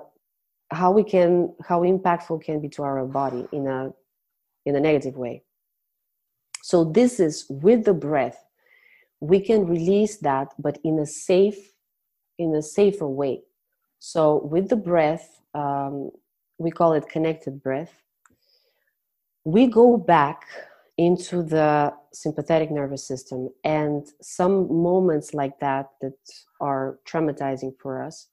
how 0.73 0.93
we 0.93 1.05
can 1.05 1.55
how 1.65 1.83
impactful 1.83 2.43
can 2.43 2.61
be 2.61 2.69
to 2.71 2.83
our 2.83 3.05
body 3.07 3.47
in 3.53 3.67
a 3.67 3.93
in 4.67 4.77
a 4.77 4.81
negative 4.81 5.17
way. 5.17 5.43
So 6.63 6.85
this 6.85 7.21
is 7.21 7.47
with 7.49 7.85
the 7.85 7.95
breath. 7.95 8.45
We 9.21 9.41
can 9.41 9.67
release 9.67 10.19
that 10.19 10.49
but 10.59 10.79
in 10.85 10.99
a 10.99 11.07
safe 11.07 11.73
in 12.41 12.55
a 12.55 12.63
safer 12.63 13.07
way. 13.07 13.43
So 13.99 14.21
with 14.53 14.69
the 14.69 14.77
breath 14.91 15.27
um, 15.55 16.11
we 16.59 16.71
call 16.71 16.93
it 16.95 17.09
connected 17.09 17.63
breath 17.63 17.95
we 19.45 19.67
go 19.67 19.97
back 19.97 20.45
into 20.99 21.43
the 21.43 21.95
sympathetic 22.13 22.71
nervous 22.71 23.07
system. 23.07 23.49
And 23.65 24.07
some 24.21 24.83
moments 24.83 25.33
like 25.33 25.59
that 25.61 25.87
that 26.03 26.19
are 26.61 26.99
traumatizing 27.09 27.73
for 27.81 28.03
us 28.03 28.29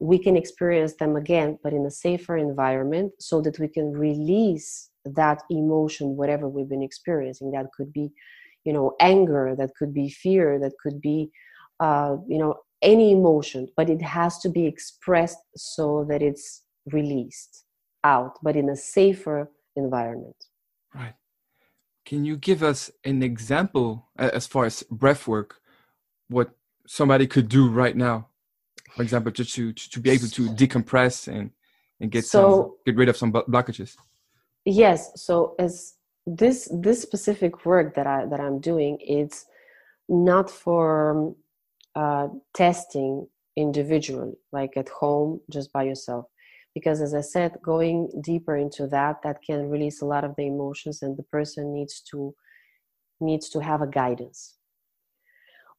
we 0.00 0.16
can 0.16 0.36
experience 0.36 0.94
them 0.94 1.16
again 1.16 1.58
but 1.62 1.72
in 1.72 1.84
a 1.84 1.90
safer 1.90 2.36
environment 2.36 3.12
so 3.18 3.40
that 3.40 3.58
we 3.58 3.66
can 3.66 3.90
release 3.92 4.90
that 5.04 5.42
emotion 5.50 6.16
whatever 6.16 6.48
we've 6.48 6.68
been 6.68 6.84
experiencing. 6.84 7.50
That 7.50 7.66
could 7.76 7.92
be 7.92 8.12
you 8.64 8.72
know 8.72 8.94
anger 9.00 9.54
that 9.56 9.70
could 9.78 9.92
be 9.94 10.08
fear 10.08 10.58
that 10.60 10.74
could 10.82 11.00
be 11.00 11.30
uh, 11.80 12.16
you 12.28 12.38
know 12.38 12.54
any 12.82 13.12
emotion 13.12 13.68
but 13.76 13.90
it 13.90 14.02
has 14.02 14.38
to 14.38 14.48
be 14.48 14.66
expressed 14.66 15.38
so 15.56 16.06
that 16.08 16.22
it's 16.22 16.62
released 16.92 17.64
out 18.04 18.38
but 18.42 18.56
in 18.56 18.68
a 18.68 18.76
safer 18.76 19.50
environment 19.76 20.36
right 20.94 21.14
can 22.08 22.24
you 22.24 22.38
give 22.38 22.62
us 22.62 22.90
an 23.04 23.22
example 23.22 24.08
as 24.16 24.46
far 24.46 24.64
as 24.64 24.82
breath 24.84 25.28
work, 25.28 25.60
what 26.28 26.52
somebody 26.86 27.26
could 27.26 27.50
do 27.50 27.68
right 27.68 27.94
now? 27.94 28.28
For 28.96 29.02
example, 29.02 29.30
just 29.30 29.54
to, 29.56 29.74
to 29.74 30.00
be 30.00 30.08
able 30.08 30.28
to 30.28 30.48
decompress 30.48 31.28
and, 31.28 31.50
and 32.00 32.10
get 32.10 32.24
so, 32.24 32.40
some, 32.40 32.76
get 32.86 32.96
rid 32.96 33.10
of 33.10 33.18
some 33.18 33.30
blockages. 33.30 33.94
Yes. 34.64 35.12
So 35.16 35.54
as 35.58 35.96
this 36.26 36.66
this 36.72 37.02
specific 37.02 37.66
work 37.66 37.94
that 37.96 38.06
I 38.06 38.24
that 38.24 38.40
I'm 38.40 38.58
doing, 38.58 38.96
it's 39.02 39.44
not 40.08 40.50
for 40.50 41.10
um, 41.10 41.36
uh, 41.98 42.28
testing 42.54 43.26
individually, 43.56 44.34
like 44.52 44.76
at 44.76 44.88
home, 44.88 45.40
just 45.50 45.72
by 45.72 45.82
yourself. 45.82 46.26
Because 46.74 47.00
as 47.00 47.12
i 47.12 47.20
said 47.20 47.52
going 47.72 48.08
deeper 48.20 48.56
into 48.56 48.86
that 48.86 49.16
that 49.24 49.38
can 49.42 49.68
release 49.68 50.00
a 50.00 50.10
lot 50.14 50.22
of 50.22 50.36
the 50.36 50.46
emotions 50.46 51.02
and 51.02 51.16
the 51.16 51.24
person 51.24 51.74
needs 51.74 52.00
to 52.10 52.34
needs 53.20 53.48
to 53.48 53.58
have 53.58 53.82
a 53.82 53.92
guidance. 54.02 54.40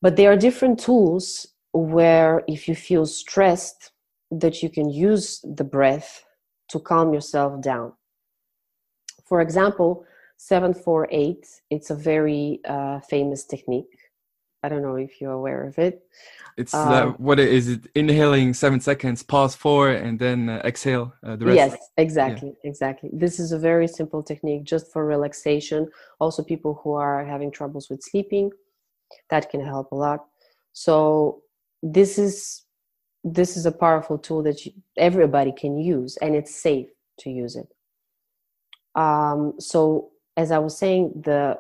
But 0.02 0.18
there 0.18 0.30
are 0.32 0.46
different 0.48 0.78
tools 0.80 1.26
where 1.72 2.44
if 2.48 2.68
you 2.68 2.76
feel 2.76 3.06
stressed 3.06 3.92
that 4.44 4.62
you 4.62 4.70
can 4.78 4.90
use 4.90 5.40
the 5.60 5.64
breath 5.64 6.26
to 6.72 6.80
calm 6.80 7.14
yourself 7.14 7.62
down. 7.62 7.94
For 9.30 9.40
example 9.40 10.06
748 10.38 11.46
it's 11.70 11.90
a 11.92 11.96
very 11.96 12.60
uh, 12.66 13.00
famous 13.14 13.46
technique 13.46 13.99
I 14.64 14.70
don't 14.70 14.82
know 14.82 14.96
if 14.96 15.22
you're 15.22 15.32
aware 15.32 15.64
of 15.66 15.78
it. 15.80 16.04
It's 16.58 16.74
uh, 16.74 16.80
uh, 16.80 17.06
what 17.14 17.40
is 17.40 17.70
it? 17.70 17.88
Inhaling 17.96 18.54
seven 18.54 18.82
seconds, 18.82 19.24
pause 19.24 19.56
four, 19.56 19.90
and 19.90 20.20
then 20.20 20.50
uh, 20.50 20.62
exhale 20.66 21.14
uh, 21.24 21.38
the 21.38 21.46
rest. 21.46 21.56
Yes, 21.56 21.78
exactly, 21.96 22.50
yeah. 22.50 22.70
exactly. 22.70 23.10
This 23.14 23.40
is 23.40 23.54
a 23.54 23.60
very 23.60 23.88
simple 23.88 24.22
technique 24.22 24.64
just 24.66 24.92
for 24.92 25.06
relaxation. 25.06 25.90
Also, 26.20 26.44
people 26.44 26.82
who 26.84 26.94
are 26.94 27.24
having 27.24 27.52
troubles 27.52 27.90
with 27.90 28.04
sleeping, 28.04 28.52
that 29.30 29.50
can 29.50 29.64
help 29.64 29.92
a 29.92 29.96
lot. 29.96 30.26
So 30.74 31.44
this 31.82 32.20
is 32.20 32.66
this 33.24 33.56
is 33.58 33.66
a 33.66 33.72
powerful 33.72 34.18
tool 34.18 34.44
that 34.44 34.66
you, 34.66 34.72
everybody 34.98 35.54
can 35.54 35.78
use, 35.78 36.18
and 36.18 36.36
it's 36.36 36.54
safe 36.54 36.88
to 37.20 37.30
use 37.30 37.56
it. 37.56 37.68
Um, 38.96 39.54
so, 39.60 40.10
as 40.36 40.52
I 40.52 40.58
was 40.58 40.78
saying, 40.78 41.22
the 41.24 41.60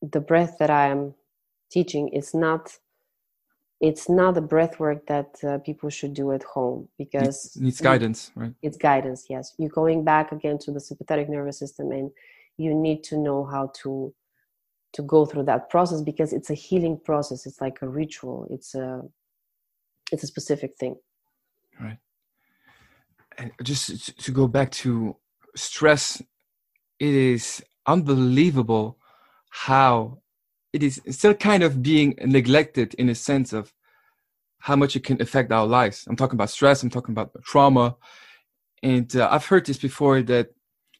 the 0.00 0.20
breath 0.20 0.56
that 0.58 0.70
I'm 0.70 1.14
teaching 1.72 2.08
it's 2.12 2.34
not 2.34 2.78
it's 3.82 4.08
not 4.08 4.34
the 4.34 4.40
breath 4.40 4.78
work 4.78 5.04
that 5.08 5.34
uh, 5.42 5.58
people 5.58 5.90
should 5.90 6.14
do 6.14 6.30
at 6.30 6.44
home 6.44 6.88
because 6.96 7.56
it 7.56 7.62
needs 7.62 7.80
guidance 7.80 8.30
right? 8.36 8.54
It's 8.62 8.76
guidance 8.76 9.26
yes. 9.28 9.54
You're 9.58 9.70
going 9.70 10.04
back 10.04 10.30
again 10.30 10.58
to 10.58 10.70
the 10.70 10.80
sympathetic 10.80 11.28
nervous 11.28 11.58
system 11.58 11.90
and 11.90 12.10
you 12.58 12.74
need 12.74 13.02
to 13.04 13.16
know 13.16 13.44
how 13.44 13.72
to 13.82 14.14
to 14.92 15.02
go 15.02 15.26
through 15.26 15.44
that 15.44 15.68
process 15.70 16.00
because 16.02 16.32
it's 16.32 16.50
a 16.50 16.54
healing 16.54 17.00
process. 17.02 17.46
It's 17.46 17.60
like 17.60 17.82
a 17.82 17.88
ritual. 17.88 18.46
It's 18.50 18.74
a 18.74 19.02
it's 20.12 20.22
a 20.22 20.28
specific 20.28 20.76
thing. 20.78 20.96
Right. 21.80 21.98
And 23.38 23.50
just 23.64 24.16
to 24.16 24.30
go 24.30 24.46
back 24.46 24.70
to 24.82 25.16
stress 25.56 26.22
it 27.00 27.14
is 27.14 27.64
unbelievable 27.86 28.96
how 29.50 30.21
it 30.72 30.82
is 30.82 31.00
still 31.10 31.34
kind 31.34 31.62
of 31.62 31.82
being 31.82 32.14
neglected 32.24 32.94
in 32.94 33.08
a 33.08 33.14
sense 33.14 33.52
of 33.52 33.72
how 34.58 34.76
much 34.76 34.96
it 34.96 35.04
can 35.04 35.20
affect 35.20 35.52
our 35.52 35.66
lives. 35.66 36.04
I'm 36.08 36.16
talking 36.16 36.36
about 36.36 36.50
stress, 36.50 36.82
I'm 36.82 36.90
talking 36.90 37.12
about 37.12 37.32
trauma. 37.44 37.96
And 38.82 39.14
uh, 39.16 39.28
I've 39.30 39.46
heard 39.46 39.66
this 39.66 39.78
before 39.78 40.22
that 40.22 40.50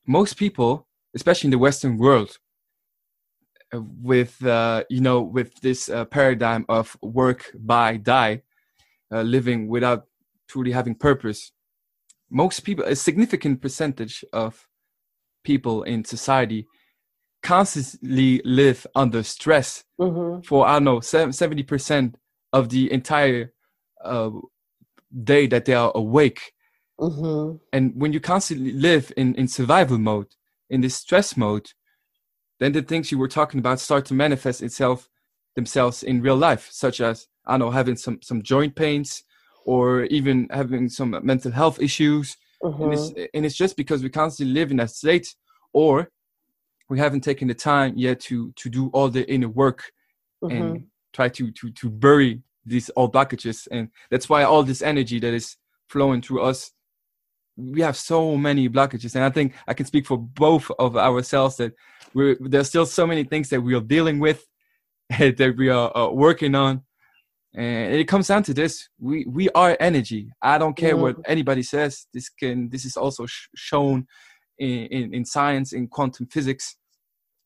most 0.07 0.35
people, 0.35 0.87
especially 1.15 1.49
in 1.49 1.53
the 1.53 1.59
Western 1.59 1.97
world, 1.97 2.39
uh, 3.75 3.81
with 4.03 4.45
uh, 4.45 4.85
you 4.91 5.01
know 5.01 5.23
with 5.23 5.55
this 5.61 5.89
uh, 5.89 6.05
paradigm 6.05 6.65
of 6.69 6.97
work, 7.03 7.51
buy, 7.55 7.97
die, 7.97 8.43
uh, 9.13 9.23
living 9.23 9.69
without 9.69 10.07
truly 10.49 10.73
having 10.73 10.95
purpose, 10.95 11.53
most 12.31 12.61
people, 12.61 12.85
a 12.85 12.97
significant 12.97 13.61
percentage 13.63 14.25
of 14.33 14.69
people 15.45 15.83
in 15.85 16.05
society 16.05 16.67
constantly 17.43 18.41
live 18.45 18.87
under 18.95 19.23
stress 19.23 19.85
mm-hmm. 20.01 20.43
for 20.43 20.67
I 20.67 20.75
don't 20.75 20.85
know 20.85 21.01
seventy 21.01 21.63
percent 21.63 22.17
of 22.53 22.69
the 22.69 22.93
entire 22.93 23.53
uh, 24.05 24.31
day 25.25 25.47
that 25.49 25.65
they 25.65 25.75
are 25.75 25.93
awake. 25.95 26.53
Mm-hmm. 27.01 27.57
And 27.73 27.93
when 28.01 28.13
you 28.13 28.21
constantly 28.21 28.73
live 28.73 29.13
in 29.17 29.35
in 29.35 29.49
survival 29.49 29.99
mode, 29.99 30.35
in 30.71 30.81
this 30.81 30.97
stress 30.97 31.37
mode, 31.37 31.71
then 32.61 32.73
the 32.73 32.83
things 32.83 33.11
you 33.11 33.19
were 33.19 33.29
talking 33.29 33.61
about 33.61 33.81
start 33.81 34.05
to 34.07 34.15
manifest 34.15 34.63
itself 34.63 35.09
themselves 35.57 36.03
in 36.03 36.23
real 36.23 36.37
life, 36.37 36.69
such 36.71 37.01
as 37.01 37.27
I 37.47 37.53
don't 37.53 37.61
know 37.61 37.71
having 37.71 37.97
some 37.97 38.21
some 38.23 38.43
joint 38.43 38.75
pains 38.77 39.25
or 39.65 40.05
even 40.05 40.49
having 40.51 40.89
some 40.89 41.19
mental 41.23 41.53
health 41.53 41.81
issues. 41.81 42.37
Mm-hmm. 42.63 42.83
And, 42.83 42.93
it's, 42.93 43.11
mm-hmm. 43.11 43.25
and 43.35 43.47
it's 43.47 43.57
just 43.57 43.77
because 43.77 44.03
we 44.03 44.09
constantly 44.09 44.55
live 44.55 44.71
in 44.71 44.77
that 44.77 44.91
state, 44.91 45.35
or 45.73 46.11
we 46.93 46.99
haven't 46.99 47.23
taken 47.23 47.49
the 47.49 47.55
time 47.55 47.95
yet 47.97 48.21
to 48.21 48.53
to 48.53 48.69
do 48.69 48.91
all 48.93 49.09
the 49.09 49.25
inner 49.35 49.49
work 49.49 49.81
mm-hmm. 50.45 50.55
and 50.55 50.87
try 51.15 51.27
to 51.27 51.51
to 51.53 51.71
to 51.71 51.89
bury 51.89 52.43
these 52.67 52.91
old 52.97 53.15
blockages. 53.15 53.67
And 53.71 53.89
that's 54.11 54.29
why 54.29 54.43
all 54.43 54.63
this 54.63 54.83
energy 54.83 55.19
that 55.21 55.33
is 55.33 55.57
flowing 55.89 56.21
through 56.21 56.43
us 56.43 56.73
we 57.57 57.81
have 57.83 57.97
so 57.97 58.37
many 58.37 58.69
blockages. 58.69 59.15
And 59.15 59.25
i 59.25 59.31
think 59.31 59.55
i 59.71 59.75
can 59.75 59.87
speak 59.87 60.07
for 60.07 60.19
both 60.19 60.71
of 60.79 60.97
ourselves 60.97 61.57
that 61.57 61.73
we're 62.15 62.37
there's 62.41 62.69
still 62.69 62.87
so 62.87 63.07
many 63.07 63.25
things 63.25 63.49
that 63.51 63.61
we 63.61 63.75
are 63.75 63.87
dealing 63.97 64.19
with 64.27 64.41
that 65.19 65.55
we 65.57 65.69
are 65.71 65.89
uh, 65.97 66.11
working 66.11 66.55
on. 66.55 66.83
And 67.55 67.95
it 68.03 68.09
comes 68.09 68.29
down 68.29 68.43
to 68.45 68.55
this. 68.61 68.89
We 68.99 69.17
we 69.39 69.45
are 69.63 69.77
energy. 69.81 70.23
I 70.43 70.59
don't 70.59 70.77
care 70.83 70.95
mm-hmm. 70.95 71.17
what 71.17 71.17
anybody 71.35 71.63
says. 71.63 72.07
This 72.15 72.29
can 72.41 72.69
this 72.73 72.85
is 72.85 72.97
also 72.97 73.27
sh- 73.27 73.49
shown 73.55 74.07
in, 74.59 74.87
in, 74.97 75.15
in 75.15 75.25
science 75.25 75.73
in 75.73 75.89
quantum 75.89 76.27
physics 76.27 76.77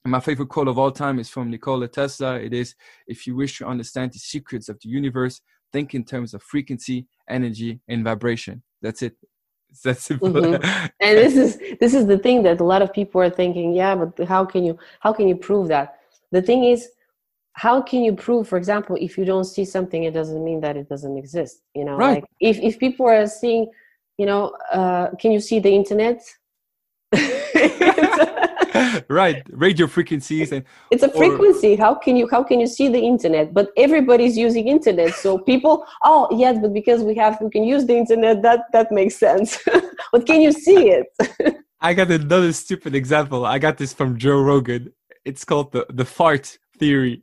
my 0.07 0.21
favorite 0.21 0.49
quote 0.49 0.69
of 0.69 0.79
all 0.79 0.91
time 0.91 1.19
is 1.19 1.29
from 1.29 1.51
Nikola 1.51 1.89
Tesla. 1.89 2.37
It 2.37 2.53
is, 2.53 2.75
if 3.07 3.27
you 3.27 3.37
wish 3.37 3.59
to 3.59 3.67
understand 3.67 4.13
the 4.13 4.19
secrets 4.19 4.69
of 4.69 4.79
the 4.81 4.89
universe, 4.89 5.41
think 5.73 5.95
in 5.95 6.05
terms 6.05 6.35
of 6.35 6.43
frequency, 6.43 7.07
energy, 7.29 7.81
and 7.89 8.05
vibration. 8.05 8.63
That's 8.83 9.03
it. 9.03 9.17
It's 9.69 9.83
that 9.83 9.99
simple. 9.99 10.31
Mm-hmm. 10.31 10.87
and 11.01 11.19
this 11.19 11.37
is 11.37 11.59
this 11.81 11.93
is 11.93 12.07
the 12.07 12.19
thing 12.19 12.45
that 12.45 12.61
a 12.61 12.65
lot 12.65 12.83
of 12.83 12.93
people 12.93 13.21
are 13.21 13.29
thinking, 13.29 13.75
yeah, 13.75 13.97
but 13.97 14.27
how 14.27 14.45
can 14.45 14.65
you 14.65 14.79
how 15.01 15.13
can 15.13 15.27
you 15.27 15.37
prove 15.37 15.67
that? 15.69 15.99
The 16.31 16.41
thing 16.41 16.65
is, 16.65 16.89
how 17.57 17.83
can 17.83 18.03
you 18.05 18.15
prove, 18.15 18.47
for 18.47 18.59
example, 18.59 18.97
if 19.01 19.19
you 19.19 19.25
don't 19.25 19.45
see 19.45 19.65
something, 19.65 20.05
it 20.05 20.15
doesn't 20.15 20.45
mean 20.45 20.61
that 20.61 20.77
it 20.77 20.89
doesn't 20.89 21.17
exist. 21.17 21.63
You 21.75 21.85
know, 21.87 21.97
right. 21.97 22.17
like 22.17 22.25
if, 22.39 22.59
if 22.59 22.79
people 22.79 23.07
are 23.07 23.27
seeing, 23.27 23.67
you 24.19 24.27
know, 24.27 24.55
uh, 24.73 25.09
can 25.21 25.33
you 25.33 25.41
see 25.41 25.59
the 25.59 25.71
internet? 25.71 26.23
right 29.09 29.43
radio 29.51 29.87
frequencies 29.87 30.53
and 30.53 30.65
it's 30.91 31.03
a 31.03 31.09
frequency. 31.09 31.75
Or, 31.75 31.79
how 31.79 31.95
can 31.95 32.17
you 32.17 32.29
how 32.31 32.43
can 32.43 32.61
you 32.61 32.67
see 32.67 32.89
the 32.89 32.99
internet? 32.99 33.55
But 33.55 33.71
everybody's 33.77 34.37
using 34.37 34.69
internet 34.69 35.15
so 35.15 35.39
people 35.39 35.85
oh 36.05 36.29
yes 36.31 36.59
but 36.61 36.73
because 36.73 37.03
we 37.03 37.15
have 37.17 37.39
we 37.41 37.51
can 37.51 37.65
use 37.65 37.87
the 37.87 37.97
internet 37.97 38.43
that 38.43 38.61
that 38.73 38.93
makes 38.93 39.17
sense. 39.17 39.59
But 40.13 40.27
can 40.27 40.41
you 40.41 40.53
see 40.53 40.91
it? 40.99 41.07
I 41.81 41.95
got 41.95 42.11
another 42.11 42.53
stupid 42.53 42.95
example. 42.95 43.45
I 43.47 43.59
got 43.59 43.77
this 43.79 43.93
from 43.93 44.19
joe 44.19 44.41
rogan. 44.41 44.93
It's 45.25 45.45
called 45.45 45.73
the 45.73 45.87
the 45.91 46.05
fart 46.05 46.59
theory. 46.79 47.23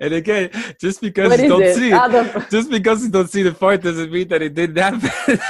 And 0.00 0.12
again, 0.12 0.50
just 0.78 1.00
because 1.00 1.40
you 1.40 1.48
don't 1.48 1.62
it? 1.62 1.76
see 1.76 1.90
it, 1.90 2.50
just 2.50 2.68
because 2.68 3.04
you 3.04 3.08
don't 3.08 3.30
see 3.30 3.42
the 3.42 3.54
fart 3.54 3.80
doesn't 3.80 4.12
mean 4.12 4.28
that 4.28 4.42
it 4.42 4.52
didn't 4.52 4.76
happen. 4.76 5.40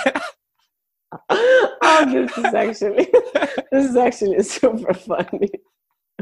Oh, 1.28 2.06
this 2.12 2.38
is 2.38 2.54
actually 2.54 3.08
this 3.72 3.90
is 3.90 3.96
actually 3.96 4.42
super 4.42 4.94
funny. 4.94 5.50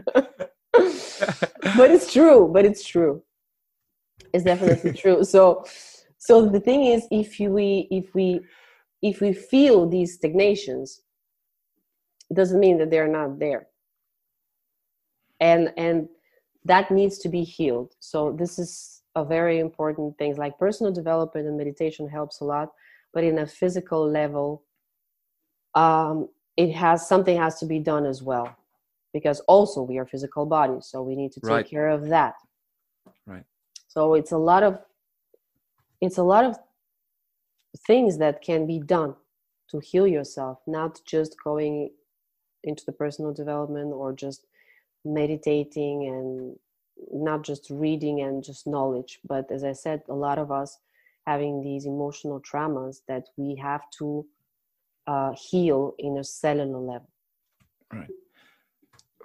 but 0.14 1.90
it's 1.90 2.12
true. 2.12 2.50
But 2.52 2.64
it's 2.64 2.84
true. 2.84 3.22
It's 4.32 4.44
definitely 4.44 4.92
true. 4.92 5.24
So, 5.24 5.64
so 6.18 6.48
the 6.48 6.60
thing 6.60 6.86
is, 6.86 7.06
if 7.10 7.40
you, 7.40 7.50
we 7.50 7.88
if 7.90 8.14
we 8.14 8.40
if 9.02 9.20
we 9.20 9.32
feel 9.32 9.88
these 9.88 10.14
stagnations 10.14 11.02
it 12.30 12.34
doesn't 12.34 12.60
mean 12.60 12.78
that 12.78 12.90
they're 12.90 13.08
not 13.08 13.38
there 13.38 13.66
and 15.40 15.72
and 15.76 16.08
that 16.64 16.90
needs 16.90 17.18
to 17.18 17.28
be 17.28 17.42
healed 17.42 17.94
so 18.00 18.32
this 18.38 18.58
is 18.58 19.02
a 19.16 19.24
very 19.24 19.58
important 19.58 20.16
thing 20.18 20.36
like 20.36 20.58
personal 20.58 20.92
development 20.92 21.46
and 21.46 21.56
meditation 21.56 22.08
helps 22.08 22.40
a 22.40 22.44
lot 22.44 22.68
but 23.12 23.24
in 23.24 23.38
a 23.38 23.46
physical 23.46 24.08
level 24.08 24.62
um, 25.74 26.28
it 26.56 26.72
has 26.72 27.08
something 27.08 27.36
has 27.36 27.58
to 27.60 27.66
be 27.66 27.78
done 27.78 28.06
as 28.06 28.22
well 28.22 28.56
because 29.12 29.40
also 29.40 29.82
we 29.82 29.98
are 29.98 30.06
physical 30.06 30.46
bodies 30.46 30.86
so 30.86 31.02
we 31.02 31.16
need 31.16 31.32
to 31.32 31.40
take 31.40 31.48
Right. 31.48 31.68
care 31.68 31.88
of 31.88 32.08
that 32.08 32.34
Right. 33.26 33.44
so 33.88 34.14
it's 34.14 34.32
a 34.32 34.38
lot 34.38 34.62
of 34.62 34.78
it's 36.00 36.18
a 36.18 36.22
lot 36.22 36.44
of 36.44 36.58
things 37.86 38.18
that 38.18 38.42
can 38.42 38.66
be 38.66 38.78
done 38.80 39.14
to 39.70 39.78
heal 39.78 40.06
yourself 40.06 40.58
not 40.66 41.00
just 41.06 41.36
going 41.44 41.90
into 42.64 42.84
the 42.84 42.92
personal 42.92 43.32
development 43.32 43.92
or 43.92 44.12
just 44.12 44.46
meditating 45.04 46.06
and 46.06 46.56
not 47.12 47.42
just 47.42 47.70
reading 47.70 48.20
and 48.20 48.44
just 48.44 48.66
knowledge 48.66 49.20
but 49.26 49.50
as 49.50 49.64
i 49.64 49.72
said 49.72 50.02
a 50.08 50.14
lot 50.14 50.38
of 50.38 50.50
us 50.52 50.78
having 51.26 51.62
these 51.62 51.86
emotional 51.86 52.40
traumas 52.40 53.00
that 53.08 53.24
we 53.36 53.54
have 53.54 53.82
to 53.90 54.26
uh, 55.10 55.32
heal 55.50 55.94
in 55.98 56.18
a 56.18 56.24
cellular 56.24 56.80
level 56.92 57.08
Right. 57.92 58.08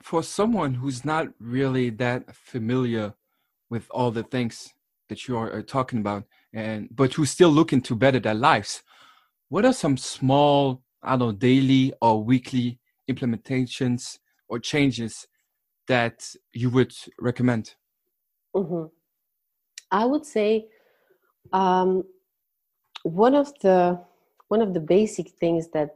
For 0.02 0.24
someone 0.24 0.74
who's 0.74 1.06
not 1.06 1.28
really 1.40 1.90
that 1.92 2.36
familiar 2.36 3.14
with 3.70 3.88
all 3.92 4.12
the 4.12 4.24
things 4.24 4.74
that 5.10 5.28
you 5.28 5.38
are, 5.38 5.52
are 5.52 5.62
talking 5.64 6.00
about, 6.00 6.24
and 6.54 6.90
but 6.92 7.14
who's 7.14 7.32
still 7.32 7.50
looking 7.50 7.82
to 7.82 7.96
better 7.96 8.20
their 8.20 8.34
lives, 8.34 8.84
what 9.50 9.66
are 9.66 9.74
some 9.74 9.98
small, 9.98 10.82
I 11.04 11.12
don't 11.12 11.20
know, 11.20 11.32
daily 11.32 11.94
or 12.02 12.24
weekly 12.24 12.80
implementations 13.10 14.20
or 14.48 14.60
changes 14.60 15.28
that 15.88 16.18
you 16.54 16.70
would 16.72 16.94
recommend? 17.20 17.76
hmm 18.56 18.86
I 19.92 20.06
would 20.06 20.26
say 20.26 20.68
um, 21.54 22.04
one 23.04 23.36
of 23.36 23.54
the 23.62 24.00
one 24.48 24.62
of 24.62 24.74
the 24.74 24.80
basic 24.80 25.30
things 25.30 25.70
that 25.74 25.96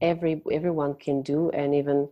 every 0.00 0.42
everyone 0.50 0.94
can 0.94 1.22
do, 1.22 1.50
and 1.50 1.74
even 1.74 2.08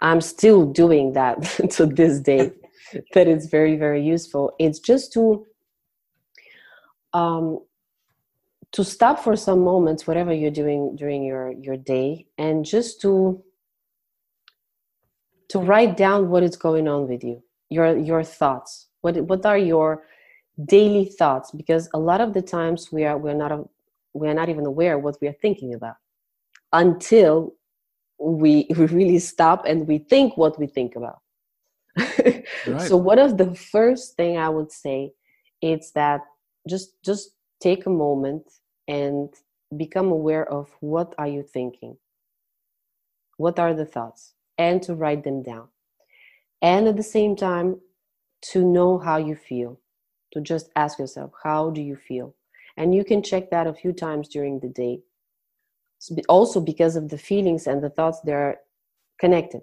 I'm 0.00 0.20
still 0.20 0.66
doing 0.66 1.12
that 1.14 1.42
to 1.72 1.86
this 1.86 2.20
day. 2.20 2.52
that 3.14 3.28
it's 3.28 3.46
very 3.46 3.76
very 3.76 4.02
useful. 4.02 4.54
It's 4.58 4.78
just 4.78 5.12
to 5.14 5.46
um, 7.12 7.60
to 8.72 8.84
stop 8.84 9.18
for 9.18 9.36
some 9.36 9.60
moments, 9.60 10.06
whatever 10.06 10.32
you're 10.32 10.50
doing 10.50 10.96
during 10.96 11.22
your 11.24 11.52
your 11.52 11.76
day, 11.76 12.26
and 12.36 12.64
just 12.64 13.00
to 13.02 13.42
to 15.48 15.58
write 15.58 15.96
down 15.96 16.28
what 16.28 16.42
is 16.42 16.56
going 16.56 16.88
on 16.88 17.08
with 17.08 17.24
you, 17.24 17.42
your 17.70 17.96
your 17.96 18.22
thoughts. 18.22 18.88
What 19.00 19.16
what 19.22 19.44
are 19.46 19.58
your 19.58 20.04
daily 20.64 21.06
thoughts? 21.06 21.50
Because 21.50 21.88
a 21.94 21.98
lot 21.98 22.20
of 22.20 22.34
the 22.34 22.42
times 22.42 22.92
we 22.92 23.04
are 23.04 23.16
we're 23.16 23.34
not 23.34 23.68
we 24.14 24.28
are 24.28 24.34
not 24.34 24.48
even 24.48 24.66
aware 24.66 24.98
what 24.98 25.16
we 25.20 25.28
are 25.28 25.36
thinking 25.40 25.74
about 25.74 25.96
until 26.72 27.54
we 28.18 28.66
we 28.76 28.86
really 28.86 29.18
stop 29.18 29.64
and 29.66 29.86
we 29.86 29.98
think 29.98 30.36
what 30.36 30.58
we 30.58 30.66
think 30.66 30.96
about. 30.96 31.20
Right. 32.66 32.88
So 32.88 32.96
one 32.96 33.18
of 33.18 33.38
the 33.38 33.54
first 33.54 34.16
thing 34.16 34.36
I 34.36 34.48
would 34.48 34.72
say 34.72 35.12
is 35.62 35.92
that 35.92 36.22
just 36.68 37.02
just 37.04 37.30
take 37.60 37.86
a 37.86 37.90
moment 37.90 38.44
and 38.86 39.32
become 39.76 40.10
aware 40.10 40.46
of 40.50 40.70
what 40.80 41.14
are 41.18 41.28
you 41.28 41.42
thinking? 41.42 41.96
What 43.36 43.58
are 43.58 43.74
the 43.74 43.86
thoughts? 43.86 44.34
And 44.56 44.82
to 44.82 44.94
write 44.94 45.24
them 45.24 45.42
down. 45.42 45.68
And 46.60 46.88
at 46.88 46.96
the 46.96 47.02
same 47.02 47.36
time 47.36 47.80
to 48.50 48.64
know 48.64 48.98
how 48.98 49.16
you 49.16 49.36
feel. 49.36 49.80
To 50.32 50.40
just 50.42 50.68
ask 50.76 50.98
yourself 50.98 51.32
how 51.42 51.70
do 51.70 51.80
you 51.80 51.96
feel 51.96 52.34
and 52.78 52.94
you 52.94 53.04
can 53.04 53.22
check 53.22 53.50
that 53.50 53.66
a 53.66 53.74
few 53.74 53.92
times 53.92 54.28
during 54.28 54.60
the 54.60 54.68
day. 54.68 55.00
Also 56.28 56.60
because 56.60 56.94
of 56.94 57.08
the 57.08 57.18
feelings 57.18 57.66
and 57.66 57.82
the 57.82 57.90
thoughts 57.90 58.20
they're 58.20 58.60
connected. 59.18 59.62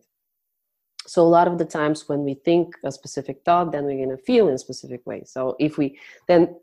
So 1.07 1.21
a 1.21 1.33
lot 1.37 1.47
of 1.47 1.57
the 1.57 1.65
times 1.65 2.09
when 2.09 2.23
we 2.25 2.33
think 2.33 2.75
a 2.83 2.91
specific 2.91 3.37
thought 3.45 3.71
then 3.71 3.85
we're 3.85 4.05
going 4.05 4.17
to 4.17 4.23
feel 4.23 4.49
in 4.49 4.55
a 4.55 4.59
specific 4.59 5.07
way. 5.07 5.23
So 5.25 5.55
if 5.59 5.77
we 5.77 5.97
then 6.27 6.57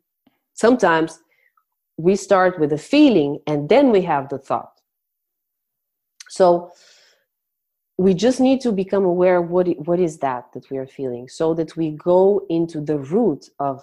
sometimes 0.52 1.20
we 1.96 2.16
start 2.16 2.60
with 2.60 2.72
a 2.72 2.78
feeling 2.78 3.38
and 3.46 3.68
then 3.68 3.90
we 3.90 4.02
have 4.02 4.28
the 4.28 4.38
thought. 4.38 4.74
So 6.28 6.72
we 7.96 8.12
just 8.12 8.40
need 8.40 8.60
to 8.60 8.72
become 8.72 9.04
aware 9.06 9.40
what 9.40 9.68
what 9.86 10.00
is 10.00 10.18
that 10.18 10.52
that 10.52 10.68
we 10.70 10.76
are 10.76 10.86
feeling 10.86 11.28
so 11.28 11.54
that 11.54 11.76
we 11.78 11.92
go 11.92 12.44
into 12.50 12.82
the 12.82 12.98
root 12.98 13.48
of 13.58 13.82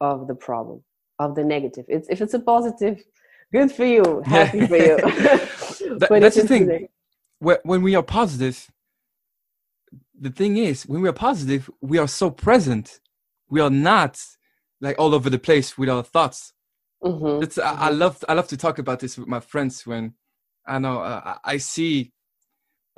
of 0.00 0.28
the 0.28 0.34
problem 0.34 0.84
of 1.18 1.34
the 1.34 1.44
negative 1.44 1.84
it's, 1.88 2.08
if 2.08 2.20
it's 2.20 2.34
a 2.34 2.38
positive 2.40 3.02
good 3.52 3.70
for 3.72 3.84
you 3.84 4.22
happy 4.24 4.66
for 4.66 4.76
you 4.76 4.96
That- 5.98 6.08
that's 6.20 6.36
the 6.36 6.42
thing. 6.48 6.88
when 7.40 7.82
we 7.82 7.94
are 7.94 8.02
positive, 8.02 8.68
the 10.20 10.30
thing 10.30 10.56
is, 10.56 10.82
when 10.86 11.00
we 11.00 11.08
are 11.08 11.12
positive, 11.12 11.70
we 11.80 11.98
are 11.98 12.08
so 12.08 12.30
present. 12.30 13.00
We 13.48 13.60
are 13.60 13.70
not 13.70 14.20
like 14.80 14.96
all 14.98 15.14
over 15.14 15.30
the 15.30 15.38
place 15.38 15.78
with 15.78 15.88
our 15.88 16.02
thoughts. 16.02 16.52
Mhm. 17.02 17.42
It's 17.42 17.58
I, 17.58 17.72
I 17.88 17.90
love 17.90 18.24
I 18.28 18.34
love 18.34 18.48
to 18.48 18.56
talk 18.56 18.78
about 18.78 18.98
this 19.00 19.16
with 19.16 19.28
my 19.28 19.40
friends 19.40 19.86
when 19.86 20.14
I 20.66 20.78
know 20.78 21.00
uh, 21.00 21.22
I 21.44 21.54
I 21.54 21.56
see 21.58 22.12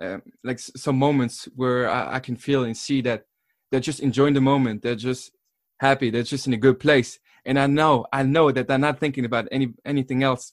um, 0.03 0.23
like 0.43 0.57
s- 0.57 0.71
some 0.77 0.97
moments 0.99 1.47
where 1.55 1.89
I, 1.89 2.17
I 2.17 2.21
can 2.21 2.37
feel 2.37 2.65
and 2.65 2.77
see 2.77 3.03
that 3.03 3.25
they're 3.71 3.81
just 3.91 4.01
enjoying 4.01 4.35
the 4.35 4.41
moment. 4.41 4.83
They're 4.83 4.97
just 5.11 5.31
happy. 5.79 6.11
They're 6.11 6.23
just 6.35 6.47
in 6.47 6.55
a 6.55 6.65
good 6.67 6.81
place. 6.81 7.19
And 7.45 7.59
I 7.59 7.67
know 7.67 8.07
I 8.13 8.23
know 8.23 8.51
that 8.53 8.69
they're 8.69 8.79
not 8.79 8.99
thinking 8.99 9.25
about 9.25 9.49
any 9.51 9.75
anything 9.85 10.23
else 10.23 10.53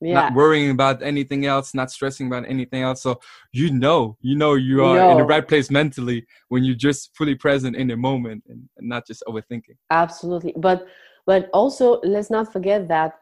yeah. 0.00 0.14
not 0.14 0.34
worrying 0.34 0.70
about 0.70 1.02
anything 1.02 1.46
else, 1.46 1.74
not 1.74 1.90
stressing 1.90 2.26
about 2.28 2.44
anything 2.48 2.82
else. 2.82 3.02
So 3.02 3.20
you 3.52 3.70
know, 3.72 4.16
you 4.20 4.36
know, 4.36 4.54
you 4.54 4.84
are 4.84 5.10
in 5.10 5.18
the 5.18 5.24
right 5.24 5.46
place 5.46 5.70
mentally 5.70 6.26
when 6.48 6.64
you're 6.64 6.76
just 6.76 7.16
fully 7.16 7.34
present 7.34 7.76
in 7.76 7.88
the 7.88 7.96
moment 7.96 8.44
and, 8.48 8.68
and 8.76 8.88
not 8.88 9.06
just 9.06 9.22
overthinking. 9.26 9.76
absolutely. 9.90 10.54
But 10.56 10.86
but 11.26 11.50
also 11.52 12.00
let's 12.02 12.30
not 12.30 12.52
forget 12.52 12.88
that 12.88 13.18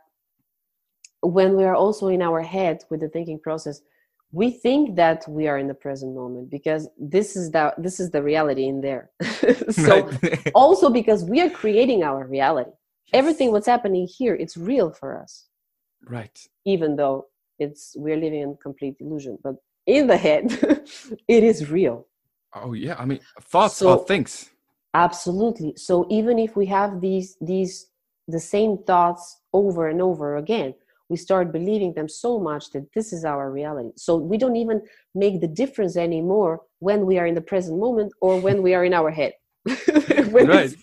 when 1.20 1.56
we 1.56 1.64
are 1.64 1.74
also 1.74 2.08
in 2.08 2.22
our 2.22 2.42
head 2.42 2.84
with 2.90 3.00
the 3.00 3.08
thinking 3.08 3.38
process 3.38 3.80
we 4.32 4.50
think 4.50 4.96
that 4.96 5.24
we 5.28 5.46
are 5.48 5.56
in 5.56 5.66
the 5.66 5.74
present 5.74 6.14
moment 6.14 6.50
because 6.50 6.88
this 6.98 7.36
is 7.36 7.50
the 7.52 7.72
this 7.78 8.00
is 8.00 8.10
the 8.10 8.22
reality 8.22 8.66
in 8.66 8.80
there. 8.80 9.10
So 9.70 10.10
also 10.54 10.90
because 10.90 11.24
we 11.24 11.40
are 11.40 11.50
creating 11.50 12.02
our 12.02 12.26
reality 12.26 12.72
everything 13.12 13.52
what's 13.52 13.66
happening 13.66 14.06
here 14.18 14.34
it's 14.34 14.56
real 14.56 14.90
for 14.90 15.20
us 15.22 15.46
right. 16.08 16.38
even 16.64 16.96
though 16.96 17.26
it's 17.58 17.94
we're 17.96 18.16
living 18.16 18.40
in 18.42 18.56
complete 18.62 18.96
illusion 19.00 19.38
but 19.42 19.54
in 19.86 20.06
the 20.06 20.16
head 20.16 20.44
it 21.28 21.42
is 21.44 21.70
real 21.70 22.06
Oh 22.54 22.72
yeah. 22.72 22.96
I 22.98 23.04
mean, 23.04 23.20
thoughts 23.42 23.76
So- 23.76 23.90
are 24.00 24.04
things. 24.06 24.50
absolutely 24.94 25.74
so 25.76 26.06
even 26.08 26.38
if 26.38 26.56
we 26.56 26.66
have 26.66 27.00
these 27.00 27.36
these 27.40 27.72
the 28.28 28.40
same 28.40 28.78
thoughts 28.90 29.22
over 29.52 29.88
and 29.88 30.00
over 30.00 30.36
again 30.36 30.74
we 31.10 31.16
start 31.16 31.52
believing 31.52 31.92
them 31.94 32.08
so 32.08 32.30
much 32.40 32.70
that 32.72 32.84
this 32.94 33.12
is 33.12 33.22
our 33.24 33.50
reality 33.50 33.90
so 33.96 34.16
we 34.16 34.36
don't 34.38 34.56
even 34.64 34.80
make 35.14 35.40
the 35.40 35.46
difference 35.62 35.96
anymore 35.96 36.62
when 36.78 37.00
we 37.08 37.18
are 37.20 37.26
in 37.26 37.34
the 37.34 37.46
present 37.52 37.78
moment 37.78 38.10
or 38.20 38.40
when 38.40 38.62
we 38.62 38.74
are 38.74 38.84
in 38.84 38.94
our 38.94 39.10
head 39.10 39.32
when, 40.34 40.46
Right. 40.46 40.66
it's- 40.72 40.82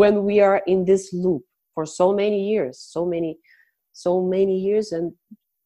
when 0.00 0.24
we 0.24 0.40
are 0.40 0.60
in 0.66 0.84
this 0.84 1.12
loop 1.12 1.42
for 1.74 1.86
so 1.86 2.12
many 2.12 2.40
years 2.52 2.74
so 2.96 3.06
many 3.06 3.38
so 3.92 4.20
many 4.36 4.56
years 4.58 4.90
and 4.90 5.12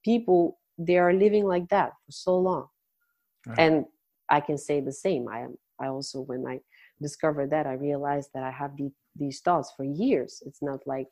people 0.05 0.59
they 0.77 0.99
are 0.99 1.15
living 1.15 1.45
like 1.47 1.67
that 1.69 1.91
for 2.05 2.13
so 2.13 2.37
long 2.49 2.67
Right. 3.47 3.59
and 3.65 3.85
i 4.29 4.41
can 4.41 4.59
say 4.59 4.81
the 4.81 4.93
same 4.93 5.29
i 5.29 5.39
am 5.47 5.55
i 5.81 5.87
also 5.87 6.21
when 6.21 6.43
i 6.47 6.57
discovered 7.01 7.51
that 7.51 7.67
i 7.67 7.73
realized 7.73 8.31
that 8.35 8.43
i 8.43 8.51
have 8.51 8.73
the, 8.77 8.91
these 9.17 9.41
thoughts 9.41 9.73
for 9.77 9.85
years 9.85 10.43
it's 10.47 10.63
not 10.63 10.81
like 10.87 11.09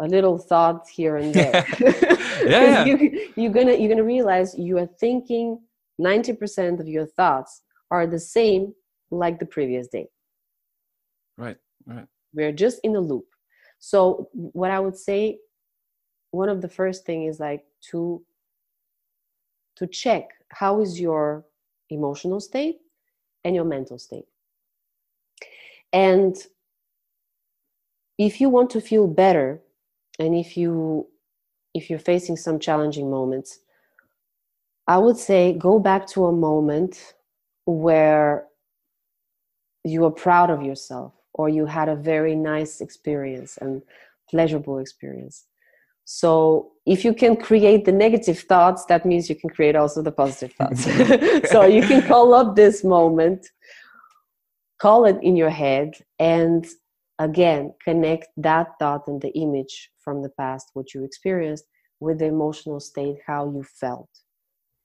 a 0.00 0.06
little 0.16 0.38
thought 0.38 0.88
here 0.88 1.16
and 1.16 1.32
there 1.34 1.52
Yeah. 2.46 2.84
you, 2.84 2.94
you're 3.36 3.52
gonna 3.52 3.74
you're 3.74 3.92
gonna 3.94 4.10
realize 4.16 4.58
you 4.58 4.76
are 4.78 4.90
thinking 5.00 5.58
90% 6.00 6.80
of 6.80 6.88
your 6.88 7.06
thoughts 7.06 7.62
are 7.90 8.06
the 8.06 8.18
same 8.18 8.74
like 9.10 9.38
the 9.38 9.46
previous 9.46 9.86
day 9.88 10.06
Right. 11.38 11.58
Right. 11.86 12.06
we're 12.34 12.52
just 12.52 12.80
in 12.82 12.96
a 12.96 13.00
loop. 13.00 13.26
So 13.78 14.28
what 14.32 14.70
i 14.70 14.80
would 14.80 14.96
say 14.96 15.38
one 16.30 16.48
of 16.48 16.60
the 16.60 16.68
first 16.68 17.04
thing 17.06 17.24
is 17.24 17.40
like 17.40 17.64
to 17.90 18.22
to 19.76 19.86
check 19.86 20.30
how 20.48 20.80
is 20.80 20.98
your 21.00 21.44
emotional 21.90 22.40
state 22.40 22.78
and 23.44 23.54
your 23.54 23.64
mental 23.64 23.98
state. 23.98 24.24
And 25.92 26.36
if 28.18 28.40
you 28.40 28.48
want 28.48 28.70
to 28.70 28.80
feel 28.80 29.06
better 29.06 29.60
and 30.18 30.34
if 30.34 30.56
you 30.56 31.06
if 31.74 31.90
you're 31.90 31.98
facing 31.98 32.36
some 32.36 32.58
challenging 32.58 33.10
moments 33.10 33.60
i 34.88 34.96
would 34.96 35.16
say 35.16 35.52
go 35.52 35.78
back 35.78 36.06
to 36.06 36.24
a 36.26 36.32
moment 36.32 37.14
where 37.66 38.46
you 39.84 40.04
are 40.04 40.10
proud 40.10 40.50
of 40.50 40.62
yourself 40.62 41.12
or 41.36 41.48
you 41.48 41.66
had 41.66 41.88
a 41.88 41.96
very 42.12 42.34
nice 42.34 42.80
experience 42.80 43.58
and 43.58 43.82
pleasurable 44.30 44.78
experience. 44.78 45.46
So 46.04 46.72
if 46.86 47.04
you 47.04 47.12
can 47.12 47.36
create 47.36 47.84
the 47.84 47.92
negative 47.92 48.40
thoughts 48.40 48.84
that 48.86 49.04
means 49.04 49.28
you 49.28 49.36
can 49.36 49.50
create 49.50 49.76
also 49.76 50.02
the 50.02 50.12
positive 50.12 50.52
thoughts. 50.58 50.82
So 51.52 51.58
you 51.76 51.82
can 51.82 52.02
call 52.02 52.34
up 52.34 52.56
this 52.56 52.84
moment 52.84 53.40
call 54.80 55.06
it 55.06 55.18
in 55.22 55.36
your 55.36 55.50
head 55.50 55.94
and 56.18 56.66
again 57.18 57.72
connect 57.82 58.28
that 58.36 58.68
thought 58.78 59.04
and 59.08 59.20
the 59.22 59.34
image 59.46 59.90
from 60.04 60.22
the 60.22 60.28
past 60.40 60.70
what 60.74 60.92
you 60.94 61.02
experienced 61.04 61.64
with 62.00 62.18
the 62.18 62.26
emotional 62.26 62.80
state 62.80 63.16
how 63.26 63.42
you 63.54 63.64
felt. 63.80 64.10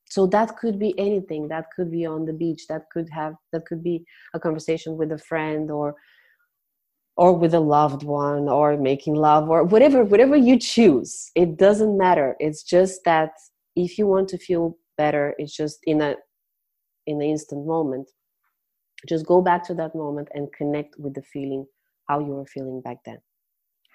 So 0.09 0.27
that 0.27 0.57
could 0.57 0.77
be 0.77 0.93
anything. 0.97 1.47
That 1.47 1.65
could 1.75 1.89
be 1.89 2.05
on 2.05 2.25
the 2.25 2.33
beach. 2.33 2.67
That 2.67 2.83
could 2.91 3.09
have 3.09 3.35
that 3.53 3.65
could 3.65 3.83
be 3.83 4.03
a 4.33 4.39
conversation 4.39 4.97
with 4.97 5.11
a 5.11 5.17
friend 5.17 5.71
or 5.71 5.95
or 7.17 7.33
with 7.33 7.53
a 7.53 7.59
loved 7.59 8.03
one 8.03 8.49
or 8.49 8.77
making 8.77 9.15
love 9.15 9.49
or 9.49 9.63
whatever 9.63 10.03
whatever 10.03 10.35
you 10.35 10.57
choose 10.57 11.31
it 11.35 11.57
doesn't 11.57 11.97
matter. 11.97 12.35
It's 12.39 12.63
just 12.63 13.01
that 13.05 13.31
if 13.75 13.97
you 13.97 14.07
want 14.07 14.29
to 14.29 14.37
feel 14.37 14.77
better 14.97 15.35
it's 15.37 15.55
just 15.55 15.79
in 15.85 16.01
a 16.01 16.15
in 17.07 17.19
the 17.19 17.29
instant 17.29 17.65
moment. 17.67 18.09
Just 19.07 19.25
go 19.25 19.41
back 19.41 19.63
to 19.65 19.73
that 19.75 19.95
moment 19.95 20.29
and 20.33 20.51
connect 20.53 20.97
with 20.99 21.15
the 21.15 21.23
feeling 21.23 21.65
how 22.07 22.19
you 22.19 22.33
were 22.33 22.45
feeling 22.45 22.81
back 22.81 22.97
then. 23.05 23.19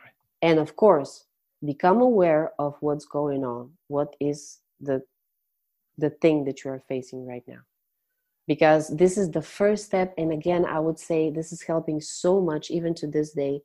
Right. 0.03 0.15
and 0.43 0.59
of 0.59 0.77
course 0.77 1.25
become 1.65 2.01
aware 2.01 2.53
of 2.59 2.77
what's 2.81 3.07
going 3.07 3.45
on. 3.45 3.73
What 3.89 4.15
is 4.21 4.61
the 4.81 5.03
the 5.99 6.11
thing 6.11 6.45
that 6.45 6.65
you 6.65 6.71
are 6.71 6.83
facing 6.89 7.27
right 7.27 7.45
now 7.49 7.61
because 8.47 8.89
this 8.89 9.19
is 9.19 9.31
the 9.31 9.43
first 9.43 9.87
step. 9.87 10.15
And 10.19 10.33
again 10.33 10.65
i 10.65 10.79
would 10.79 10.99
say 10.99 11.31
this 11.31 11.53
is 11.53 11.63
helping 11.63 12.01
so 12.01 12.41
much 12.41 12.71
even 12.71 12.95
to 12.95 13.07
this 13.07 13.33
day. 13.33 13.63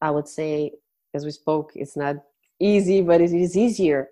I 0.00 0.10
would 0.10 0.28
say 0.28 0.72
as 1.14 1.24
we 1.24 1.30
spoke 1.30 1.72
it's 1.74 1.96
not 1.96 2.16
easy 2.60 3.00
but 3.00 3.20
it 3.20 3.32
is 3.32 3.56
easier 3.56 4.08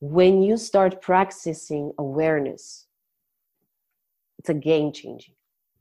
when 0.00 0.42
you 0.42 0.56
start 0.56 1.00
practicing 1.00 1.92
awareness. 1.98 2.86
It's 4.38 4.48
a 4.50 4.54
game 4.54 4.92
changing. 4.92 5.34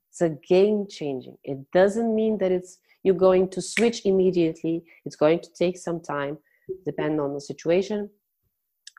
It's 0.10 0.22
a 0.22 0.30
game 0.30 0.88
changing. 0.88 1.38
It 1.44 1.60
doesn't 1.72 2.16
mean 2.16 2.38
that 2.38 2.52
it's 2.52 2.80
you're 3.04 3.14
going 3.14 3.50
to 3.50 3.62
switch 3.62 4.06
immediately. 4.06 4.84
It's 5.06 5.16
going 5.16 5.40
to 5.42 5.54
take 5.54 5.78
some 5.78 6.00
time 6.00 6.38
depending 6.86 7.20
on 7.20 7.34
the 7.34 7.42
situation. 7.42 8.10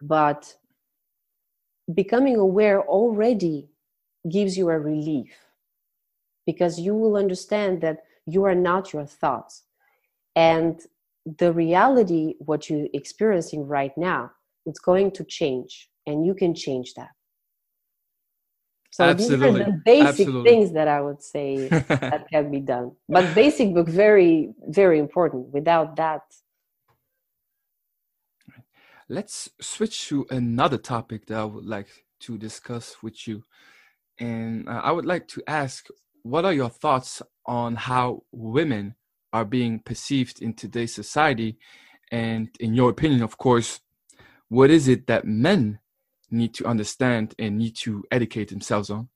But 0.03 0.55
becoming 1.95 2.37
aware 2.37 2.83
already 2.83 3.69
gives 4.29 4.57
you 4.57 4.69
a 4.71 4.79
relief 4.79 5.33
because 6.47 6.79
you 6.79 6.95
will 6.95 7.17
understand 7.17 7.81
that 7.81 8.05
you 8.27 8.45
are 8.45 8.55
not 8.55 8.93
your 8.93 9.07
thoughts. 9.07 9.65
And 10.35 10.81
the 11.39 11.53
reality 11.53 12.35
what 12.39 12.71
you're 12.71 12.87
experiencing 12.95 13.67
right 13.67 13.97
now 13.97 14.31
it's 14.65 14.79
going 14.79 15.11
to 15.11 15.25
change 15.25 15.89
and 16.07 16.25
you 16.25 16.35
can 16.35 16.55
change 16.55 16.95
that. 16.95 17.11
So 18.91 19.11
Absolutely. 19.11 19.61
these 19.61 19.61
are 19.61 19.65
the 19.65 19.83
basic 19.85 20.17
Absolutely. 20.19 20.51
things 20.51 20.73
that 20.73 20.89
i 20.89 21.01
would 21.01 21.23
say 21.23 21.75
that 22.11 22.27
can 22.33 22.51
be 22.51 22.61
done. 22.61 22.93
But 23.09 23.35
basic 23.35 23.75
book 23.75 23.89
very 23.89 24.55
very 24.69 24.99
important. 24.99 25.53
Without 25.53 25.97
that 25.97 26.23
let's 29.09 29.49
switch 29.61 30.09
to 30.09 30.27
another 30.31 30.79
topic 30.79 31.27
that 31.27 31.39
i 31.39 31.45
would 31.45 31.65
like 31.65 31.89
to 32.19 32.37
discuss 32.37 32.97
with 33.03 33.29
you 33.29 33.43
and 34.19 34.69
uh, 34.69 34.81
I 34.83 34.93
would 34.93 35.07
like 35.07 35.29
to 35.29 35.43
ask 35.47 35.87
what 36.23 36.45
are 36.45 36.53
your 36.53 36.69
thoughts 36.71 37.23
on 37.47 37.77
how 37.77 38.23
women 38.33 38.97
are 39.33 39.45
being 39.45 39.79
perceived 39.79 40.43
in 40.43 40.55
today's 40.55 40.95
society? 40.95 41.59
And 42.11 42.49
in 42.59 42.75
your 42.75 42.91
opinion, 42.91 43.23
of 43.23 43.39
course, 43.39 43.81
what 44.49 44.71
is 44.71 44.89
it 44.89 45.07
that 45.07 45.25
men 45.25 45.79
need 46.31 46.55
to 46.55 46.67
understand 46.67 47.35
and 47.39 47.59
need 47.59 47.77
to 47.77 48.03
educate 48.11 48.49
themselves 48.49 48.91
on? 48.91 49.09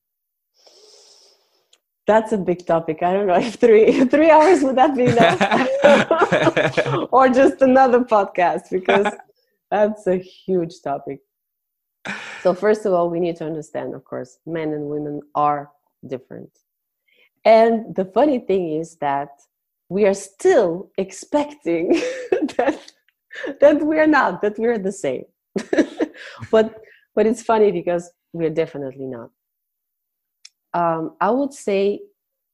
That's 2.07 2.33
a 2.33 2.39
big 2.39 2.67
topic. 2.67 3.03
I 3.03 3.13
don't 3.13 3.27
know 3.27 3.39
if 3.39 3.55
three 3.55 4.05
three 4.15 4.31
hours 4.31 4.63
would 4.63 4.77
that 4.77 4.97
be 4.97 5.07
enough, 5.07 5.41
or 7.13 7.29
just 7.29 7.63
another 7.63 8.01
podcast 8.01 8.71
because 8.71 9.13
that's 9.71 10.07
a 10.07 10.17
huge 10.17 10.81
topic 10.83 11.21
so 12.43 12.55
first 12.55 12.87
of 12.87 12.93
all 12.93 13.11
we 13.11 13.21
need 13.21 13.37
to 13.37 13.45
understand 13.45 13.95
of 13.95 14.05
course 14.05 14.39
men 14.47 14.73
and 14.73 14.87
women 14.87 15.21
are 15.35 15.71
different. 16.07 16.51
And 17.45 17.95
the 17.95 18.05
funny 18.05 18.39
thing 18.39 18.73
is 18.73 18.97
that 18.97 19.31
we 19.89 20.05
are 20.05 20.15
still 20.15 20.91
expecting 20.99 21.93
that 22.57 22.93
that 23.61 23.83
we 23.83 23.99
are 23.99 24.07
not 24.07 24.43
that 24.43 24.59
we're 24.59 24.79
the 24.79 24.93
same. 24.93 25.25
But 26.51 26.75
but 27.15 27.27
it's 27.27 27.43
funny 27.43 27.73
because 27.73 28.11
we're 28.33 28.51
definitely 28.51 29.07
not. 29.07 29.31
Um, 30.73 31.17
i 31.21 31.31
would 31.31 31.53
say 31.53 32.01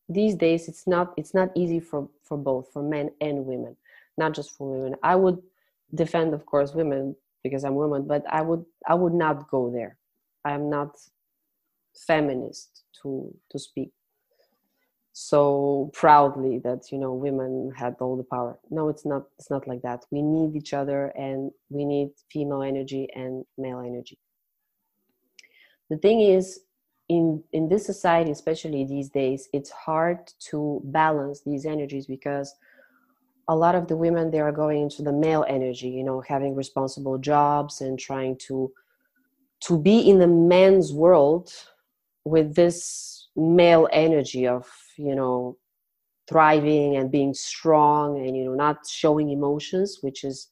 these 0.08 0.34
days 0.34 0.68
it's 0.68 0.86
not 0.86 1.12
it's 1.16 1.34
not 1.34 1.50
easy 1.54 1.80
for 1.80 2.08
for 2.22 2.38
both 2.38 2.72
for 2.72 2.82
men 2.82 3.10
and 3.20 3.44
women 3.44 3.76
not 4.16 4.34
just 4.34 4.56
for 4.56 4.70
women. 4.70 4.96
I 5.02 5.16
would 5.16 5.38
defend 5.94 6.34
of 6.34 6.46
course 6.46 6.74
women 6.74 7.14
because 7.48 7.64
I'm 7.64 7.74
woman, 7.74 8.06
but 8.06 8.24
I 8.30 8.42
would 8.42 8.64
I 8.86 8.94
would 8.94 9.14
not 9.14 9.50
go 9.50 9.70
there. 9.70 9.96
I'm 10.44 10.70
not 10.70 10.90
feminist 12.06 12.84
to 13.02 13.34
to 13.50 13.58
speak 13.58 13.90
so 15.12 15.90
proudly 15.94 16.58
that 16.58 16.92
you 16.92 16.98
know 16.98 17.12
women 17.14 17.72
had 17.74 17.96
all 18.00 18.16
the 18.16 18.30
power. 18.36 18.58
No, 18.70 18.88
it's 18.88 19.06
not 19.06 19.22
it's 19.38 19.50
not 19.50 19.66
like 19.66 19.82
that. 19.82 20.04
We 20.10 20.22
need 20.22 20.56
each 20.56 20.74
other 20.74 21.06
and 21.16 21.50
we 21.70 21.84
need 21.84 22.10
female 22.30 22.62
energy 22.62 23.08
and 23.14 23.44
male 23.56 23.80
energy. 23.80 24.18
The 25.90 25.98
thing 25.98 26.20
is 26.20 26.60
in 27.08 27.42
in 27.52 27.68
this 27.68 27.86
society 27.86 28.30
especially 28.30 28.84
these 28.84 29.08
days 29.08 29.48
it's 29.52 29.70
hard 29.70 30.18
to 30.40 30.80
balance 30.86 31.40
these 31.46 31.64
energies 31.64 32.06
because 32.06 32.54
a 33.48 33.54
lot 33.54 33.74
of 33.74 33.86
the 33.86 33.96
women 33.96 34.30
they 34.30 34.40
are 34.40 34.52
going 34.52 34.82
into 34.82 35.02
the 35.02 35.12
male 35.12 35.44
energy 35.48 35.88
you 35.88 36.04
know 36.04 36.20
having 36.20 36.54
responsible 36.54 37.18
jobs 37.18 37.80
and 37.80 37.98
trying 37.98 38.36
to 38.36 38.72
to 39.60 39.78
be 39.78 40.00
in 40.00 40.18
the 40.18 40.26
man's 40.26 40.92
world 40.92 41.52
with 42.24 42.54
this 42.54 43.28
male 43.36 43.88
energy 43.92 44.46
of 44.46 44.68
you 44.96 45.14
know 45.14 45.56
thriving 46.28 46.96
and 46.96 47.12
being 47.12 47.32
strong 47.32 48.18
and 48.18 48.36
you 48.36 48.44
know 48.44 48.54
not 48.54 48.86
showing 48.88 49.30
emotions 49.30 49.98
which 50.00 50.24
is 50.24 50.48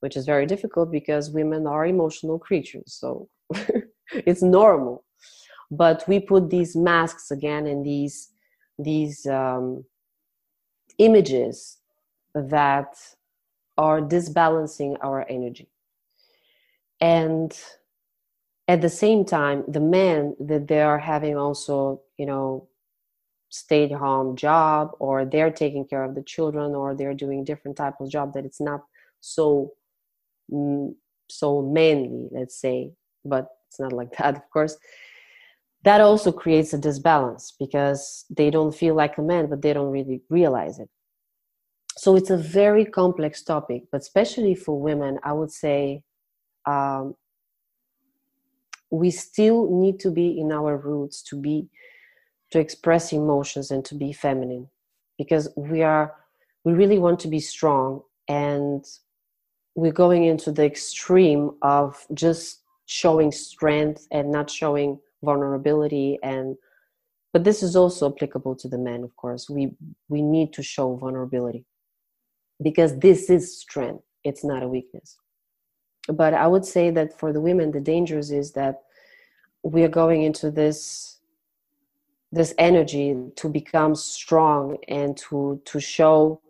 which 0.00 0.16
is 0.16 0.24
very 0.24 0.46
difficult 0.46 0.90
because 0.90 1.30
women 1.30 1.66
are 1.66 1.84
emotional 1.84 2.38
creatures 2.38 2.94
so 2.94 3.28
it's 4.12 4.42
normal. 4.42 5.04
But 5.70 6.04
we 6.08 6.20
put 6.20 6.50
these 6.50 6.74
masks 6.74 7.30
again 7.30 7.66
and 7.66 7.84
these 7.84 8.30
these 8.78 9.26
um, 9.26 9.84
images 10.98 11.78
that 12.34 12.96
are 13.76 14.00
disbalancing 14.00 14.96
our 15.02 15.26
energy. 15.28 15.68
And 17.00 17.58
at 18.70 18.80
the 18.80 18.88
same 18.88 19.24
time 19.24 19.64
the 19.66 19.80
men 19.80 20.36
that 20.38 20.68
they 20.68 20.80
are 20.80 20.98
having 20.98 21.36
also 21.36 22.00
you 22.16 22.24
know 22.24 22.68
stay 23.48 23.82
at 23.84 23.90
home 23.90 24.36
job 24.36 24.92
or 25.00 25.24
they're 25.24 25.50
taking 25.50 25.84
care 25.84 26.04
of 26.04 26.14
the 26.14 26.22
children 26.22 26.72
or 26.80 26.94
they're 26.94 27.20
doing 27.24 27.42
different 27.42 27.76
type 27.76 27.94
of 28.00 28.08
job 28.08 28.32
that 28.32 28.44
it's 28.44 28.60
not 28.60 28.80
so 29.20 29.72
mm, 30.52 30.94
so 31.28 31.62
manly 31.62 32.28
let's 32.30 32.60
say 32.60 32.92
but 33.24 33.48
it's 33.66 33.80
not 33.80 33.92
like 33.92 34.12
that 34.18 34.36
of 34.36 34.50
course. 34.50 34.76
That 35.82 36.02
also 36.02 36.30
creates 36.30 36.74
a 36.74 36.78
disbalance 36.78 37.54
because 37.58 38.26
they 38.28 38.50
don't 38.50 38.74
feel 38.74 38.94
like 38.94 39.16
a 39.16 39.22
man 39.22 39.48
but 39.48 39.62
they 39.62 39.72
don't 39.72 39.90
really 39.90 40.20
realize 40.28 40.78
it 40.78 40.90
so 42.00 42.16
it's 42.16 42.30
a 42.30 42.36
very 42.60 42.86
complex 42.86 43.42
topic 43.42 43.82
but 43.92 44.00
especially 44.00 44.54
for 44.54 44.80
women 44.80 45.18
i 45.22 45.32
would 45.32 45.52
say 45.52 46.02
um, 46.64 47.14
we 48.90 49.10
still 49.10 49.70
need 49.70 50.00
to 50.00 50.10
be 50.10 50.40
in 50.40 50.50
our 50.50 50.78
roots 50.78 51.22
to 51.22 51.36
be 51.36 51.68
to 52.50 52.58
express 52.58 53.12
emotions 53.12 53.70
and 53.70 53.84
to 53.84 53.94
be 53.94 54.14
feminine 54.14 54.66
because 55.18 55.52
we 55.56 55.82
are 55.82 56.14
we 56.64 56.72
really 56.72 56.98
want 56.98 57.20
to 57.20 57.28
be 57.28 57.38
strong 57.38 58.00
and 58.28 58.82
we're 59.74 60.00
going 60.04 60.24
into 60.24 60.50
the 60.50 60.64
extreme 60.64 61.50
of 61.60 62.06
just 62.14 62.62
showing 62.86 63.30
strength 63.30 64.06
and 64.10 64.32
not 64.32 64.48
showing 64.48 64.98
vulnerability 65.22 66.18
and 66.22 66.56
but 67.34 67.44
this 67.44 67.62
is 67.62 67.76
also 67.76 68.10
applicable 68.10 68.56
to 68.56 68.68
the 68.68 68.78
men 68.78 69.04
of 69.04 69.14
course. 69.16 69.50
We 69.50 69.72
we 70.08 70.22
need 70.22 70.54
to 70.54 70.62
show 70.62 70.96
vulnerability 70.96 71.66
because 72.62 72.98
this 72.98 73.30
is 73.30 73.58
strength. 73.58 74.04
It's 74.24 74.44
not 74.44 74.62
a 74.62 74.68
weakness. 74.68 75.16
But 76.08 76.34
I 76.34 76.46
would 76.46 76.64
say 76.64 76.90
that 76.90 77.18
for 77.18 77.32
the 77.32 77.40
women, 77.40 77.72
the 77.72 77.80
dangers 77.80 78.30
is 78.30 78.52
that 78.52 78.82
we 79.62 79.82
are 79.84 79.88
going 79.88 80.22
into 80.22 80.50
this 80.50 81.18
this 82.32 82.54
energy 82.58 83.16
to 83.36 83.48
become 83.48 83.94
strong 83.94 84.76
and 84.88 85.16
to 85.16 85.60
to 85.64 85.80
show 85.80 86.40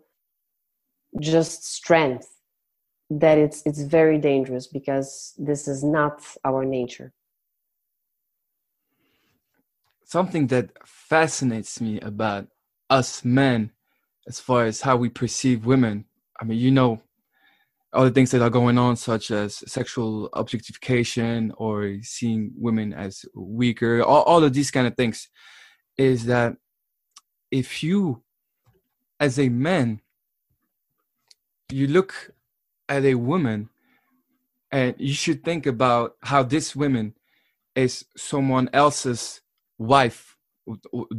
just 1.19 1.65
strength 1.65 2.27
that 3.09 3.37
it's 3.37 3.61
it's 3.65 3.81
very 3.81 4.17
dangerous 4.17 4.67
because 4.67 5.33
this 5.37 5.67
is 5.67 5.83
not 5.83 6.21
our 6.45 6.63
nature. 6.63 7.11
Something 10.05 10.47
that 10.47 10.71
fascinates 10.85 11.81
me 11.81 11.99
about 11.99 12.47
us 12.89 13.23
men 13.23 13.71
as 14.27 14.39
far 14.39 14.65
as 14.65 14.81
how 14.81 14.95
we 14.95 15.09
perceive 15.09 15.65
women. 15.65 16.05
I 16.39 16.45
mean 16.45 16.59
you 16.59 16.71
know 16.71 17.01
all 17.93 18.05
the 18.05 18.11
things 18.11 18.31
that 18.31 18.41
are 18.41 18.49
going 18.49 18.77
on 18.77 18.95
such 18.95 19.31
as 19.31 19.63
sexual 19.69 20.29
objectification 20.33 21.51
or 21.57 21.97
seeing 22.01 22.51
women 22.57 22.93
as 22.93 23.25
weaker 23.35 24.01
all, 24.01 24.23
all 24.23 24.43
of 24.43 24.53
these 24.53 24.71
kind 24.71 24.87
of 24.87 24.95
things 24.95 25.27
is 25.97 26.25
that 26.25 26.55
if 27.51 27.83
you 27.83 28.23
as 29.19 29.37
a 29.37 29.49
man 29.49 29.99
you 31.69 31.87
look 31.87 32.31
at 32.87 33.03
a 33.03 33.15
woman 33.15 33.69
and 34.71 34.95
you 34.97 35.13
should 35.13 35.43
think 35.43 35.65
about 35.65 36.15
how 36.23 36.43
this 36.43 36.75
woman 36.75 37.13
is 37.75 38.05
someone 38.15 38.69
else's 38.73 39.41
wife 39.77 40.37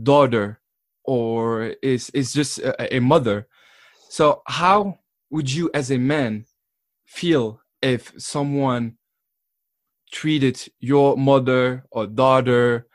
daughter 0.03 0.61
or 1.05 1.75
is 1.83 2.11
is 2.11 2.33
just 2.33 2.59
a, 2.59 2.97
a 2.97 3.01
mother. 3.01 3.49
So 4.09 4.43
how 4.47 4.99
would 5.31 5.53
you 5.53 5.71
as 5.75 5.91
a 5.91 5.99
man 5.99 6.45
feel 7.07 7.61
if 7.81 8.13
someone 8.19 8.97
treated 10.11 10.63
your 10.79 11.17
mother 11.17 11.85
or 11.91 12.07
daughter 12.07 12.87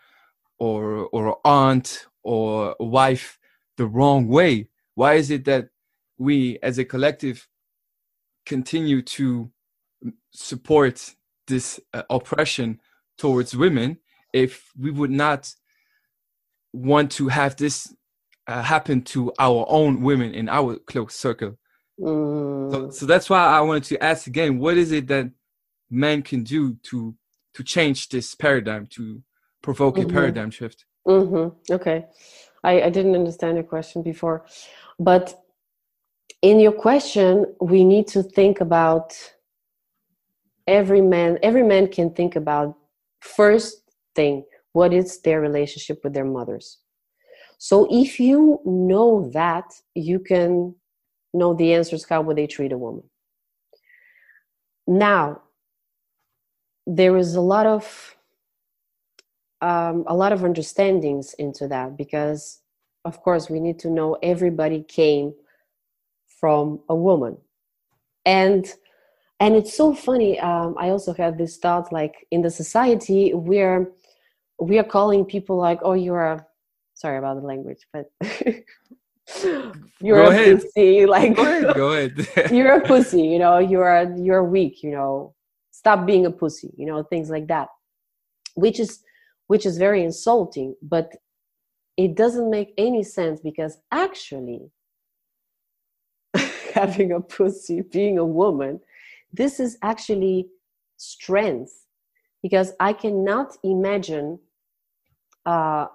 or 0.60 1.08
or 1.12 1.40
aunt 1.46 2.06
or 2.24 2.76
wife 2.80 3.40
the 3.78 3.86
wrong 3.86 4.28
way? 4.28 4.70
Why 4.96 5.16
is 5.16 5.32
it 5.32 5.46
that 5.46 5.70
we 6.18 6.58
as 6.64 6.78
a 6.78 6.86
collective 6.86 7.48
continue 8.46 9.02
to 9.02 9.52
support 10.32 11.16
this 11.48 11.80
uh, 11.94 12.04
oppression 12.10 12.80
towards 13.18 13.56
women 13.56 13.98
if 14.34 14.72
we 14.78 14.92
would 14.92 15.12
not 15.12 15.52
want 16.74 17.12
to 17.12 17.28
have 17.28 17.56
this 17.56 17.94
uh, 18.48 18.62
happen 18.62 19.02
to 19.02 19.32
our 19.40 19.66
own 19.70 20.02
women 20.02 20.34
in 20.34 20.48
our 20.50 20.78
close 20.78 21.16
circle 21.16 21.58
mm. 22.00 22.72
so, 22.72 22.90
so 22.90 23.06
that's 23.06 23.30
why 23.30 23.46
i 23.46 23.62
wanted 23.62 23.84
to 23.84 24.02
ask 24.04 24.28
again 24.28 24.60
what 24.60 24.78
is 24.78 24.92
it 24.92 25.08
that 25.08 25.30
men 25.90 26.22
can 26.22 26.44
do 26.44 26.76
to 26.84 27.16
to 27.54 27.64
change 27.64 28.10
this 28.10 28.36
paradigm 28.36 28.86
to 28.88 29.22
provoke 29.62 29.96
mm-hmm. 29.96 30.10
a 30.10 30.14
paradigm 30.14 30.52
shift 30.52 30.86
mm-hmm. 31.08 31.74
okay 31.74 32.06
I, 32.64 32.84
I 32.84 32.90
didn't 32.90 33.16
understand 33.16 33.56
your 33.56 33.64
question 33.64 34.02
before 34.04 34.46
but 35.00 35.40
in 36.42 36.60
your 36.60 36.72
question 36.72 37.46
we 37.60 37.84
need 37.84 38.08
to 38.10 38.24
think 38.24 38.62
about 38.62 39.14
every 40.68 41.02
man 41.02 41.40
every 41.42 41.64
man 41.64 41.88
can 41.88 42.12
think 42.12 42.36
about 42.36 42.76
first 43.22 43.82
thing 44.16 44.44
what 44.74 44.94
is 44.94 45.22
their 45.22 45.42
relationship 45.42 46.00
with 46.04 46.14
their 46.14 46.26
mothers. 46.26 46.80
So 47.58 47.88
if 47.90 48.20
you 48.20 48.60
know 48.66 49.30
that 49.34 49.66
you 49.96 50.20
can 50.20 50.76
know 51.34 51.54
the 51.54 51.74
answers 51.74 52.06
how 52.06 52.22
would 52.22 52.38
they 52.38 52.48
treat 52.48 52.72
a 52.72 52.78
woman. 52.78 53.04
Now 54.88 55.42
there 56.86 57.18
is 57.18 57.36
a 57.36 57.42
lot 57.42 57.66
of 57.66 58.16
um, 59.60 60.04
a 60.08 60.16
lot 60.16 60.34
of 60.34 60.44
understandings 60.44 61.34
into 61.34 61.68
that 61.68 61.98
because 61.98 62.62
of 63.06 63.22
course 63.22 63.50
we 63.50 63.60
need 63.60 63.80
to 63.80 63.90
know 63.90 64.18
everybody 64.22 64.84
came 64.84 65.34
from 66.40 66.80
a 66.90 66.96
woman. 66.96 67.38
And 68.26 68.72
and 69.40 69.56
it's 69.56 69.76
so 69.76 69.94
funny 69.94 70.40
um, 70.40 70.76
i 70.80 70.90
also 70.90 71.14
have 71.14 71.38
this 71.38 71.58
thought 71.58 71.92
like 71.92 72.26
in 72.32 72.42
the 72.42 72.50
society 72.50 73.34
we're 73.34 73.92
we 74.60 74.80
are 74.80 74.84
calling 74.84 75.26
people 75.26 75.58
like 75.58 75.80
oh 75.84 75.94
you're 75.94 76.26
a 76.26 76.46
sorry 76.94 77.18
about 77.18 77.40
the 77.40 77.46
language 77.46 77.86
but 77.94 78.06
you're 80.02 80.24
go 80.24 80.28
a 80.28 80.30
ahead. 80.32 80.62
pussy 80.62 81.06
like 81.16 81.36
go 81.36 81.44
ahead, 81.44 81.76
go 81.76 81.92
ahead. 81.94 82.52
you're 82.52 82.74
a 82.74 82.88
pussy 82.88 83.22
you 83.22 83.40
know 83.40 83.58
you're 83.60 84.14
you're 84.18 84.44
weak 84.44 84.82
you 84.84 84.92
know 84.92 85.34
stop 85.72 86.06
being 86.06 86.26
a 86.26 86.32
pussy 86.32 86.74
you 86.78 86.86
know 86.86 87.04
things 87.04 87.30
like 87.30 87.48
that 87.48 87.68
which 88.56 88.80
is 88.80 89.04
which 89.48 89.66
is 89.66 89.78
very 89.78 90.04
insulting 90.04 90.76
but 90.82 91.12
it 91.98 92.16
doesn't 92.16 92.50
make 92.50 92.74
any 92.78 93.04
sense 93.04 93.40
because 93.42 93.80
actually 93.92 94.72
having 96.78 97.12
a 97.12 97.20
pussy, 97.20 97.82
being 97.82 98.18
a 98.20 98.26
woman, 98.26 98.80
this 99.34 99.60
is 99.60 99.78
actually 99.82 100.48
strength 100.98 101.86
because 102.44 102.74
I 102.80 102.94
cannot 102.94 103.58
imagine 103.64 104.40
uh, 105.48 105.88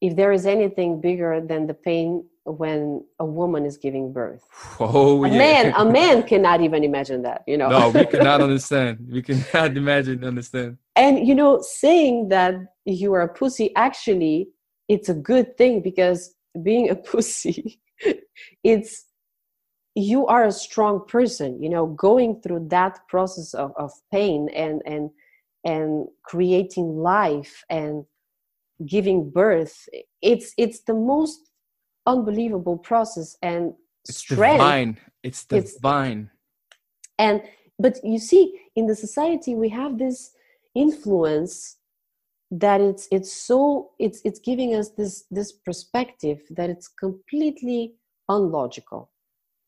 if 0.00 0.14
there 0.14 0.32
is 0.32 0.46
anything 0.46 1.00
bigger 1.00 1.40
than 1.40 1.66
the 1.66 1.74
pain 1.74 2.24
when 2.44 3.04
a 3.18 3.24
woman 3.24 3.64
is 3.64 3.76
giving 3.78 4.12
birth. 4.12 4.44
Oh, 4.80 5.24
a 5.24 5.28
yeah. 5.28 5.38
man, 5.38 5.72
a 5.76 5.84
man 6.00 6.24
cannot 6.24 6.60
even 6.60 6.84
imagine 6.84 7.22
that. 7.22 7.42
You 7.46 7.56
know. 7.56 7.68
No, 7.68 7.88
we 7.88 8.04
cannot 8.14 8.40
understand. 8.42 9.08
We 9.10 9.22
cannot 9.22 9.76
imagine 9.76 10.24
understand. 10.24 10.78
And 10.94 11.26
you 11.26 11.34
know, 11.34 11.60
saying 11.62 12.28
that 12.28 12.54
you 12.84 13.12
are 13.14 13.22
a 13.22 13.32
pussy 13.32 13.74
actually, 13.76 14.48
it's 14.88 15.08
a 15.08 15.14
good 15.14 15.56
thing 15.56 15.80
because 15.80 16.34
being 16.62 16.90
a 16.90 16.94
pussy, 17.10 17.80
it's 18.62 19.06
you 19.94 20.26
are 20.26 20.46
a 20.46 20.52
strong 20.52 21.04
person 21.06 21.62
you 21.62 21.68
know 21.68 21.84
going 21.86 22.40
through 22.40 22.66
that 22.70 22.98
process 23.08 23.52
of, 23.52 23.72
of 23.76 23.92
pain 24.10 24.48
and 24.54 24.80
and 24.86 25.10
and 25.64 26.08
creating 26.24 26.96
life 26.96 27.62
and 27.68 28.06
giving 28.86 29.30
birth 29.30 29.88
it's 30.20 30.52
it's 30.56 30.80
the 30.80 30.94
most 30.94 31.50
unbelievable 32.06 32.76
process 32.78 33.36
and 33.42 33.72
it's 34.04 34.18
strength. 34.18 34.58
divine 34.58 34.98
it's 35.22 35.44
divine 35.44 36.20
it's, 36.20 37.10
and 37.18 37.42
but 37.78 37.98
you 38.04 38.18
see 38.18 38.58
in 38.76 38.86
the 38.86 38.94
society 38.94 39.54
we 39.54 39.68
have 39.68 39.98
this 39.98 40.32
influence 40.74 41.76
that 42.52 42.82
it's 42.82 43.08
it's 43.10 43.32
so 43.32 43.90
it's 43.98 44.20
it's 44.24 44.38
giving 44.38 44.74
us 44.74 44.90
this 44.90 45.24
this 45.30 45.52
perspective 45.52 46.40
that 46.50 46.68
it's 46.68 46.86
completely 46.86 47.94
unlogical. 48.28 49.10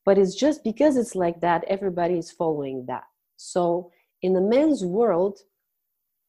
But 0.04 0.18
it's 0.18 0.34
just 0.34 0.62
because 0.62 0.98
it's 0.98 1.14
like 1.14 1.40
that 1.40 1.64
everybody 1.66 2.18
is 2.18 2.30
following 2.30 2.84
that. 2.86 3.04
So 3.36 3.90
in 4.20 4.34
the 4.34 4.40
men's 4.40 4.84
world 4.84 5.38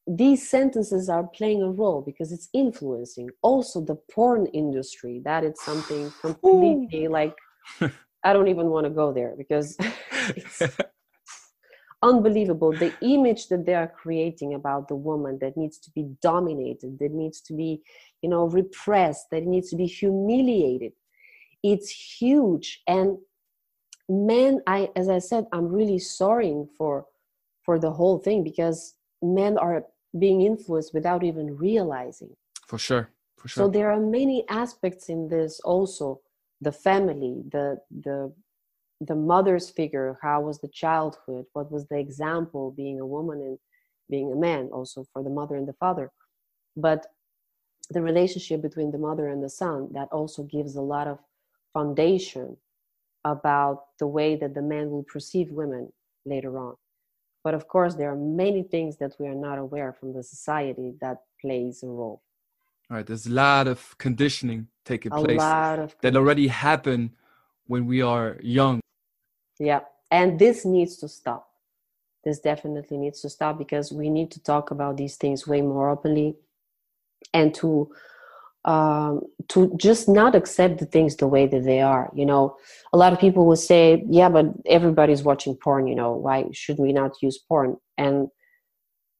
these 0.07 0.47
sentences 0.47 1.09
are 1.09 1.23
playing 1.23 1.63
a 1.63 1.69
role 1.69 2.01
because 2.01 2.31
it's 2.31 2.49
influencing 2.53 3.29
also 3.41 3.81
the 3.81 3.95
porn 4.11 4.45
industry 4.47 5.21
that 5.25 5.43
it's 5.43 5.65
something 5.65 6.11
completely 6.21 7.07
like 7.07 7.35
i 8.23 8.31
don't 8.31 8.47
even 8.47 8.67
want 8.67 8.85
to 8.85 8.89
go 8.91 9.11
there 9.11 9.33
because 9.37 9.75
it's 10.35 10.61
unbelievable. 12.03 12.71
The 12.71 12.93
image 13.01 13.47
that 13.47 13.65
they 13.65 13.73
are 13.73 13.87
creating 13.87 14.53
about 14.53 14.87
the 14.87 14.95
woman 14.95 15.39
that 15.41 15.57
needs 15.57 15.79
to 15.79 15.91
be 15.91 16.09
dominated 16.21 16.99
that 16.99 17.11
needs 17.11 17.41
to 17.41 17.53
be 17.53 17.81
you 18.21 18.29
know 18.29 18.45
repressed 18.45 19.25
that 19.31 19.43
needs 19.43 19.69
to 19.71 19.75
be 19.75 19.87
humiliated 19.87 20.93
it's 21.63 21.89
huge. 21.89 22.83
And 22.87 23.17
men 24.07 24.61
i 24.67 24.87
as 24.95 25.09
i 25.09 25.17
said 25.17 25.47
i'm 25.51 25.67
really 25.67 25.97
sorry 25.97 26.53
for 26.77 27.07
for 27.63 27.79
the 27.79 27.89
whole 27.89 28.19
thing 28.19 28.43
because 28.43 28.93
men 29.23 29.57
are 29.57 29.83
being 30.17 30.41
influenced 30.41 30.93
without 30.93 31.23
even 31.23 31.57
realizing. 31.57 32.35
For 32.67 32.77
sure 32.77 33.09
for 33.37 33.47
sure. 33.47 33.63
so 33.65 33.69
there 33.69 33.91
are 33.91 33.99
many 33.99 34.43
aspects 34.49 35.09
in 35.09 35.27
this 35.27 35.59
also 35.59 36.21
the 36.61 36.71
family 36.71 37.43
the 37.51 37.77
the 38.01 38.33
the 39.01 39.15
mother's 39.15 39.69
figure 39.69 40.17
how 40.21 40.39
was 40.41 40.59
the 40.59 40.69
childhood 40.69 41.45
what 41.53 41.71
was 41.71 41.85
the 41.87 41.97
example 41.97 42.71
being 42.71 42.99
a 42.99 43.05
woman 43.05 43.39
and 43.41 43.59
being 44.09 44.31
a 44.31 44.35
man 44.35 44.69
also 44.71 45.05
for 45.13 45.23
the 45.23 45.29
mother 45.29 45.55
and 45.55 45.67
the 45.67 45.73
father. 45.73 46.11
But 46.75 47.07
the 47.89 48.01
relationship 48.01 48.61
between 48.61 48.91
the 48.91 48.97
mother 48.97 49.27
and 49.29 49.43
the 49.43 49.49
son 49.49 49.89
that 49.93 50.09
also 50.11 50.43
gives 50.43 50.75
a 50.75 50.81
lot 50.81 51.07
of 51.07 51.19
foundation 51.73 52.57
about 53.23 53.85
the 53.99 54.07
way 54.07 54.35
that 54.35 54.53
the 54.53 54.61
man 54.61 54.89
will 54.89 55.03
perceive 55.03 55.51
women 55.51 55.91
later 56.25 56.57
on. 56.57 56.75
But 57.45 57.53
of 57.53 57.67
course, 57.67 57.93
there 57.93 58.09
are 58.11 58.15
many 58.15 58.63
things 58.63 58.97
that 58.97 59.13
we 59.19 59.27
are 59.27 59.35
not 59.35 59.59
aware 59.59 59.93
from 59.93 60.13
the 60.13 60.23
society 60.23 60.95
that 60.99 61.17
plays 61.39 61.83
a 61.83 61.87
role. 61.87 62.23
All 62.89 62.97
right, 62.97 63.05
there's 63.05 63.27
a 63.27 63.31
lot 63.31 63.67
of 63.67 63.95
conditioning 63.99 64.67
taking 64.83 65.11
a 65.13 65.15
place 65.23 65.43
that 66.01 66.15
already 66.15 66.47
happen 66.47 67.11
when 67.67 67.85
we 67.85 68.01
are 68.01 68.37
young. 68.41 68.79
Yeah, 69.59 69.81
and 70.09 70.39
this 70.39 70.65
needs 70.65 70.97
to 70.97 71.07
stop. 71.07 71.43
this 72.23 72.39
definitely 72.39 72.97
needs 72.97 73.21
to 73.21 73.29
stop 73.29 73.59
because 73.59 73.91
we 73.91 74.09
need 74.09 74.31
to 74.31 74.39
talk 74.41 74.71
about 74.71 74.97
these 74.97 75.15
things 75.15 75.45
way 75.45 75.61
more 75.61 75.91
openly 75.91 76.29
and 77.31 77.53
to 77.53 77.69
um, 78.65 79.21
to 79.49 79.71
just 79.77 80.09
not 80.09 80.35
accept 80.35 80.79
the 80.79 80.85
things 80.85 81.15
the 81.15 81.27
way 81.27 81.45
that 81.47 81.63
they 81.63 81.81
are. 81.81 82.11
You 82.15 82.25
know, 82.25 82.57
a 82.93 82.97
lot 82.97 83.13
of 83.13 83.19
people 83.19 83.45
will 83.45 83.55
say, 83.55 84.03
"Yeah, 84.09 84.29
but 84.29 84.47
everybody's 84.65 85.23
watching 85.23 85.55
porn. 85.55 85.87
You 85.87 85.95
know, 85.95 86.11
why 86.13 86.45
should 86.51 86.79
we 86.79 86.91
not 86.91 87.21
use 87.21 87.37
porn?" 87.37 87.77
And 87.97 88.27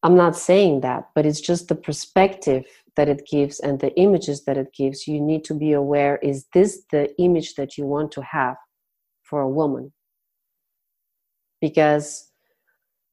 I'm 0.04 0.16
not 0.16 0.36
saying 0.36 0.82
that, 0.82 1.10
but 1.16 1.26
it's 1.26 1.42
just 1.42 1.68
the 1.68 1.76
perspective 1.76 2.66
that 2.96 3.08
it 3.08 3.28
gives 3.30 3.60
and 3.60 3.80
the 3.80 3.94
images 3.96 4.46
that 4.46 4.58
it 4.58 4.74
gives. 4.74 5.08
You 5.08 5.22
need 5.22 5.44
to 5.46 5.54
be 5.54 5.74
aware: 5.74 6.18
is 6.18 6.48
this 6.54 6.84
the 6.92 7.16
image 7.22 7.56
that 7.56 7.78
you 7.78 7.86
want 7.86 8.12
to 8.14 8.24
have 8.24 8.58
for 9.24 9.42
a 9.42 9.50
woman? 9.50 9.94
Because 11.62 12.32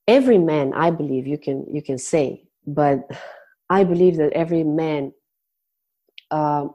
every 0.09 0.39
man, 0.39 0.73
I 0.73 0.91
believe, 0.91 1.27
you 1.27 1.37
can 1.37 1.67
you 1.71 1.83
can 1.83 1.99
say, 1.99 2.45
but 2.67 3.01
I 3.69 3.85
believe 3.85 4.17
that 4.17 4.33
every 4.33 4.65
man 4.65 5.13
uh, 6.33 6.67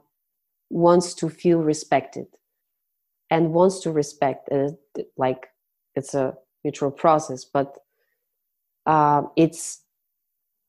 wants 0.70 1.14
to 1.14 1.28
feel 1.28 1.58
respected 1.58 2.26
and 3.30 3.52
wants 3.52 3.80
to 3.80 3.92
respect 3.92 4.48
uh, 4.50 4.70
like 5.16 5.48
it's 5.94 6.14
a 6.14 6.34
mutual 6.64 6.90
process 6.90 7.44
but 7.44 7.76
uh, 8.86 9.22
it's 9.36 9.82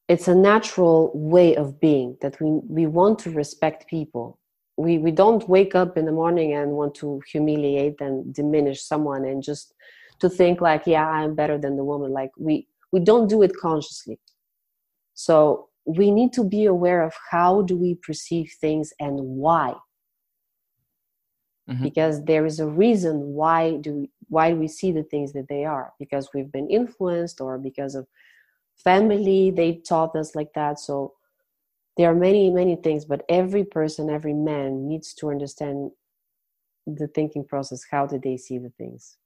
it's 0.10 0.28
a 0.28 0.36
natural 0.36 1.12
way 1.14 1.56
of 1.56 1.80
being 1.80 2.18
that 2.22 2.42
we 2.42 2.50
we 2.68 2.86
want 2.88 3.20
to 3.20 3.30
respect 3.32 3.88
people. 3.88 4.38
We 4.76 4.98
we 4.98 5.12
don't 5.12 5.48
wake 5.48 5.76
up 5.76 5.98
in 5.98 6.06
the 6.06 6.12
morning 6.12 6.54
and 6.54 6.72
want 6.72 6.96
to 6.96 7.22
humiliate 7.32 8.02
and 8.02 8.34
diminish 8.34 8.82
someone 8.82 9.24
and 9.24 9.42
just 9.42 9.74
to 10.20 10.30
think 10.30 10.60
like 10.60 10.86
yeah 10.86 11.08
i'm 11.08 11.34
better 11.36 11.58
than 11.58 11.78
the 11.78 11.84
woman. 11.86 12.12
Like 12.12 12.32
we 12.38 12.68
we 12.92 13.00
don't 13.00 13.30
do 13.30 13.42
it 13.44 13.56
consciously. 13.56 14.20
So 15.14 15.69
we 15.98 16.12
need 16.12 16.34
to 16.34 16.44
be 16.44 16.66
aware 16.66 17.02
of 17.04 17.14
how 17.32 17.64
do 17.64 17.76
we 17.76 17.96
perceive 17.96 18.52
things 18.62 18.94
and 19.00 19.20
why. 19.20 19.74
Mm-hmm. 21.70 21.84
because 21.84 22.26
there 22.26 22.48
is 22.48 22.60
a 22.60 22.66
reason 22.66 23.20
why 23.34 23.78
do 23.78 24.08
why 24.28 24.54
we 24.54 24.68
see 24.68 24.92
the 24.92 25.04
things 25.04 25.34
that 25.34 25.48
they 25.50 25.66
are. 25.66 25.94
Because 26.00 26.30
we've 26.34 26.52
been 26.52 26.68
influenced 26.68 27.42
or 27.42 27.60
because 27.60 27.94
of 27.94 28.08
family 28.76 29.52
they 29.52 29.82
taught 29.88 30.16
us 30.16 30.34
like 30.34 30.52
that. 30.56 30.80
So 30.80 31.14
there 31.96 32.10
are 32.10 32.16
many 32.16 32.50
many 32.50 32.76
things 32.76 33.06
but 33.06 33.24
every 33.30 33.64
person 33.64 34.10
every 34.10 34.34
man 34.34 34.88
needs 34.88 35.14
to 35.16 35.30
understand 35.30 35.92
the 36.88 37.08
thinking 37.08 37.46
process 37.46 37.84
how 37.92 38.08
do 38.08 38.18
they 38.18 38.38
see 38.38 38.58
the 38.58 38.72
things. 38.78 39.18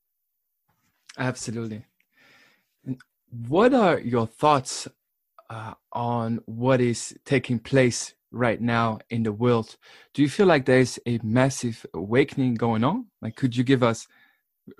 Absolutely. 1.17 1.85
What 3.47 3.73
are 3.73 3.99
your 3.99 4.27
thoughts 4.27 4.87
uh, 5.49 5.73
on 5.91 6.39
what 6.45 6.81
is 6.81 7.15
taking 7.25 7.59
place 7.59 8.13
right 8.31 8.59
now 8.59 8.99
in 9.09 9.23
the 9.23 9.31
world. 9.31 9.77
Do 10.13 10.21
you 10.21 10.29
feel 10.29 10.47
like 10.47 10.65
there's 10.65 10.99
a 11.05 11.19
massive 11.23 11.85
awakening 11.93 12.55
going 12.55 12.83
on? 12.83 13.05
Like, 13.21 13.35
could 13.35 13.55
you 13.55 13.63
give 13.63 13.83
us, 13.83 14.07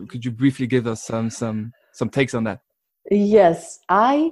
could 0.07 0.25
you 0.25 0.31
briefly 0.31 0.67
give 0.67 0.87
us 0.87 1.03
some 1.03 1.29
some 1.29 1.71
some 1.93 2.09
takes 2.09 2.33
on 2.33 2.43
that? 2.45 2.61
Yes, 3.11 3.79
I 3.89 4.31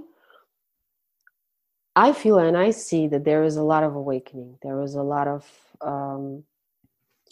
I 1.96 2.14
feel 2.14 2.40
and 2.40 2.58
I 2.58 2.72
see 2.72 3.08
that 3.08 3.26
there 3.26 3.44
is 3.44 3.58
a 3.58 3.64
lot 3.64 3.84
of 3.84 3.96
awakening. 3.96 4.58
There 4.64 4.82
is 4.82 4.96
a 4.96 5.04
lot 5.04 5.28
of 5.28 5.46
um, 5.82 6.44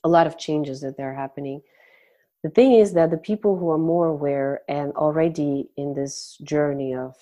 a 0.03 0.09
lot 0.09 0.27
of 0.27 0.37
changes 0.37 0.81
that 0.81 0.99
are 0.99 1.13
happening. 1.13 1.61
The 2.43 2.49
thing 2.49 2.73
is 2.73 2.93
that 2.93 3.11
the 3.11 3.17
people 3.17 3.57
who 3.57 3.69
are 3.69 3.77
more 3.77 4.07
aware 4.07 4.61
and 4.69 4.93
already 4.93 5.69
in 5.75 5.93
this 5.93 6.37
journey 6.43 6.95
of 6.95 7.15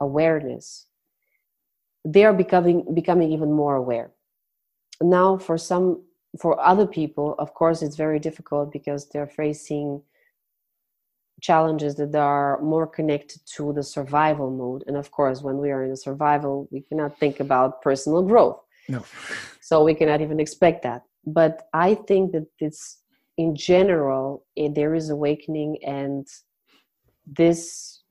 awareness 0.00 0.86
they 2.06 2.24
are 2.24 2.32
becoming 2.32 2.86
becoming 2.94 3.32
even 3.32 3.52
more 3.52 3.74
aware. 3.74 4.12
Now 5.02 5.36
for 5.36 5.58
some 5.58 6.02
for 6.40 6.58
other 6.60 6.86
people 6.86 7.34
of 7.38 7.52
course 7.52 7.82
it's 7.82 7.96
very 7.96 8.18
difficult 8.18 8.72
because 8.72 9.08
they're 9.08 9.26
facing 9.26 10.02
challenges 11.42 11.96
that 11.96 12.14
are 12.14 12.60
more 12.62 12.86
connected 12.86 13.40
to 13.56 13.72
the 13.72 13.82
survival 13.82 14.50
mode. 14.50 14.84
And 14.86 14.96
of 14.96 15.10
course 15.10 15.42
when 15.42 15.58
we 15.58 15.70
are 15.70 15.84
in 15.84 15.90
a 15.90 15.96
survival 15.96 16.68
we 16.70 16.80
cannot 16.80 17.18
think 17.18 17.40
about 17.40 17.82
personal 17.82 18.22
growth. 18.22 18.60
No. 18.88 19.04
So 19.60 19.82
we 19.82 19.94
cannot 19.94 20.20
even 20.20 20.38
expect 20.38 20.82
that. 20.84 21.02
But 21.26 21.68
i 21.74 21.94
think 21.94 22.32
that 22.32 22.46
it's 22.60 23.02
in 23.36 23.56
general 23.56 24.46
it, 24.54 24.74
there 24.74 24.94
is 24.94 25.10
awakening 25.10 25.78
and 25.84 26.26
this 27.26 28.02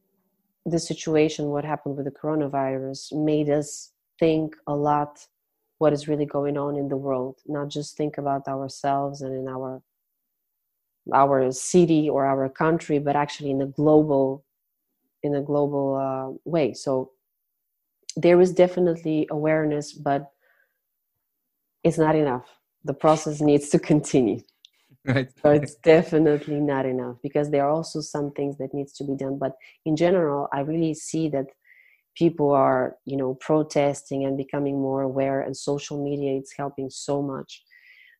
the 0.65 0.79
situation, 0.79 1.47
what 1.47 1.63
happened 1.63 1.95
with 1.95 2.05
the 2.05 2.11
coronavirus, 2.11 3.13
made 3.13 3.49
us 3.49 3.91
think 4.19 4.55
a 4.67 4.75
lot 4.75 5.19
what 5.77 5.93
is 5.93 6.07
really 6.07 6.25
going 6.25 6.57
on 6.57 6.75
in 6.77 6.87
the 6.87 6.97
world, 6.97 7.39
not 7.45 7.67
just 7.67 7.97
think 7.97 8.17
about 8.17 8.47
ourselves 8.47 9.21
and 9.21 9.33
in 9.33 9.47
our 9.47 9.81
our 11.13 11.51
city 11.51 12.09
or 12.09 12.25
our 12.25 12.49
country, 12.49 12.97
but 12.97 13.15
actually 13.15 13.51
in 13.51 13.61
a 13.61 13.67
global 13.67 14.43
in 15.21 15.35
a 15.35 15.41
global 15.41 15.95
uh, 15.95 16.49
way. 16.49 16.73
So 16.73 17.11
there 18.15 18.39
is 18.41 18.53
definitely 18.53 19.27
awareness, 19.29 19.93
but 19.93 20.31
it's 21.83 21.97
not 21.97 22.15
enough. 22.15 22.47
The 22.83 22.93
process 22.93 23.41
needs 23.41 23.69
to 23.69 23.79
continue. 23.91 24.41
right. 25.43 25.63
It's 25.63 25.75
definitely 25.75 26.59
not 26.59 26.85
enough 26.85 27.17
because 27.21 27.51
there 27.51 27.65
are 27.65 27.69
also 27.69 28.01
some 28.01 28.31
things 28.31 28.57
that 28.57 28.73
needs 28.73 28.93
to 28.93 29.03
be 29.03 29.15
done. 29.15 29.37
But 29.37 29.53
in 29.85 29.95
general 29.95 30.47
i 30.51 30.61
really 30.61 30.93
see 30.93 31.29
that 31.29 31.47
people 32.15 32.51
are 32.51 32.97
you 33.05 33.17
know 33.17 33.35
protesting 33.35 34.25
and 34.25 34.37
becoming 34.37 34.81
more 34.81 35.01
aware 35.01 35.41
and 35.41 35.55
social 35.55 36.03
media 36.03 36.37
it's 36.37 36.53
helping 36.57 36.89
so 36.89 37.21
much 37.21 37.63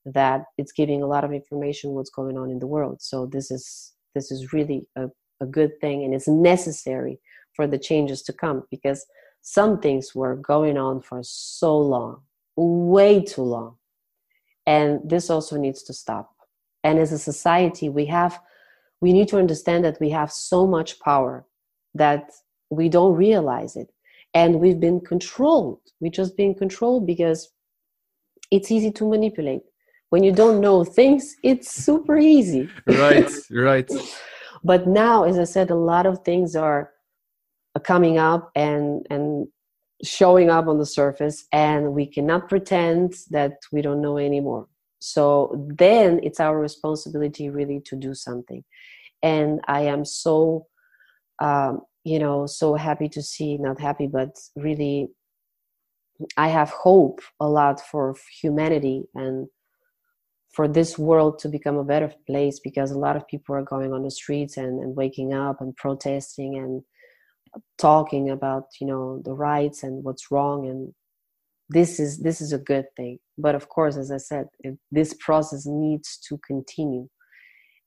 that 0.06 0.46
it's 0.58 0.72
giving 0.72 1.02
a 1.02 1.08
lot 1.08 1.24
of 1.24 1.34
information 1.34 1.92
what's 1.92 2.12
going 2.12 2.38
on 2.38 2.52
in 2.52 2.60
the 2.60 2.68
world. 2.68 3.02
So 3.02 3.26
this 3.26 3.50
is 3.52 3.94
this 4.14 4.32
is 4.32 4.54
really 4.54 4.88
a, 4.96 5.08
a 5.42 5.46
good 5.46 5.80
thing 5.82 6.04
and 6.04 6.14
it's 6.14 6.28
necessary 6.28 7.20
for 7.56 7.68
the 7.68 7.80
changes 7.80 8.22
to 8.24 8.34
come 8.34 8.64
because 8.70 9.06
some 9.42 9.80
things 9.80 10.14
were 10.16 10.36
going 10.36 10.78
on 10.78 11.02
for 11.02 11.22
so 11.24 11.78
long 11.78 12.22
way 12.56 13.22
too 13.24 13.42
long. 13.42 13.76
And 14.66 15.02
this 15.04 15.30
also 15.30 15.58
needs 15.58 15.84
to 15.84 15.94
stop 15.94 16.35
and 16.86 16.98
as 17.00 17.12
a 17.12 17.20
society 17.20 17.90
we 17.90 18.06
have 18.06 18.40
we 19.02 19.14
need 19.14 19.28
to 19.28 19.38
understand 19.38 19.84
that 19.86 20.00
we 20.00 20.10
have 20.10 20.32
so 20.32 20.66
much 20.66 21.00
power 21.00 21.46
that 21.94 22.32
we 22.70 22.90
don't 22.90 23.16
realize 23.16 23.76
it. 23.76 23.92
And 24.34 24.60
we've 24.60 24.80
been 24.80 25.00
controlled. 25.00 25.80
We've 26.00 26.12
just 26.12 26.36
been 26.36 26.56
controlled 26.56 27.06
because 27.06 27.52
it's 28.52 28.72
easy 28.72 28.92
to 28.94 29.08
manipulate. 29.08 29.62
When 30.10 30.24
you 30.24 30.32
don't 30.32 30.62
know 30.62 30.84
things 30.84 31.36
it's 31.44 31.72
super 31.72 32.18
easy. 32.18 32.70
Right 32.88 33.32
right. 33.52 33.90
But 34.64 34.88
now 34.88 35.24
as 35.24 35.38
i 35.38 35.44
said 35.44 35.70
a 35.70 35.76
lot 35.76 36.06
of 36.06 36.24
things 36.24 36.56
are 36.56 36.92
coming 37.84 38.18
up 38.18 38.52
and 38.56 39.06
and 39.10 39.48
showing 40.04 40.50
up 40.50 40.68
on 40.68 40.78
the 40.78 40.86
surface 40.86 41.46
and 41.52 41.94
we 41.94 42.06
cannot 42.06 42.50
pretend 42.50 43.14
that 43.32 43.54
we 43.72 43.82
don't 43.82 44.02
know 44.02 44.18
anymore 44.18 44.68
so 45.06 45.56
then 45.78 46.20
it's 46.24 46.40
our 46.40 46.60
responsibility 46.60 47.50
really 47.50 47.80
to 47.86 47.96
do 47.96 48.14
something. 48.14 48.64
And 49.22 49.62
i 49.68 49.82
am 49.82 50.04
so 50.06 50.68
um, 51.40 51.82
you 52.04 52.20
know 52.20 52.46
so 52.46 52.76
happy 52.76 53.10
to 53.10 53.22
see 53.22 53.58
not 53.58 53.80
happy 53.80 54.08
but 54.08 54.32
really 54.56 55.10
i 56.38 56.48
have 56.48 56.70
hope 56.70 57.20
a 57.40 57.48
lot 57.48 57.78
for 57.90 58.16
humanity 58.42 59.04
and 59.16 59.48
for 60.56 60.68
this 60.68 60.98
world 60.98 61.38
to 61.40 61.50
become 61.50 61.78
a 61.78 61.84
better 61.84 62.12
place 62.26 62.60
because 62.60 62.92
a 62.92 62.98
lot 62.98 63.18
of 63.18 63.28
people 63.28 63.54
are 63.56 63.62
going 63.74 63.92
on 63.92 64.04
the 64.04 64.12
streets 64.12 64.56
and, 64.56 64.80
and 64.80 64.96
waking 64.96 65.34
up 65.34 65.60
and 65.60 65.76
protesting 65.76 66.56
and 66.56 66.82
talking 67.78 68.30
about 68.30 68.66
you 68.80 68.88
know 68.88 69.22
the 69.26 69.34
rights 69.34 69.84
and 69.84 70.04
what's 70.04 70.32
wrong. 70.32 70.68
And 70.68 70.94
this 71.70 72.00
is 72.00 72.20
this 72.20 72.40
is 72.42 72.54
a 72.54 72.58
good 72.58 72.86
thing 72.96 73.20
but 73.38 73.56
of 73.56 73.70
course 73.70 73.98
as 73.98 74.12
i 74.12 74.18
said 74.18 74.48
this 74.92 75.14
process 75.20 75.66
needs 75.66 76.18
to 76.18 76.38
continue 76.40 77.08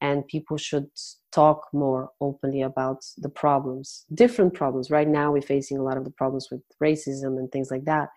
and 0.01 0.26
people 0.28 0.57
should 0.57 0.88
talk 1.32 1.66
more 1.72 2.11
openly 2.20 2.62
about 2.62 3.05
the 3.18 3.28
problems 3.28 4.05
different 4.14 4.55
problems. 4.55 4.90
Right 4.90 5.09
now 5.09 5.32
we're 5.32 5.42
facing 5.42 5.78
a 5.78 5.82
lot 5.82 5.96
of 5.96 6.05
the 6.05 6.11
problems 6.12 6.49
with 6.51 6.62
racism 6.82 7.38
and 7.38 7.51
things 7.51 7.70
like 7.70 7.84
that 7.84 8.09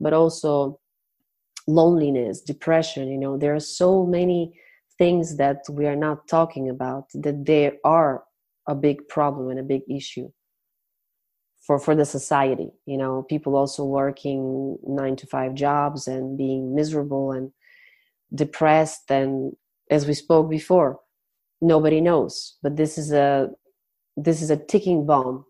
but 0.00 0.12
also 0.12 0.78
loneliness 1.68 2.40
depression 2.40 3.08
you 3.08 3.18
know 3.18 3.36
there 3.36 3.54
are 3.54 3.60
so 3.60 4.06
many 4.06 4.52
things 4.98 5.36
that 5.36 5.58
we 5.70 5.86
are 5.86 5.96
not 5.96 6.26
talking 6.28 6.68
about 6.70 7.06
that 7.12 7.44
there 7.44 7.72
are 7.84 8.24
a 8.68 8.74
big 8.74 9.06
problem 9.08 9.50
and 9.50 9.58
a 9.58 9.62
big 9.62 9.82
issue 9.90 10.30
for 11.66 11.78
for 11.78 11.94
the 11.94 12.04
society 12.04 12.70
you 12.86 12.96
know 12.96 13.22
people 13.24 13.56
also 13.56 13.84
working 13.84 14.78
nine 14.86 15.16
to 15.16 15.26
five 15.26 15.54
jobs 15.54 16.06
and 16.08 16.38
being 16.38 16.74
miserable 16.74 17.32
and 17.32 17.52
depressed. 18.34 19.10
And 19.10 19.52
as 19.90 20.06
we 20.06 20.14
spoke 20.14 20.50
before 20.50 21.00
nobody 21.62 22.02
knows 22.02 22.58
but 22.62 22.76
this 22.76 22.98
is 22.98 23.12
a 23.12 23.48
this 24.16 24.42
is 24.42 24.50
a 24.50 24.56
ticking 24.56 25.06
bomb 25.06 25.44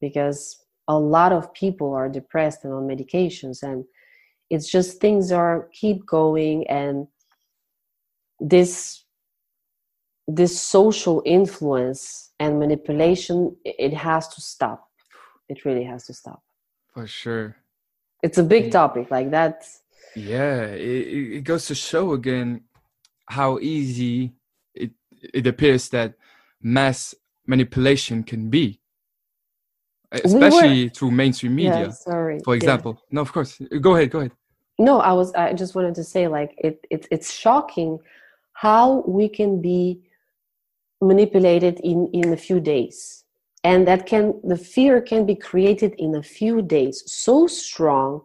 because 0.00 0.62
a 0.88 0.98
lot 0.98 1.32
of 1.32 1.52
people 1.54 1.94
are 1.94 2.08
depressed 2.08 2.64
and 2.64 2.72
on 2.72 2.86
medications. 2.86 3.62
And 3.62 3.84
it's 4.50 4.70
just 4.70 5.00
things 5.00 5.32
are 5.32 5.68
keep 5.72 6.04
going. 6.06 6.66
And 6.68 7.06
this 8.40 9.04
this 10.28 10.60
social 10.60 11.22
influence 11.24 12.32
and 12.38 12.58
manipulation 12.58 13.56
it 13.64 13.92
has 13.92 14.28
to 14.28 14.40
stop 14.40 14.88
it 15.48 15.64
really 15.64 15.84
has 15.84 16.06
to 16.06 16.14
stop. 16.14 16.42
For 16.92 17.06
sure. 17.06 17.56
It's 18.22 18.38
a 18.38 18.42
big 18.42 18.70
topic 18.70 19.10
like 19.10 19.30
that 19.30 19.66
yeah 20.14 20.62
it, 20.64 21.36
it 21.36 21.44
goes 21.44 21.66
to 21.66 21.74
show 21.74 22.12
again 22.12 22.62
how 23.26 23.58
easy 23.58 24.32
it 24.74 24.90
it 25.32 25.46
appears 25.46 25.88
that 25.88 26.14
mass 26.60 27.14
manipulation 27.46 28.22
can 28.22 28.50
be 28.50 28.80
especially 30.12 30.68
we 30.68 30.84
were, 30.84 30.90
through 30.90 31.10
mainstream 31.10 31.54
media 31.54 31.86
yeah, 31.86 31.90
sorry 31.90 32.40
for 32.44 32.54
example. 32.54 32.92
Yeah. 32.98 33.16
no 33.16 33.20
of 33.22 33.32
course. 33.32 33.60
Go 33.80 33.96
ahead 33.96 34.10
go 34.10 34.18
ahead. 34.20 34.32
No 34.78 35.00
i 35.00 35.12
was 35.12 35.32
i 35.34 35.52
just 35.52 35.74
wanted 35.74 35.94
to 35.94 36.04
say 36.04 36.28
like 36.28 36.54
it, 36.58 36.84
it 36.90 37.06
it's 37.10 37.32
shocking 37.32 37.98
how 38.52 39.02
we 39.06 39.28
can 39.28 39.62
be 39.62 40.02
manipulated 41.00 41.80
in 41.80 42.08
in 42.12 42.32
a 42.32 42.36
few 42.36 42.60
days 42.60 43.21
and 43.64 43.86
that 43.86 44.06
can 44.06 44.40
the 44.42 44.56
fear 44.56 45.00
can 45.00 45.24
be 45.24 45.34
created 45.34 45.94
in 45.98 46.14
a 46.14 46.22
few 46.22 46.62
days 46.62 47.02
so 47.06 47.46
strong 47.46 48.22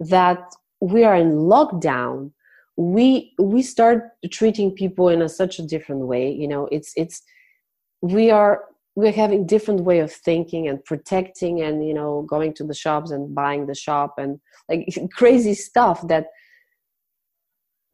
that 0.00 0.54
we 0.80 1.04
are 1.04 1.14
in 1.16 1.32
lockdown. 1.32 2.32
We 2.76 3.34
we 3.38 3.62
start 3.62 4.10
treating 4.30 4.72
people 4.72 5.08
in 5.08 5.22
a 5.22 5.28
such 5.28 5.58
a 5.58 5.66
different 5.66 6.06
way 6.06 6.32
you 6.32 6.48
know 6.48 6.68
it's 6.72 6.92
it's 6.96 7.22
we 8.00 8.30
are 8.30 8.64
we're 8.94 9.12
having 9.12 9.46
different 9.46 9.80
way 9.80 10.00
of 10.00 10.12
thinking 10.12 10.68
and 10.68 10.84
protecting 10.84 11.62
and 11.62 11.86
you 11.86 11.94
know 11.94 12.22
going 12.22 12.52
to 12.54 12.64
the 12.64 12.74
shops 12.74 13.10
and 13.10 13.34
buying 13.34 13.66
the 13.66 13.74
shop 13.74 14.14
and 14.18 14.40
like 14.68 14.86
crazy 15.12 15.54
stuff 15.54 16.06
that 16.08 16.26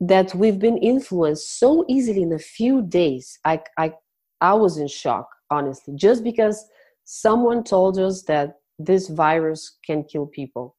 that 0.01 0.35
we've 0.35 0.61
been 0.61 0.79
influenced 0.79 1.59
so 1.59 1.85
easily 1.89 2.23
in 2.23 2.33
a 2.33 2.39
few 2.39 2.83
days. 2.83 3.39
I 3.45 3.61
i 3.77 3.93
i 4.41 4.55
was 4.55 4.79
in 4.79 4.89
shock 4.89 5.29
honestly 5.51 5.95
just 5.97 6.23
because 6.23 6.65
someone 7.11 7.65
told 7.65 7.99
us 7.99 8.23
that 8.25 8.59
this 8.79 9.09
virus 9.09 9.79
can 9.83 10.05
kill 10.05 10.27
people. 10.27 10.77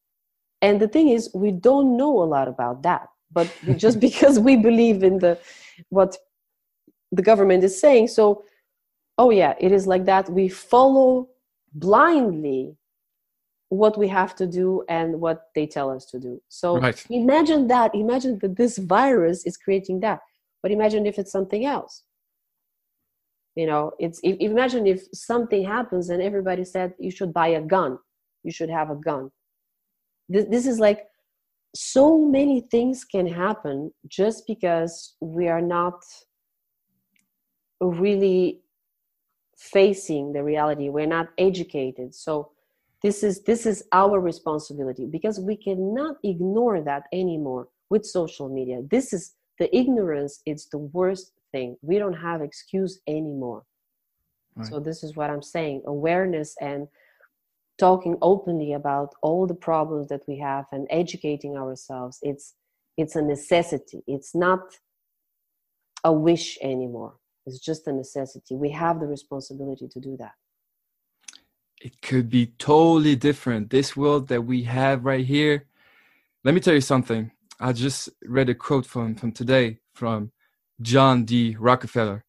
And 0.62 0.80
the 0.80 0.88
thing 0.88 1.10
is 1.10 1.32
we 1.34 1.50
don't 1.50 1.98
know 1.98 2.22
a 2.22 2.30
lot 2.36 2.48
about 2.48 2.84
that. 2.84 3.08
But 3.32 3.52
just 3.78 4.00
because 4.00 4.40
we 4.40 4.56
believe 4.56 5.04
in 5.04 5.18
the 5.18 5.40
what 5.90 6.16
the 7.12 7.24
government 7.24 7.64
is 7.64 7.80
saying 7.80 8.08
so 8.08 8.44
oh 9.18 9.32
yeah 9.32 9.56
it 9.60 9.72
is 9.72 9.88
like 9.88 10.06
that. 10.06 10.30
We 10.30 10.50
follow 10.50 11.30
blindly 11.74 12.76
what 13.70 13.98
we 13.98 14.08
have 14.08 14.36
to 14.36 14.46
do 14.46 14.84
and 14.88 15.20
what 15.20 15.48
they 15.56 15.66
tell 15.66 15.90
us 15.90 16.06
to 16.12 16.20
do. 16.20 16.40
So 16.48 16.80
right. 16.80 17.04
imagine 17.10 17.68
that. 17.70 17.96
Imagine 17.96 18.38
that 18.40 18.56
this 18.56 18.78
virus 18.78 19.48
is 19.48 19.58
creating 19.58 20.02
that. 20.02 20.20
But 20.62 20.72
imagine 20.72 21.08
if 21.08 21.18
it's 21.18 21.32
something 21.32 21.66
else 21.66 22.04
you 23.56 23.66
know 23.66 23.92
it's 24.00 24.20
imagine 24.24 24.86
if 24.88 25.02
something 25.14 25.64
happens 25.66 26.10
and 26.10 26.22
everybody 26.22 26.64
said 26.64 26.94
you 27.00 27.12
should 27.12 27.34
buy 27.34 27.48
a 27.48 27.62
gun 27.62 27.98
you 28.44 28.52
should 28.52 28.70
have 28.70 28.90
a 28.90 28.96
gun. 28.96 29.32
This, 30.28 30.46
this 30.50 30.68
is 30.68 30.80
like 30.80 31.08
so 31.76 32.18
many 32.18 32.62
things 32.62 33.04
can 33.04 33.28
happen 33.28 33.92
just 34.08 34.46
because 34.48 35.16
we 35.20 35.48
are 35.48 35.62
not 35.62 36.02
really 37.82 38.62
facing 39.58 40.34
the 40.34 40.44
reality. 40.44 40.90
We're 40.90 41.06
not 41.06 41.30
educated. 41.38 42.16
So 42.16 42.52
this 43.02 43.24
is 43.24 43.44
this 43.44 43.66
is 43.66 43.84
our 43.94 44.20
responsibility 44.20 45.06
because 45.06 45.40
we 45.40 45.56
cannot 45.56 46.18
ignore 46.24 46.82
that 46.82 47.04
anymore 47.14 47.70
with 47.90 48.06
social 48.06 48.50
media. 48.50 48.82
This 48.90 49.14
is 49.14 49.36
the 49.58 49.74
ignorance. 49.76 50.42
It's 50.46 50.66
the 50.66 50.80
worst 50.80 51.32
thing 51.52 51.76
we 51.82 51.98
don't 51.98 52.14
have 52.14 52.42
excuse 52.42 53.00
anymore 53.08 53.64
right. 54.56 54.68
so 54.68 54.80
this 54.80 55.04
is 55.04 55.16
what 55.16 55.30
i'm 55.30 55.42
saying 55.42 55.82
awareness 55.86 56.56
and 56.62 56.88
talking 57.80 58.18
openly 58.22 58.74
about 58.74 59.10
all 59.22 59.48
the 59.48 59.56
problems 59.56 60.10
that 60.10 60.22
we 60.28 60.38
have 60.38 60.66
and 60.72 60.86
educating 60.90 61.58
ourselves 61.58 62.20
it's 62.22 62.56
it's 62.98 63.16
a 63.16 63.22
necessity 63.22 64.04
it's 64.08 64.36
not 64.36 64.60
a 66.04 66.12
wish 66.12 66.58
anymore 66.62 67.16
it's 67.50 67.60
just 67.60 67.88
a 67.88 67.92
necessity. 67.92 68.56
We 68.56 68.70
have 68.72 69.00
the 69.00 69.08
responsibility 69.08 69.88
to 69.88 70.00
do 70.00 70.16
that. 70.18 70.34
It 71.82 72.02
could 72.02 72.30
be 72.30 72.48
totally 72.60 73.16
different. 73.16 73.70
This 73.70 73.98
world 73.98 74.28
that 74.28 74.44
we 74.44 74.64
have 74.64 75.06
right 75.06 75.26
here. 75.26 75.66
Let 76.44 76.54
me 76.54 76.60
tell 76.60 76.76
you 76.76 76.82
something. 76.82 77.32
I 77.60 77.74
just 77.74 78.10
read 78.24 78.50
a 78.50 78.56
quote 78.56 78.86
from, 78.86 79.16
from 79.16 79.32
today 79.32 79.80
from 79.94 80.32
John 80.82 81.26
D. 81.26 81.56
Rockefeller. 81.60 82.24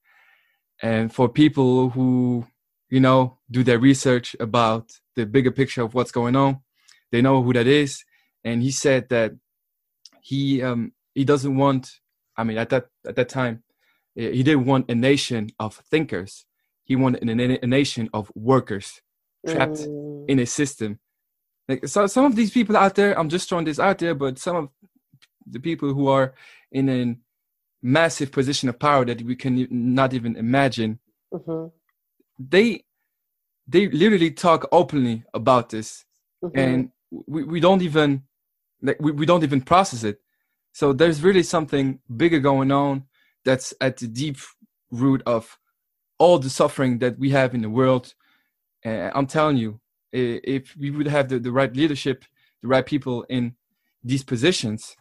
And 0.82 1.12
for 1.12 1.28
people 1.28 1.90
who, 1.90 2.46
you 2.88 3.00
know, 3.00 3.38
do 3.50 3.62
their 3.62 3.78
research 3.78 4.34
about 4.40 4.90
the 5.16 5.26
bigger 5.26 5.50
picture 5.50 5.82
of 5.82 5.94
what's 5.94 6.12
going 6.12 6.36
on, 6.36 6.60
they 7.12 7.20
know 7.22 7.42
who 7.42 7.52
that 7.52 7.66
is. 7.66 8.04
And 8.44 8.62
he 8.62 8.70
said 8.70 9.08
that 9.10 9.32
he 10.22 10.62
um, 10.62 10.92
he 11.14 11.24
doesn't 11.24 11.56
want. 11.56 11.90
I 12.36 12.44
mean, 12.44 12.56
at 12.56 12.70
that 12.70 12.86
at 13.06 13.16
that 13.16 13.28
time, 13.28 13.62
he 14.14 14.42
didn't 14.42 14.64
want 14.64 14.90
a 14.90 14.94
nation 14.94 15.50
of 15.58 15.76
thinkers. 15.90 16.46
He 16.84 16.96
wanted 16.96 17.28
a, 17.28 17.64
a 17.64 17.66
nation 17.66 18.08
of 18.12 18.32
workers 18.34 19.00
trapped 19.46 19.80
mm. 19.80 20.28
in 20.28 20.38
a 20.38 20.46
system. 20.46 20.98
Like 21.68 21.86
so, 21.86 22.06
some 22.06 22.24
of 22.24 22.36
these 22.36 22.50
people 22.50 22.76
out 22.76 22.94
there, 22.94 23.18
I'm 23.18 23.28
just 23.28 23.48
throwing 23.48 23.64
this 23.64 23.78
out 23.78 23.98
there, 23.98 24.14
but 24.14 24.38
some 24.38 24.56
of 24.56 24.68
the 25.46 25.60
people 25.60 25.92
who 25.94 26.08
are 26.08 26.34
in 26.72 26.88
a 26.88 27.16
massive 27.82 28.30
position 28.32 28.68
of 28.68 28.78
power 28.78 29.04
that 29.04 29.22
we 29.22 29.36
can 29.36 29.66
not 29.70 30.12
even 30.14 30.36
imagine, 30.36 30.98
mm-hmm. 31.32 31.68
they 32.38 32.84
they 33.66 33.88
literally 33.88 34.30
talk 34.30 34.68
openly 34.72 35.22
about 35.32 35.68
this, 35.70 36.04
mm-hmm. 36.42 36.58
and 36.58 36.90
we, 37.10 37.44
we 37.44 37.60
don't 37.60 37.82
even 37.82 38.22
like 38.82 39.00
we, 39.00 39.12
we 39.12 39.26
don't 39.26 39.44
even 39.44 39.60
process 39.60 40.04
it. 40.04 40.20
So 40.72 40.92
there's 40.92 41.22
really 41.22 41.42
something 41.42 42.00
bigger 42.16 42.38
going 42.38 42.70
on 42.70 43.04
that's 43.44 43.74
at 43.80 43.96
the 43.96 44.06
deep 44.06 44.38
root 44.90 45.22
of 45.26 45.58
all 46.18 46.38
the 46.38 46.50
suffering 46.50 46.98
that 46.98 47.18
we 47.18 47.30
have 47.30 47.54
in 47.54 47.62
the 47.62 47.70
world. 47.70 48.14
Uh, 48.84 49.10
I'm 49.14 49.26
telling 49.26 49.56
you, 49.56 49.80
if 50.12 50.76
we 50.76 50.90
would 50.90 51.06
have 51.08 51.28
the, 51.28 51.38
the 51.38 51.52
right 51.52 51.74
leadership, 51.74 52.24
the 52.62 52.68
right 52.68 52.84
people 52.84 53.24
in 53.28 53.56
these 54.04 54.22
positions, 54.22 54.96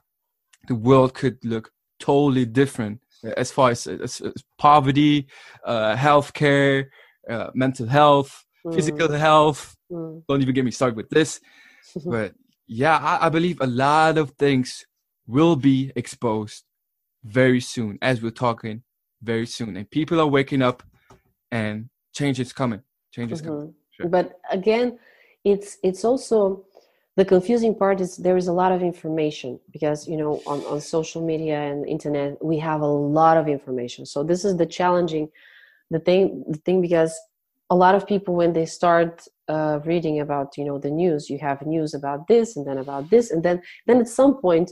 the 0.68 0.76
world 0.76 1.14
could 1.14 1.44
look 1.44 1.72
totally 2.00 2.46
different 2.46 3.02
as 3.38 3.52
far 3.52 3.72
as, 3.72 3.86
as, 3.88 4.22
as 4.22 4.44
poverty, 4.58 5.28
uh, 5.66 5.96
healthcare, 5.96 6.86
uh, 7.30 7.50
mental 7.54 7.88
health, 7.88 8.46
mm. 8.66 8.74
physical 8.74 9.12
health. 9.12 9.76
Mm. 9.92 10.24
Don't 10.28 10.42
even 10.42 10.56
get 10.56 10.66
me 10.66 10.72
started 10.72 10.96
with 10.96 11.10
this. 11.10 11.40
but 12.06 12.34
yeah, 12.68 12.98
I, 12.98 13.28
I 13.28 13.30
believe 13.30 13.60
a 13.62 13.68
lot 13.68 14.18
of 14.18 14.32
things 14.32 14.86
will 15.28 15.56
be 15.56 15.92
exposed 15.96 16.64
very 17.24 17.60
soon, 17.60 17.98
as 18.02 18.22
we're 18.22 18.32
talking 18.32 18.84
very 19.22 19.46
soon. 19.46 19.76
And 19.76 19.90
people 19.90 20.20
are 20.20 20.28
waking 20.28 20.62
up 20.62 20.84
and 21.52 21.90
change 22.14 22.40
is 22.40 22.54
coming. 22.54 22.82
Change 23.14 23.32
is 23.32 23.42
mm-hmm. 23.42 23.50
coming. 23.50 23.74
Sure. 23.92 24.08
But 24.08 24.40
again, 24.50 24.98
it's 25.44 25.78
it's 25.84 26.04
also 26.06 26.66
the 27.20 27.26
confusing 27.26 27.76
part 27.76 28.00
is 28.00 28.16
there 28.16 28.38
is 28.38 28.48
a 28.48 28.54
lot 28.62 28.72
of 28.72 28.82
information 28.82 29.60
because 29.76 30.08
you 30.08 30.16
know 30.22 30.42
on, 30.52 30.60
on 30.72 30.80
social 30.80 31.22
media 31.32 31.58
and 31.70 31.78
internet 31.96 32.32
we 32.52 32.58
have 32.70 32.82
a 32.82 32.94
lot 33.20 33.36
of 33.36 33.46
information. 33.58 34.06
So 34.06 34.24
this 34.24 34.46
is 34.46 34.54
the 34.56 34.66
challenging 34.66 35.26
the 35.94 36.00
thing 36.08 36.46
the 36.48 36.60
thing 36.66 36.80
because 36.88 37.12
a 37.70 37.76
lot 37.76 37.94
of 37.94 38.08
people 38.08 38.34
when 38.42 38.54
they 38.54 38.66
start 38.66 39.14
uh, 39.50 39.80
reading 39.92 40.16
about 40.26 40.58
you 40.58 40.64
know 40.68 40.78
the 40.86 40.94
news 41.02 41.30
you 41.30 41.40
have 41.40 41.60
news 41.76 41.94
about 41.94 42.28
this 42.32 42.56
and 42.56 42.66
then 42.68 42.78
about 42.86 43.10
this 43.10 43.26
and 43.32 43.44
then 43.44 43.62
then 43.88 44.00
at 44.00 44.08
some 44.08 44.34
point 44.46 44.72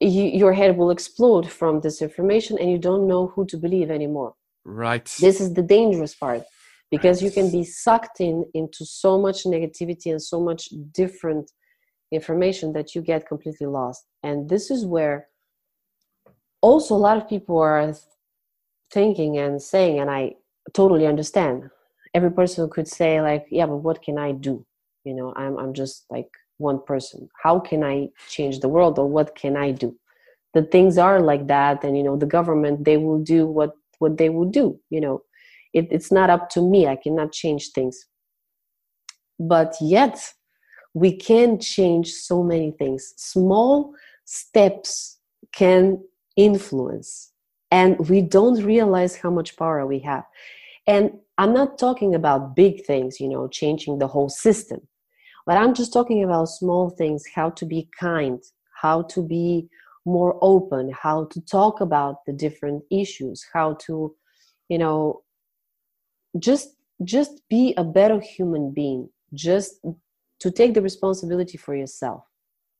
you, 0.00 0.24
your 0.42 0.54
head 0.60 0.76
will 0.78 0.90
explode 0.90 1.46
from 1.60 1.80
this 1.80 2.00
information 2.00 2.56
and 2.58 2.70
you 2.70 2.78
don't 2.78 3.06
know 3.06 3.26
who 3.32 3.44
to 3.46 3.56
believe 3.56 3.90
anymore. 3.90 4.32
Right. 4.64 5.06
This 5.26 5.38
is 5.40 5.52
the 5.52 5.66
dangerous 5.76 6.14
part 6.14 6.42
because 6.90 7.22
you 7.22 7.30
can 7.30 7.50
be 7.50 7.64
sucked 7.64 8.20
in 8.20 8.44
into 8.54 8.84
so 8.84 9.18
much 9.18 9.44
negativity 9.44 10.10
and 10.10 10.22
so 10.22 10.40
much 10.40 10.68
different 10.92 11.50
information 12.12 12.72
that 12.72 12.94
you 12.94 13.02
get 13.02 13.28
completely 13.28 13.66
lost. 13.66 14.04
And 14.22 14.48
this 14.48 14.70
is 14.70 14.86
where 14.86 15.28
also 16.62 16.94
a 16.94 16.96
lot 16.96 17.16
of 17.16 17.28
people 17.28 17.58
are 17.58 17.94
thinking 18.90 19.38
and 19.38 19.60
saying 19.60 20.00
and 20.00 20.10
i 20.10 20.32
totally 20.74 21.06
understand. 21.06 21.70
Every 22.14 22.32
person 22.32 22.68
could 22.70 22.88
say 22.88 23.20
like 23.20 23.46
yeah 23.50 23.66
but 23.66 23.76
what 23.76 24.02
can 24.02 24.18
i 24.18 24.32
do? 24.32 24.64
You 25.04 25.14
know 25.14 25.32
i'm 25.36 25.58
i'm 25.58 25.74
just 25.74 26.06
like 26.10 26.28
one 26.56 26.80
person. 26.84 27.28
How 27.42 27.60
can 27.60 27.84
i 27.84 28.08
change 28.28 28.60
the 28.60 28.68
world 28.68 28.98
or 28.98 29.06
what 29.06 29.34
can 29.34 29.56
i 29.56 29.70
do? 29.70 29.94
The 30.54 30.62
things 30.62 30.98
are 30.98 31.20
like 31.20 31.46
that 31.48 31.84
and 31.84 31.96
you 31.96 32.02
know 32.02 32.16
the 32.16 32.26
government 32.26 32.84
they 32.84 32.96
will 32.96 33.22
do 33.22 33.46
what 33.46 33.72
what 33.98 34.16
they 34.16 34.28
will 34.30 34.48
do 34.48 34.78
you 34.90 35.00
know 35.00 35.22
it, 35.74 35.88
it's 35.90 36.12
not 36.12 36.30
up 36.30 36.48
to 36.50 36.60
me 36.60 36.86
i 36.86 36.96
cannot 36.96 37.32
change 37.32 37.70
things 37.72 38.06
but 39.38 39.74
yet 39.80 40.32
we 40.94 41.14
can 41.14 41.58
change 41.60 42.12
so 42.12 42.42
many 42.42 42.72
things. 42.72 43.14
Small 43.16 43.94
steps 44.24 45.18
can 45.52 46.02
influence, 46.36 47.32
and 47.70 47.98
we 48.08 48.20
don't 48.20 48.62
realize 48.64 49.16
how 49.16 49.30
much 49.30 49.56
power 49.56 49.86
we 49.86 49.98
have. 50.00 50.24
And 50.86 51.12
I'm 51.36 51.52
not 51.52 51.78
talking 51.78 52.14
about 52.14 52.56
big 52.56 52.84
things, 52.84 53.20
you 53.20 53.28
know, 53.28 53.48
changing 53.48 53.98
the 53.98 54.08
whole 54.08 54.28
system, 54.28 54.80
but 55.46 55.56
I'm 55.56 55.74
just 55.74 55.92
talking 55.92 56.24
about 56.24 56.46
small 56.46 56.90
things 56.90 57.24
how 57.34 57.50
to 57.50 57.64
be 57.64 57.88
kind, 57.98 58.42
how 58.80 59.02
to 59.02 59.22
be 59.22 59.68
more 60.04 60.38
open, 60.40 60.90
how 60.90 61.26
to 61.26 61.40
talk 61.42 61.80
about 61.80 62.24
the 62.26 62.32
different 62.32 62.82
issues, 62.90 63.44
how 63.52 63.74
to, 63.86 64.14
you 64.68 64.78
know, 64.78 65.22
just 66.38 66.74
just 67.04 67.42
be 67.48 67.74
a 67.76 67.84
better 67.84 68.20
human 68.20 68.72
being. 68.72 69.08
Just 69.34 69.80
to 70.40 70.50
take 70.50 70.74
the 70.74 70.82
responsibility 70.82 71.58
for 71.58 71.74
yourself 71.74 72.24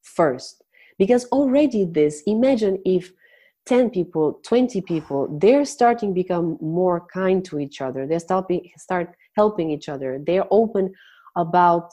first. 0.02 0.62
Because 0.98 1.26
already 1.26 1.84
this 1.84 2.22
imagine 2.26 2.80
if 2.84 3.12
10 3.66 3.90
people 3.90 4.40
20 4.44 4.80
people 4.80 5.38
they're 5.40 5.64
starting 5.64 6.14
become 6.14 6.56
more 6.60 7.06
kind 7.12 7.44
to 7.44 7.58
each 7.58 7.80
other. 7.80 8.06
They 8.06 8.18
start 8.18 8.46
start 8.76 9.14
helping 9.36 9.70
each 9.70 9.88
other. 9.88 10.20
They're 10.26 10.46
open 10.50 10.94
about 11.36 11.90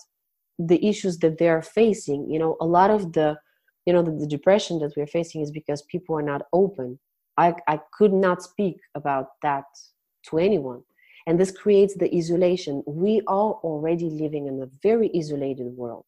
the 0.57 0.83
issues 0.85 1.19
that 1.19 1.37
they're 1.37 1.61
facing. 1.61 2.29
You 2.31 2.39
know 2.39 2.57
a 2.61 2.65
lot 2.65 2.89
of 2.89 3.13
the 3.13 3.37
you 3.85 3.93
know 3.93 4.01
the, 4.01 4.11
the 4.11 4.27
depression 4.27 4.79
that 4.79 4.93
we're 4.95 5.07
facing 5.07 5.41
is 5.41 5.51
because 5.51 5.81
people 5.83 6.17
are 6.17 6.23
not 6.23 6.43
open. 6.53 6.97
I 7.37 7.53
i 7.67 7.79
could 7.97 8.13
not 8.13 8.41
speak 8.41 8.77
about 8.95 9.27
that 9.43 9.65
to 10.29 10.39
anyone 10.39 10.81
and 11.27 11.39
this 11.39 11.51
creates 11.51 11.95
the 11.95 12.13
isolation. 12.15 12.83
We 12.85 13.21
are 13.27 13.53
already 13.63 14.09
living 14.09 14.47
in 14.47 14.61
a 14.61 14.69
very 14.83 15.09
isolated 15.15 15.67
world 15.75 16.05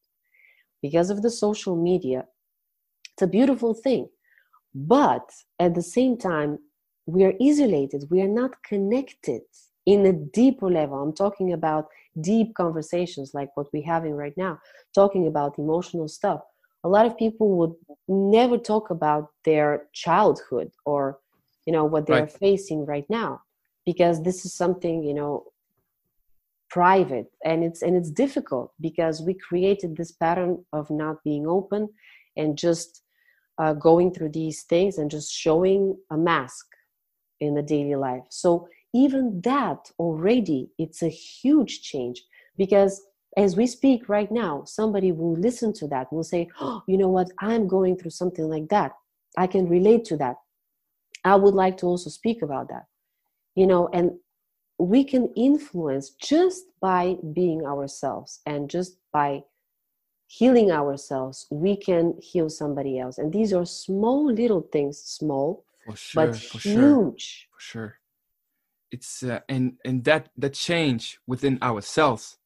because 0.82 1.10
of 1.10 1.22
the 1.22 1.32
social 1.32 1.76
media. 1.76 2.26
It's 3.14 3.24
a 3.24 3.28
beautiful 3.28 3.74
thing 3.74 4.10
but 4.78 5.32
at 5.60 5.74
the 5.74 5.82
same 5.82 6.18
time 6.18 6.60
we 7.08 7.24
are 7.24 7.34
isolated. 7.42 8.06
We 8.12 8.22
are 8.22 8.28
not 8.28 8.62
connected 8.64 9.42
in 9.86 10.06
a 10.06 10.14
deeper 10.14 10.70
level. 10.70 11.02
I'm 11.02 11.14
talking 11.14 11.54
about 11.54 11.88
deep 12.22 12.54
conversations 12.56 13.32
like 13.34 13.50
what 13.56 13.68
we're 13.74 13.86
having 13.86 14.14
right 14.14 14.36
now 14.38 14.60
talking 14.94 15.28
about 15.28 15.58
emotional 15.58 16.08
stuff. 16.08 16.42
A 16.84 16.90
lot 16.90 17.06
of 17.06 17.18
people 17.18 17.58
would 17.58 17.74
never 18.08 18.58
talk 18.58 18.90
about 18.90 19.30
their 19.46 19.88
childhood 19.94 20.72
or 20.86 21.20
you 21.66 21.74
know 21.74 21.86
what 21.86 22.06
they're 22.06 22.22
right. 22.22 22.32
facing 22.32 22.86
right 22.86 23.06
now 23.10 23.42
because 23.88 24.22
this 24.22 24.44
is 24.46 24.54
something 24.54 25.02
you 25.02 25.14
know 25.14 25.46
private 26.70 27.32
and 27.46 27.64
it's 27.64 27.82
and 27.82 27.96
it's 27.96 28.12
difficult 28.12 28.74
because 28.82 29.22
we 29.22 29.34
created 29.34 29.96
this 29.96 30.12
pattern 30.12 30.54
of 30.74 30.92
not 30.92 31.24
being 31.24 31.48
open 31.48 31.88
and 32.36 32.58
just 32.58 33.02
uh, 33.60 33.74
going 33.74 34.14
through 34.14 34.30
these 34.30 34.64
things 34.64 34.98
and 34.98 35.10
just 35.10 35.32
showing 35.32 35.98
a 36.12 36.18
mask 36.18 36.68
in 37.40 37.56
the 37.56 37.62
daily 37.62 37.96
life. 37.96 38.26
So 38.30 38.68
even 38.94 39.42
that 39.42 39.90
already 39.98 40.70
it's 40.78 41.02
a 41.02 41.10
huge 41.10 41.82
change 41.82 42.22
because 42.58 43.02
as 43.38 43.56
we 43.56 43.68
speak 43.68 44.10
right 44.10 44.32
now 44.32 44.64
somebody 44.66 45.14
will 45.14 45.38
listen 45.40 45.72
to 45.72 45.88
that 45.88 46.12
will 46.12 46.26
say 46.34 46.50
oh, 46.60 46.84
you 46.90 46.98
know 46.98 47.14
what? 47.18 47.32
I'm 47.40 47.70
going 47.70 47.96
through 47.98 48.12
something 48.22 48.50
like 48.50 48.68
that. 48.68 48.92
I 49.38 49.48
can 49.48 49.70
relate 49.70 50.04
to 50.06 50.18
that. 50.18 50.36
I 51.24 51.36
would 51.36 51.54
like 51.54 51.78
to 51.78 51.86
also 51.86 52.10
speak 52.10 52.42
about 52.42 52.68
that 52.68 52.86
you 53.58 53.66
know 53.66 53.90
and 53.92 54.12
we 54.78 55.04
can 55.04 55.34
influence 55.36 56.12
just 56.12 56.66
by 56.80 57.18
being 57.34 57.66
ourselves 57.66 58.40
and 58.46 58.70
just 58.70 59.00
by 59.12 59.42
healing 60.28 60.72
ourselves 60.72 61.48
we 61.50 61.76
can 61.76 62.14
heal 62.22 62.50
somebody 62.50 63.00
else. 63.00 63.18
And 63.18 63.34
these 63.34 63.54
are 63.54 63.66
small 63.66 64.32
little 64.32 64.62
things 64.62 65.00
small 65.00 65.66
sure, 65.96 66.28
but 66.28 66.36
huge 66.36 66.62
sure, 66.62 67.48
for 67.52 67.60
sure. 67.60 68.00
It's 68.92 69.24
uh, 69.24 69.40
and 69.50 69.78
and 69.84 70.04
that 70.04 70.30
that 70.38 70.54
change 70.54 71.20
within 71.26 71.58
ourselves. 71.62 72.38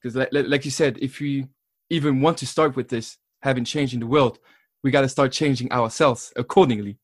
Because 0.00 0.14
like, 0.14 0.28
like 0.32 0.64
you 0.64 0.70
said 0.70 0.98
if 1.02 1.18
we 1.18 1.48
even 1.90 2.20
want 2.20 2.38
to 2.38 2.46
start 2.46 2.76
with 2.76 2.88
this 2.88 3.18
having 3.42 3.64
change 3.64 3.94
in 3.94 4.00
the 4.00 4.06
world 4.06 4.38
we 4.82 4.90
got 4.90 5.00
to 5.00 5.08
start 5.08 5.32
changing 5.32 5.72
ourselves 5.72 6.32
accordingly 6.36 6.98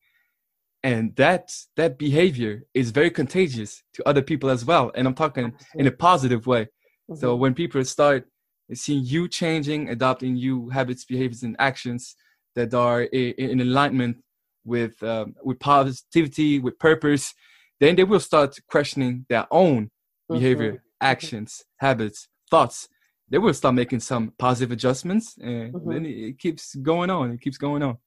and 0.84 1.16
that 1.16 1.50
that 1.76 1.98
behavior 1.98 2.62
is 2.74 2.90
very 2.90 3.10
contagious 3.10 3.82
to 3.94 4.06
other 4.08 4.22
people 4.22 4.50
as 4.50 4.64
well. 4.64 4.92
And 4.94 5.08
i'm 5.08 5.14
talking 5.14 5.52
in 5.74 5.86
a 5.88 5.90
positive 5.90 6.46
way. 6.46 6.64
Mm-hmm. 6.64 7.20
so 7.20 7.34
when 7.34 7.54
people 7.54 7.84
start 7.84 8.26
seeing 8.72 9.04
you 9.04 9.28
changing 9.28 9.88
adopting 9.88 10.34
new 10.34 10.68
habits 10.68 11.04
behaviors 11.04 11.42
and 11.42 11.56
actions 11.58 12.16
that 12.56 12.72
are 12.72 13.02
in, 13.02 13.60
alignment 13.60 14.16
with 14.64 15.02
um, 15.02 15.34
with 15.42 15.58
positivity 15.58 16.60
with 16.60 16.78
purpose 16.78 17.34
then 17.80 17.96
they 17.96 18.04
will 18.04 18.20
start 18.30 18.56
questioning 18.74 19.26
their 19.28 19.46
own 19.50 19.90
behavior 20.30 20.72
mm-hmm. 20.72 21.12
actions 21.12 21.64
habits 21.78 22.28
thoughts. 22.50 22.88
They 23.30 23.38
will 23.38 23.54
start 23.54 23.74
making 23.74 24.00
some 24.00 24.32
positive 24.38 24.70
adjustments 24.70 25.36
and 25.40 25.74
mm-hmm. 25.74 25.90
then 25.90 26.06
it 26.06 26.38
keeps 26.38 26.74
going 26.76 27.10
on. 27.10 27.32
It 27.32 27.40
keeps 27.40 27.58
going 27.58 27.82
on 27.82 27.98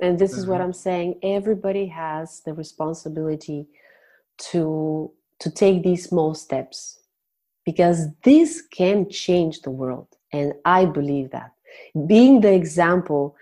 and 0.00 0.18
this 0.18 0.36
is 0.36 0.46
what 0.46 0.56
mm-hmm. 0.56 0.64
i'm 0.64 0.72
saying 0.72 1.18
everybody 1.22 1.86
has 1.86 2.40
the 2.44 2.52
responsibility 2.52 3.66
to 4.38 5.10
to 5.40 5.50
take 5.50 5.82
these 5.82 6.04
small 6.08 6.34
steps 6.34 7.00
because 7.64 8.08
this 8.22 8.62
can 8.62 9.08
change 9.08 9.62
the 9.62 9.70
world 9.70 10.08
and 10.32 10.52
i 10.64 10.84
believe 10.84 11.30
that. 11.30 11.52
Being 12.06 12.40
the 12.40 12.52
example 12.52 13.36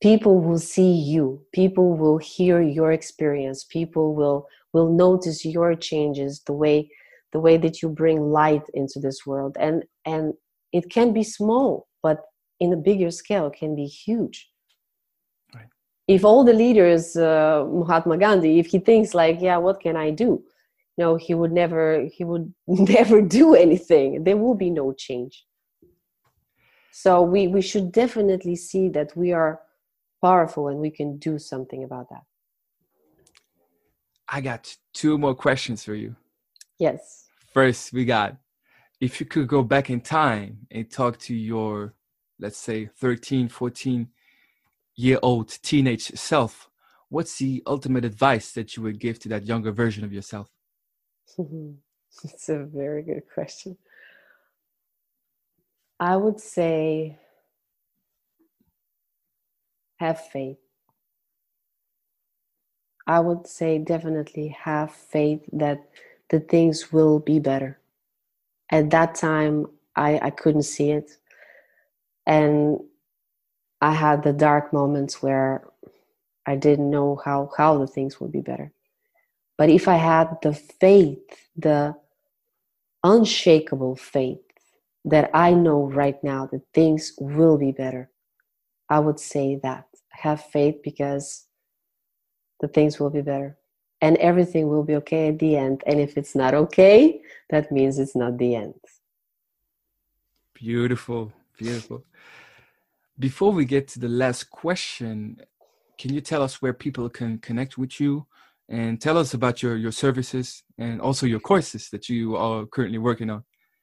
people 0.00 0.40
will 0.40 0.58
see 0.58 0.92
you 0.92 1.40
people 1.52 1.96
will 1.96 2.18
hear 2.18 2.60
your 2.62 2.92
experience 2.92 3.64
people 3.64 4.14
will 4.14 4.46
will 4.72 4.92
notice 4.92 5.44
your 5.44 5.74
changes 5.74 6.42
the 6.46 6.52
way 6.52 6.90
the 7.32 7.40
way 7.40 7.56
that 7.56 7.82
you 7.82 7.88
bring 7.88 8.30
light 8.30 8.66
into 8.74 8.98
this 9.00 9.26
world. 9.26 9.56
And 9.58 9.84
and 10.04 10.34
it 10.72 10.90
can 10.90 11.12
be 11.12 11.22
small 11.22 11.88
but 12.02 12.18
in 12.60 12.72
a 12.72 12.76
bigger 12.76 13.10
scale 13.10 13.50
can 13.50 13.74
be 13.74 13.86
huge 13.86 14.50
if 16.08 16.24
all 16.24 16.42
the 16.42 16.54
leaders 16.54 17.16
uh, 17.16 17.64
mahatma 17.70 18.16
gandhi 18.16 18.58
if 18.58 18.66
he 18.66 18.78
thinks 18.78 19.14
like 19.14 19.38
yeah 19.40 19.58
what 19.58 19.80
can 19.80 19.96
i 19.96 20.10
do? 20.10 20.42
No 20.96 21.14
he 21.14 21.34
would 21.34 21.52
never 21.52 22.06
he 22.06 22.24
would 22.24 22.52
never 22.66 23.22
do 23.22 23.54
anything. 23.54 24.24
There 24.24 24.36
will 24.36 24.56
be 24.56 24.70
no 24.70 24.92
change. 24.92 25.44
So 26.90 27.22
we 27.22 27.46
we 27.46 27.62
should 27.62 27.92
definitely 27.92 28.56
see 28.56 28.88
that 28.88 29.16
we 29.16 29.32
are 29.32 29.60
powerful 30.20 30.66
and 30.68 30.80
we 30.80 30.90
can 30.90 31.18
do 31.18 31.38
something 31.38 31.84
about 31.84 32.08
that. 32.10 32.24
I 34.28 34.40
got 34.40 34.76
two 34.92 35.16
more 35.16 35.34
questions 35.34 35.84
for 35.84 35.94
you. 35.94 36.16
Yes. 36.78 37.28
First 37.54 37.92
we 37.92 38.04
got 38.04 38.36
if 39.00 39.20
you 39.20 39.26
could 39.26 39.46
go 39.46 39.62
back 39.62 39.90
in 39.90 40.00
time 40.00 40.66
and 40.70 40.90
talk 40.90 41.18
to 41.18 41.34
your 41.34 41.94
let's 42.40 42.58
say 42.58 42.86
13 42.96 43.48
14 43.48 44.08
year 44.98 45.20
old 45.22 45.48
teenage 45.62 46.08
self, 46.18 46.68
what's 47.08 47.38
the 47.38 47.62
ultimate 47.66 48.04
advice 48.04 48.50
that 48.52 48.76
you 48.76 48.82
would 48.82 48.98
give 48.98 49.18
to 49.20 49.28
that 49.28 49.46
younger 49.46 49.70
version 49.70 50.04
of 50.04 50.12
yourself? 50.12 50.50
it's 51.38 52.48
a 52.48 52.64
very 52.64 53.02
good 53.04 53.22
question. 53.32 53.78
I 56.00 56.16
would 56.16 56.40
say 56.40 57.16
have 59.98 60.20
faith. 60.26 60.58
I 63.06 63.20
would 63.20 63.46
say 63.46 63.78
definitely 63.78 64.48
have 64.48 64.92
faith 64.92 65.42
that 65.52 65.88
the 66.28 66.40
things 66.40 66.92
will 66.92 67.20
be 67.20 67.38
better. 67.38 67.78
At 68.70 68.90
that 68.90 69.14
time, 69.14 69.66
I, 69.94 70.18
I 70.20 70.30
couldn't 70.30 70.64
see 70.64 70.90
it. 70.90 71.12
And 72.26 72.80
I 73.80 73.92
had 73.92 74.22
the 74.22 74.32
dark 74.32 74.72
moments 74.72 75.22
where 75.22 75.64
I 76.46 76.56
didn't 76.56 76.90
know 76.90 77.20
how, 77.24 77.50
how 77.56 77.78
the 77.78 77.86
things 77.86 78.20
would 78.20 78.32
be 78.32 78.40
better. 78.40 78.72
But 79.56 79.70
if 79.70 79.88
I 79.88 79.96
had 79.96 80.38
the 80.42 80.54
faith, 80.54 81.18
the 81.56 81.94
unshakable 83.04 83.96
faith 83.96 84.40
that 85.04 85.30
I 85.34 85.52
know 85.52 85.84
right 85.84 86.22
now 86.24 86.46
that 86.46 86.62
things 86.74 87.12
will 87.20 87.58
be 87.58 87.72
better, 87.72 88.10
I 88.88 88.98
would 89.00 89.20
say 89.20 89.60
that. 89.62 89.84
Have 90.10 90.42
faith 90.42 90.76
because 90.82 91.46
the 92.60 92.68
things 92.68 92.98
will 92.98 93.10
be 93.10 93.22
better. 93.22 93.56
And 94.00 94.16
everything 94.16 94.68
will 94.68 94.84
be 94.84 94.96
okay 94.96 95.28
at 95.28 95.38
the 95.38 95.56
end. 95.56 95.82
And 95.86 96.00
if 96.00 96.16
it's 96.16 96.34
not 96.34 96.54
okay, 96.54 97.20
that 97.50 97.70
means 97.70 97.98
it's 97.98 98.16
not 98.16 98.38
the 98.38 98.54
end. 98.54 98.74
Beautiful, 100.54 101.32
beautiful. 101.56 102.04
Before 103.18 103.52
we 103.52 103.64
get 103.64 103.88
to 103.88 103.98
the 103.98 104.08
last 104.08 104.44
question, 104.50 105.40
can 105.98 106.14
you 106.14 106.20
tell 106.20 106.42
us 106.42 106.62
where 106.62 106.72
people 106.72 107.08
can 107.08 107.38
connect 107.38 107.76
with 107.76 107.98
you 107.98 108.26
and 108.68 109.00
tell 109.00 109.18
us 109.18 109.34
about 109.34 109.62
your, 109.62 109.76
your 109.76 109.90
services 109.90 110.62
and 110.78 111.00
also 111.00 111.26
your 111.26 111.40
courses 111.40 111.88
that 111.90 112.08
you 112.08 112.36
are 112.36 112.66
currently 112.66 112.98
working 112.98 113.30
on? 113.30 113.42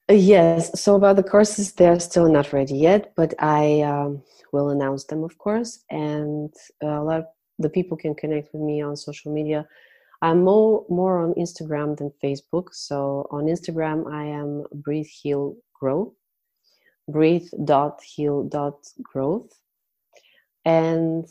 Yes. 0.10 0.80
So 0.80 0.96
about 0.96 1.16
the 1.16 1.24
courses, 1.24 1.74
they're 1.74 2.00
still 2.00 2.32
not 2.32 2.54
ready 2.54 2.76
yet, 2.76 3.14
but 3.16 3.34
I 3.40 3.82
um, 3.82 4.22
will 4.54 4.70
announce 4.70 5.06
them, 5.06 5.24
of 5.24 5.38
course. 5.38 5.84
And 5.90 6.54
a 6.82 7.02
lot 7.02 7.20
of 7.20 7.26
the 7.60 7.70
people 7.70 7.98
can 7.98 8.16
connect 8.16 8.54
with 8.54 8.62
me 8.62 8.82
on 8.82 8.96
social 8.96 9.34
media. 9.34 9.68
I'm 10.22 10.44
more 10.44 10.86
more 10.90 11.20
on 11.24 11.34
Instagram 11.34 11.98
than 11.98 12.12
Facebook. 12.24 12.68
So 12.72 13.28
on 13.32 13.46
Instagram, 13.46 14.12
I 14.12 14.24
am 14.26 14.64
Breathe 14.74 15.08
Heal 15.08 15.56
Grow, 15.74 16.14
breathe 17.08 17.50
dot 17.64 18.02
heal 18.04 18.44
dot 18.44 18.88
growth, 19.02 19.52
and 20.64 21.28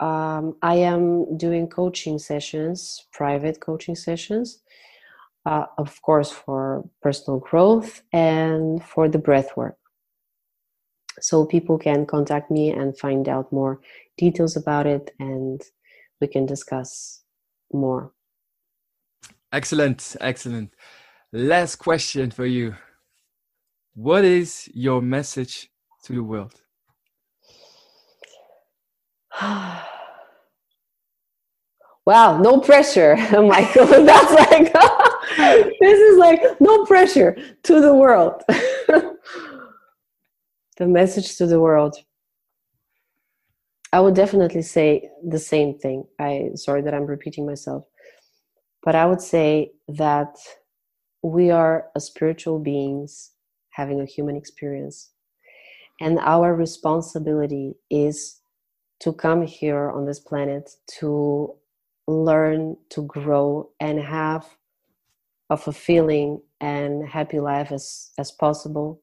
um, 0.00 0.56
I 0.62 0.76
am 0.76 1.36
doing 1.36 1.68
coaching 1.68 2.18
sessions, 2.18 3.06
private 3.12 3.60
coaching 3.60 3.96
sessions 3.96 4.62
uh, 5.46 5.66
of 5.78 6.00
course, 6.02 6.30
for 6.30 6.88
personal 7.02 7.40
growth 7.40 8.02
and 8.12 8.82
for 8.84 9.08
the 9.08 9.18
breath 9.18 9.56
work. 9.56 9.76
So 11.20 11.44
people 11.44 11.78
can 11.78 12.06
contact 12.06 12.50
me 12.50 12.70
and 12.70 12.96
find 12.96 13.28
out 13.28 13.52
more 13.52 13.80
details 14.16 14.56
about 14.56 14.86
it, 14.86 15.10
and 15.18 15.60
we 16.20 16.26
can 16.26 16.46
discuss 16.46 17.22
more. 17.72 18.12
Excellent, 19.52 20.16
excellent. 20.20 20.74
Last 21.32 21.76
question 21.76 22.30
for 22.30 22.46
you. 22.46 22.74
What 23.94 24.24
is 24.24 24.68
your 24.72 25.02
message 25.02 25.68
to 26.04 26.12
the 26.12 26.22
world? 26.22 26.54
wow, 29.42 29.84
no 32.06 32.60
pressure, 32.60 33.16
Michael. 33.32 33.86
That's 34.04 34.32
like 34.32 34.72
this 35.80 35.98
is 35.98 36.18
like 36.18 36.40
no 36.60 36.84
pressure 36.84 37.36
to 37.64 37.80
the 37.80 37.94
world. 37.94 38.42
the 38.46 39.16
message 40.86 41.36
to 41.38 41.46
the 41.46 41.60
world. 41.60 41.96
I 43.92 43.98
would 43.98 44.14
definitely 44.14 44.62
say 44.62 45.10
the 45.28 45.40
same 45.40 45.76
thing. 45.78 46.04
I 46.20 46.50
sorry 46.54 46.82
that 46.82 46.94
I'm 46.94 47.06
repeating 47.06 47.44
myself. 47.44 47.84
But 48.84 48.94
I 48.94 49.04
would 49.04 49.20
say 49.20 49.72
that 49.88 50.36
we 51.22 51.50
are 51.50 51.88
spiritual 51.98 52.60
beings 52.60 53.32
having 53.80 54.00
a 54.00 54.12
human 54.14 54.36
experience. 54.36 55.10
And 56.00 56.18
our 56.18 56.54
responsibility 56.54 57.74
is 57.90 58.40
to 59.00 59.12
come 59.12 59.42
here 59.46 59.90
on 59.90 60.04
this 60.06 60.20
planet 60.20 60.70
to 60.98 61.54
learn, 62.06 62.76
to 62.90 63.02
grow, 63.02 63.70
and 63.80 63.98
have 64.00 64.44
a 65.48 65.56
fulfilling 65.56 66.40
and 66.60 67.08
happy 67.08 67.40
life 67.40 67.72
as, 67.72 68.10
as 68.18 68.30
possible 68.30 69.02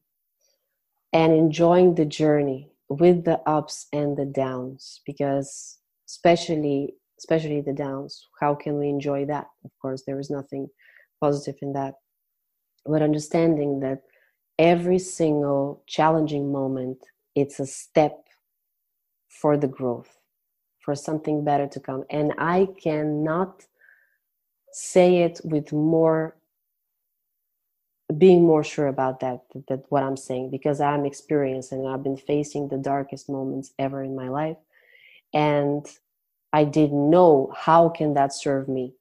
and 1.12 1.32
enjoying 1.32 1.94
the 1.94 2.04
journey 2.04 2.70
with 2.88 3.24
the 3.24 3.38
ups 3.46 3.86
and 3.92 4.16
the 4.16 4.24
downs 4.24 5.00
because 5.04 5.78
especially 6.08 6.94
especially 7.18 7.60
the 7.60 7.72
downs 7.72 8.28
how 8.40 8.54
can 8.54 8.78
we 8.78 8.88
enjoy 8.88 9.26
that 9.26 9.46
of 9.64 9.70
course 9.80 10.02
there 10.06 10.20
is 10.20 10.30
nothing 10.30 10.66
positive 11.20 11.56
in 11.60 11.72
that 11.72 11.94
but 12.86 13.02
understanding 13.02 13.80
that 13.80 14.00
every 14.58 14.98
single 14.98 15.82
challenging 15.86 16.50
moment 16.52 16.98
it's 17.34 17.60
a 17.60 17.66
step 17.66 18.26
for 19.28 19.56
the 19.56 19.68
growth 19.68 20.18
for 20.80 20.94
something 20.94 21.44
better 21.44 21.66
to 21.66 21.80
come. 21.80 22.04
And 22.10 22.32
i 22.38 22.66
cannot 22.82 23.64
say 24.72 25.18
it 25.18 25.40
with 25.44 25.72
more 25.72 26.36
being 28.16 28.42
more 28.42 28.64
sure 28.64 28.86
about 28.86 29.20
that, 29.20 29.42
that, 29.68 29.84
what 29.90 30.02
i'm 30.02 30.16
saying 30.16 30.50
because 30.50 30.80
i'm 30.80 31.04
experienced 31.04 31.72
and 31.72 31.86
i've 31.86 32.02
been 32.02 32.16
facing 32.16 32.68
the 32.68 32.78
darkest 32.78 33.28
moments 33.28 33.72
ever 33.78 34.02
in 34.02 34.16
my 34.16 34.28
life. 34.28 34.56
And 35.32 35.86
i 36.52 36.64
didn't 36.64 37.10
know 37.10 37.52
how 37.56 37.90
can 37.90 38.14
that 38.14 38.32
serve 38.32 38.66
me. 38.68 38.94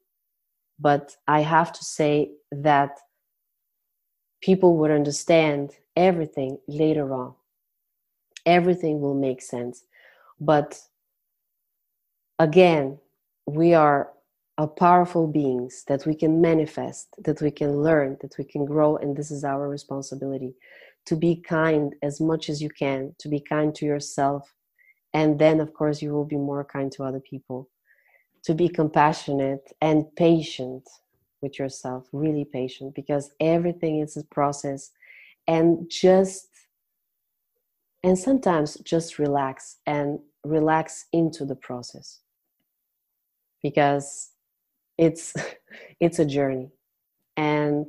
But 0.79 1.15
i 1.27 1.39
have 1.41 1.71
to 1.73 1.83
say 1.83 2.31
that 2.51 2.99
people 4.41 4.77
would 4.77 4.91
understand 4.91 5.71
everything 5.95 6.57
later 6.67 7.13
on 7.13 7.33
everything 8.45 9.01
will 9.01 9.15
make 9.15 9.41
sense 9.41 9.83
but 10.39 10.79
again 12.39 12.97
we 13.45 13.73
are 13.73 14.11
are 14.57 14.67
powerful 14.67 15.27
beings 15.27 15.83
that 15.87 16.05
we 16.05 16.15
can 16.15 16.41
manifest, 16.41 17.09
that 17.23 17.41
we 17.41 17.51
can 17.51 17.83
learn, 17.83 18.17
that 18.21 18.35
we 18.37 18.43
can 18.43 18.65
grow, 18.65 18.97
and 18.97 19.15
this 19.15 19.29
is 19.29 19.43
our 19.43 19.69
responsibility. 19.69 20.55
To 21.05 21.15
be 21.15 21.35
kind 21.35 21.93
as 22.01 22.19
much 22.19 22.49
as 22.49 22.61
you 22.61 22.69
can, 22.69 23.15
to 23.19 23.29
be 23.29 23.39
kind 23.39 23.73
to 23.75 23.85
yourself, 23.85 24.53
and 25.13 25.37
then, 25.37 25.59
of 25.59 25.73
course, 25.73 26.01
you 26.01 26.11
will 26.11 26.25
be 26.25 26.37
more 26.37 26.65
kind 26.65 26.91
to 26.93 27.03
other 27.03 27.19
people. 27.19 27.69
To 28.45 28.53
be 28.53 28.67
compassionate 28.67 29.71
and 29.81 30.05
patient 30.15 30.87
with 31.41 31.59
yourself, 31.59 32.07
really 32.11 32.45
patient, 32.45 32.95
because 32.95 33.31
everything 33.39 33.99
is 33.99 34.17
a 34.17 34.23
process, 34.25 34.91
and 35.47 35.89
just 35.89 36.47
and 38.03 38.17
sometimes 38.17 38.75
just 38.77 39.19
relax 39.19 39.77
and 39.85 40.19
relax 40.43 41.05
into 41.11 41.45
the 41.45 41.55
process. 41.55 42.19
Because 43.61 44.31
it's 44.97 45.33
it's 45.99 46.19
a 46.19 46.25
journey. 46.25 46.69
And 47.35 47.87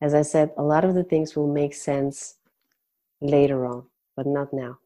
as 0.00 0.14
i 0.14 0.22
said 0.22 0.50
a 0.56 0.62
lot 0.62 0.84
of 0.84 0.94
the 0.94 1.04
things 1.04 1.36
will 1.36 1.52
make 1.52 1.74
sense 1.74 2.34
later 3.20 3.66
on 3.66 3.84
but 4.16 4.26
not 4.26 4.52
now. 4.52 4.78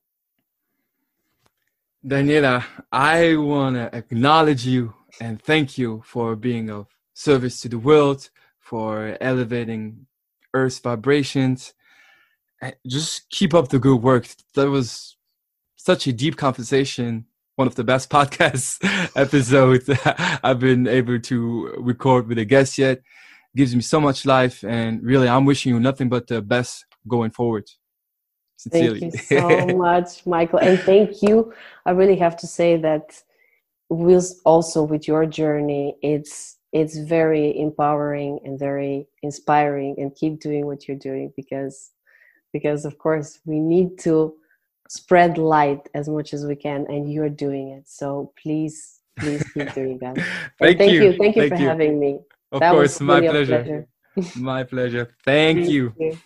Daniela 2.04 2.64
i 2.90 3.36
want 3.36 3.76
to 3.76 3.94
acknowledge 3.96 4.66
you 4.66 4.94
and 5.20 5.40
thank 5.42 5.78
you 5.78 6.02
for 6.04 6.34
being 6.34 6.70
of 6.70 6.86
service 7.14 7.60
to 7.60 7.68
the 7.68 7.78
world 7.78 8.30
for 8.58 9.16
elevating 9.20 10.06
earth's 10.54 10.78
vibrations 10.78 11.74
uh, 12.62 12.70
just 12.86 13.28
keep 13.30 13.54
up 13.54 13.68
the 13.68 13.78
good 13.78 14.02
work 14.02 14.26
that 14.54 14.68
was 14.68 15.16
such 15.76 16.06
a 16.06 16.12
deep 16.12 16.36
conversation 16.36 17.26
one 17.56 17.66
of 17.66 17.74
the 17.74 17.84
best 17.84 18.10
podcast 18.18 18.78
episodes 19.16 19.88
I've 20.42 20.58
been 20.58 20.86
able 20.86 21.20
to 21.20 21.74
record 21.78 22.28
with 22.28 22.38
a 22.38 22.44
guest 22.44 22.78
yet. 22.78 23.00
gives 23.54 23.74
me 23.74 23.82
so 23.82 24.00
much 24.00 24.24
life, 24.24 24.64
and 24.64 25.02
really, 25.02 25.28
I'm 25.28 25.44
wishing 25.44 25.74
you 25.74 25.80
nothing 25.80 26.08
but 26.08 26.26
the 26.26 26.40
best 26.40 26.84
going 27.06 27.30
forward. 27.30 27.68
Sincerely. 28.56 29.00
Thank 29.00 29.12
you 29.14 29.18
so 29.18 29.66
much, 29.76 30.26
Michael, 30.26 30.60
and 30.60 30.78
thank 30.80 31.22
you. 31.22 31.52
I 31.84 31.90
really 31.90 32.16
have 32.16 32.36
to 32.38 32.46
say 32.46 32.76
that 32.78 33.22
with 33.88 34.40
also 34.44 34.82
with 34.82 35.06
your 35.06 35.26
journey, 35.26 35.96
it's 36.02 36.51
it's 36.72 36.96
very 36.98 37.58
empowering 37.58 38.40
and 38.44 38.58
very 38.58 39.06
inspiring, 39.22 39.94
and 39.98 40.14
keep 40.14 40.40
doing 40.40 40.66
what 40.66 40.88
you're 40.88 40.96
doing 40.96 41.32
because 41.36 41.90
because 42.52 42.84
of 42.84 42.98
course 42.98 43.40
we 43.44 43.58
need 43.58 43.98
to 43.98 44.34
spread 44.88 45.38
light 45.38 45.88
as 45.94 46.08
much 46.08 46.34
as 46.34 46.44
we 46.44 46.54
can 46.54 46.84
and 46.88 47.10
you're 47.10 47.30
doing 47.30 47.70
it 47.70 47.88
so 47.88 48.30
please 48.40 49.00
please 49.18 49.42
keep 49.54 49.72
doing 49.74 49.98
that 49.98 50.14
thank, 50.58 50.76
thank, 50.76 50.92
you. 50.92 51.04
you 51.04 51.16
thank 51.16 51.34
you 51.34 51.42
thank 51.42 51.54
for 51.54 51.58
you. 51.58 51.66
having 51.66 51.98
me 51.98 52.18
of 52.52 52.60
that 52.60 52.72
course 52.72 53.00
my 53.00 53.20
pleasure. 53.20 53.62
pleasure. 53.62 53.88
my 54.36 54.62
pleasure 54.62 55.14
thank, 55.24 55.60
thank 55.60 55.70
you. 55.70 55.94
you 55.98 56.18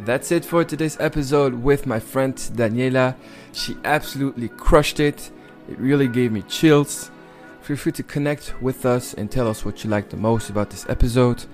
that's 0.00 0.30
it 0.30 0.44
for 0.44 0.62
today's 0.62 0.98
episode 1.00 1.54
with 1.54 1.86
my 1.86 1.98
friend 1.98 2.36
Daniela. 2.36 3.16
She 3.54 3.78
absolutely 3.82 4.50
crushed 4.50 5.00
it. 5.00 5.30
It 5.70 5.78
really 5.78 6.06
gave 6.06 6.32
me 6.32 6.42
chills. 6.42 7.10
Feel 7.66 7.76
free 7.76 7.90
to 7.90 8.04
connect 8.04 8.54
with 8.62 8.86
us 8.86 9.14
and 9.14 9.28
tell 9.28 9.48
us 9.48 9.64
what 9.64 9.82
you 9.82 9.90
liked 9.90 10.10
the 10.10 10.16
most 10.16 10.50
about 10.50 10.70
this 10.70 10.88
episode. 10.88 11.46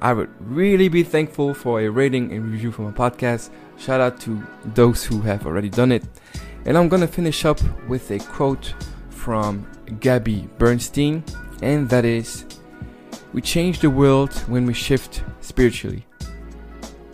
I 0.00 0.12
would 0.12 0.28
really 0.40 0.88
be 0.88 1.04
thankful 1.04 1.54
for 1.54 1.80
a 1.80 1.88
rating 1.88 2.32
and 2.32 2.50
review 2.50 2.72
for 2.72 2.82
my 2.82 2.90
podcast. 2.90 3.50
Shout 3.78 4.00
out 4.00 4.18
to 4.22 4.44
those 4.74 5.04
who 5.04 5.20
have 5.20 5.46
already 5.46 5.68
done 5.68 5.92
it. 5.92 6.02
And 6.64 6.76
I'm 6.76 6.88
gonna 6.88 7.06
finish 7.06 7.44
up 7.44 7.60
with 7.86 8.10
a 8.10 8.18
quote 8.18 8.74
from 9.10 9.64
Gabby 10.00 10.48
Bernstein, 10.58 11.22
and 11.62 11.88
that 11.88 12.04
is 12.04 12.46
We 13.32 13.40
change 13.40 13.78
the 13.78 13.90
world 13.90 14.32
when 14.48 14.66
we 14.66 14.74
shift 14.74 15.22
spiritually. 15.40 16.04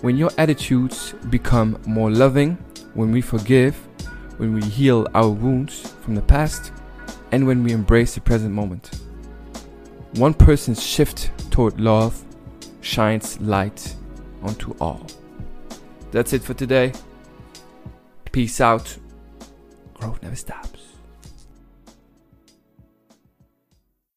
When 0.00 0.16
your 0.16 0.30
attitudes 0.38 1.12
become 1.28 1.78
more 1.86 2.10
loving, 2.10 2.56
when 2.94 3.12
we 3.12 3.20
forgive, 3.20 3.76
when 4.38 4.54
we 4.54 4.62
heal 4.62 5.06
our 5.12 5.28
wounds 5.28 5.92
from 6.00 6.14
the 6.14 6.22
past, 6.22 6.72
and 7.32 7.46
when 7.46 7.62
we 7.62 7.72
embrace 7.72 8.14
the 8.14 8.20
present 8.20 8.52
moment. 8.52 9.00
One 10.14 10.34
person's 10.34 10.82
shift 10.82 11.30
toward 11.50 11.80
love 11.80 12.22
shines 12.80 13.40
light 13.40 13.94
onto 14.42 14.74
all. 14.80 15.06
That's 16.10 16.32
it 16.32 16.42
for 16.42 16.54
today. 16.54 16.92
Peace 18.32 18.60
out. 18.60 18.96
Growth 19.94 20.22
never 20.22 20.36
stops. 20.36 20.75